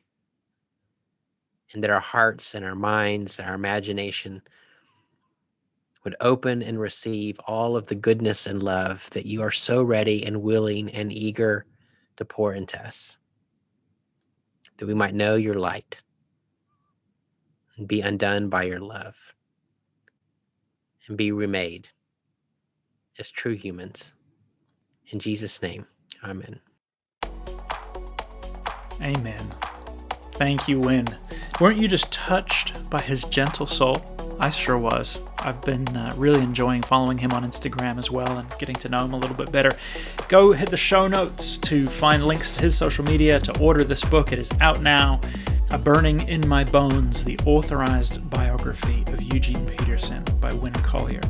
and 1.72 1.82
that 1.82 1.91
our 1.91 2.01
hearts 2.01 2.55
and 2.55 2.64
our 2.64 2.74
minds, 2.74 3.39
our 3.39 3.55
imagination, 3.55 4.43
would 6.05 6.16
open 6.20 6.62
and 6.62 6.78
receive 6.78 7.38
all 7.46 7.76
of 7.76 7.86
the 7.86 7.94
goodness 7.94 8.46
and 8.46 8.62
love 8.62 9.09
that 9.11 9.26
you 9.26 9.42
are 9.42 9.51
so 9.51 9.82
ready 9.82 10.24
and 10.24 10.42
willing 10.42 10.90
and 10.90 11.12
eager 11.12 11.66
to 12.16 12.24
pour 12.24 12.55
into 12.55 12.80
us. 12.84 13.18
That 14.76 14.86
we 14.86 14.94
might 14.94 15.14
know 15.14 15.34
your 15.34 15.55
light 15.55 16.01
and 17.76 17.88
be 17.88 18.01
undone 18.01 18.49
by 18.49 18.64
your 18.64 18.80
love 18.80 19.34
and 21.09 21.16
be 21.16 21.32
remade 21.32 21.88
as 23.18 23.30
true 23.30 23.55
humans. 23.55 24.12
In 25.11 25.18
Jesus' 25.18 25.62
name, 25.62 25.86
amen. 26.24 26.61
Amen. 29.01 29.46
Thank 30.34 30.68
you, 30.68 30.80
Winn. 30.80 31.07
Weren't 31.61 31.78
you 31.78 31.88
just 31.88 32.12
touched 32.12 32.88
by 32.90 33.01
his 33.01 33.24
gentle 33.24 33.66
soul? 33.66 34.17
I 34.41 34.51
sure 34.51 34.78
was. 34.78 35.20
I've 35.39 35.61
been 35.62 35.89
uh, 35.97 36.14
really 36.16 36.43
enjoying 36.43 36.82
following 36.82 37.18
him 37.18 37.32
on 37.32 37.43
Instagram 37.45 37.99
as 37.99 38.11
well 38.11 38.39
and 38.39 38.49
getting 38.59 38.76
to 38.76 38.89
know 38.89 39.05
him 39.05 39.12
a 39.12 39.18
little 39.18 39.36
bit 39.36 39.51
better. 39.51 39.72
Go 40.28 40.53
hit 40.53 40.70
the 40.70 40.76
show 40.76 41.09
notes 41.09 41.59
to 41.59 41.86
find 41.89 42.24
links 42.24 42.51
to 42.57 42.62
his 42.62 42.76
social 42.76 43.05
media 43.05 43.41
to 43.41 43.59
order 43.61 43.82
this 43.82 44.05
book. 44.05 44.32
It 44.32 44.39
is 44.39 44.51
out 44.61 44.80
now. 44.80 45.20
A 45.70 45.78
Burning 45.78 46.26
in 46.28 46.49
My 46.49 46.64
Bones, 46.64 47.24
the 47.24 47.39
authorized 47.45 48.30
biography 48.30 49.05
of 49.09 49.20
Eugene 49.20 49.66
Peterson 49.66 50.24
by 50.41 50.53
Winn 50.55 50.72
Collier. 50.72 51.20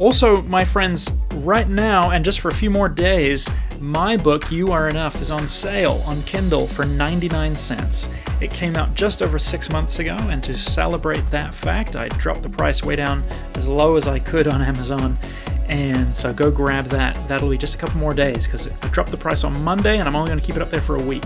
Also, 0.00 0.40
my 0.44 0.64
friends, 0.64 1.12
right 1.34 1.68
now 1.68 2.10
and 2.10 2.24
just 2.24 2.40
for 2.40 2.48
a 2.48 2.54
few 2.54 2.70
more 2.70 2.88
days, 2.88 3.50
my 3.80 4.16
book, 4.16 4.50
You 4.50 4.68
Are 4.68 4.88
Enough, 4.88 5.20
is 5.20 5.30
on 5.30 5.46
sale 5.46 6.00
on 6.06 6.22
Kindle 6.22 6.66
for 6.66 6.86
99 6.86 7.54
cents. 7.54 8.08
It 8.40 8.50
came 8.50 8.76
out 8.76 8.94
just 8.94 9.20
over 9.20 9.38
six 9.38 9.70
months 9.70 9.98
ago, 9.98 10.16
and 10.18 10.42
to 10.42 10.56
celebrate 10.56 11.26
that 11.26 11.52
fact, 11.52 11.96
I 11.96 12.08
dropped 12.08 12.42
the 12.42 12.48
price 12.48 12.82
way 12.82 12.96
down 12.96 13.22
as 13.56 13.68
low 13.68 13.96
as 13.96 14.08
I 14.08 14.18
could 14.18 14.48
on 14.48 14.62
Amazon. 14.62 15.18
And 15.68 16.16
so 16.16 16.32
go 16.32 16.50
grab 16.50 16.86
that. 16.86 17.14
That'll 17.28 17.50
be 17.50 17.58
just 17.58 17.74
a 17.74 17.78
couple 17.78 18.00
more 18.00 18.14
days 18.14 18.46
because 18.46 18.68
I 18.82 18.88
dropped 18.88 19.10
the 19.10 19.18
price 19.18 19.44
on 19.44 19.62
Monday 19.62 19.98
and 19.98 20.08
I'm 20.08 20.16
only 20.16 20.28
going 20.30 20.40
to 20.40 20.46
keep 20.46 20.56
it 20.56 20.62
up 20.62 20.70
there 20.70 20.80
for 20.80 20.96
a 20.96 21.02
week. 21.02 21.24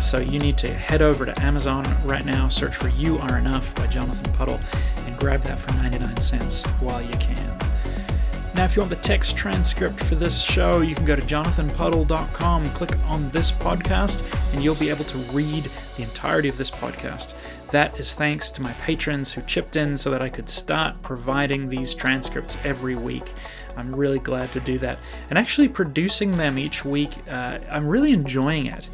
So 0.00 0.18
you 0.18 0.38
need 0.38 0.56
to 0.58 0.72
head 0.72 1.02
over 1.02 1.26
to 1.26 1.42
Amazon 1.42 1.84
right 2.06 2.24
now, 2.24 2.46
search 2.46 2.76
for 2.76 2.88
You 2.90 3.18
Are 3.18 3.36
Enough 3.36 3.74
by 3.74 3.88
Jonathan 3.88 4.32
Puddle, 4.32 4.60
and 5.06 5.18
grab 5.18 5.42
that 5.42 5.58
for 5.58 5.72
99 5.74 6.20
cents 6.20 6.64
while 6.80 7.02
you 7.02 7.16
can. 7.18 7.61
Now, 8.54 8.64
if 8.66 8.76
you 8.76 8.80
want 8.80 8.90
the 8.90 8.96
text 8.96 9.34
transcript 9.34 9.98
for 10.04 10.14
this 10.14 10.42
show, 10.42 10.82
you 10.82 10.94
can 10.94 11.06
go 11.06 11.16
to 11.16 11.22
jonathanpuddle.com, 11.22 12.66
click 12.66 12.98
on 13.06 13.22
this 13.30 13.50
podcast, 13.50 14.22
and 14.52 14.62
you'll 14.62 14.74
be 14.74 14.90
able 14.90 15.04
to 15.04 15.18
read 15.34 15.64
the 15.96 16.02
entirety 16.02 16.50
of 16.50 16.58
this 16.58 16.70
podcast. 16.70 17.34
That 17.70 17.98
is 17.98 18.12
thanks 18.12 18.50
to 18.50 18.60
my 18.60 18.74
patrons 18.74 19.32
who 19.32 19.40
chipped 19.42 19.76
in 19.76 19.96
so 19.96 20.10
that 20.10 20.20
I 20.20 20.28
could 20.28 20.50
start 20.50 21.00
providing 21.00 21.70
these 21.70 21.94
transcripts 21.94 22.58
every 22.62 22.94
week. 22.94 23.32
I'm 23.74 23.96
really 23.96 24.18
glad 24.18 24.52
to 24.52 24.60
do 24.60 24.76
that. 24.80 24.98
And 25.30 25.38
actually, 25.38 25.68
producing 25.68 26.32
them 26.32 26.58
each 26.58 26.84
week, 26.84 27.10
uh, 27.30 27.58
I'm 27.70 27.88
really 27.88 28.12
enjoying 28.12 28.66
it. 28.66 28.86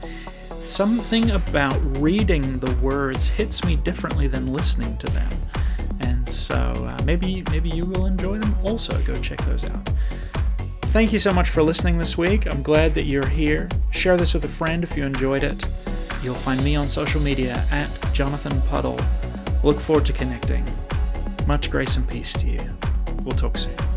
Something 0.63 1.33
about 1.33 1.75
reading 1.99 2.61
the 2.61 2.73
words 2.81 3.27
hits 3.27 3.65
me 3.65 3.75
differently 3.75 4.29
than 4.29 4.53
listening 4.53 4.97
to 4.99 5.09
them. 5.09 5.31
So 6.29 6.55
uh, 6.55 6.99
maybe 7.05 7.43
maybe 7.51 7.69
you 7.71 7.85
will 7.87 8.07
enjoy 8.07 8.39
them 8.39 8.55
also. 8.63 9.01
Go 9.03 9.15
check 9.15 9.39
those 9.47 9.69
out. 9.71 9.89
Thank 10.93 11.13
you 11.13 11.19
so 11.19 11.33
much 11.33 11.51
for 11.51 11.63
listening 11.63 11.99
this 11.99 12.17
week. 12.17 12.47
I'm 12.47 12.63
glad 12.63 12.95
that 12.95 13.05
you're 13.05 13.27
here. 13.29 13.69
Share 13.91 14.17
this 14.17 14.35
with 14.35 14.45
a 14.45 14.49
friend 14.49 14.83
if 14.83 14.97
you 14.97 15.05
enjoyed 15.05 15.43
it. 15.43 15.65
You'll 16.23 16.35
find 16.35 16.63
me 16.65 16.77
on 16.77 16.89
social 16.89 17.21
media 17.21 17.65
at 17.71 17.89
Jonathan 18.13 18.61
Puddle. 18.63 18.99
Look 19.63 19.79
forward 19.79 20.07
to 20.07 20.13
connecting. 20.13 20.65
Much 21.47 21.71
grace 21.71 21.97
and 21.97 22.09
peace 22.09 22.33
to 22.35 22.47
you. 22.47 22.61
We'll 23.23 23.37
talk 23.37 23.57
soon. 23.57 23.88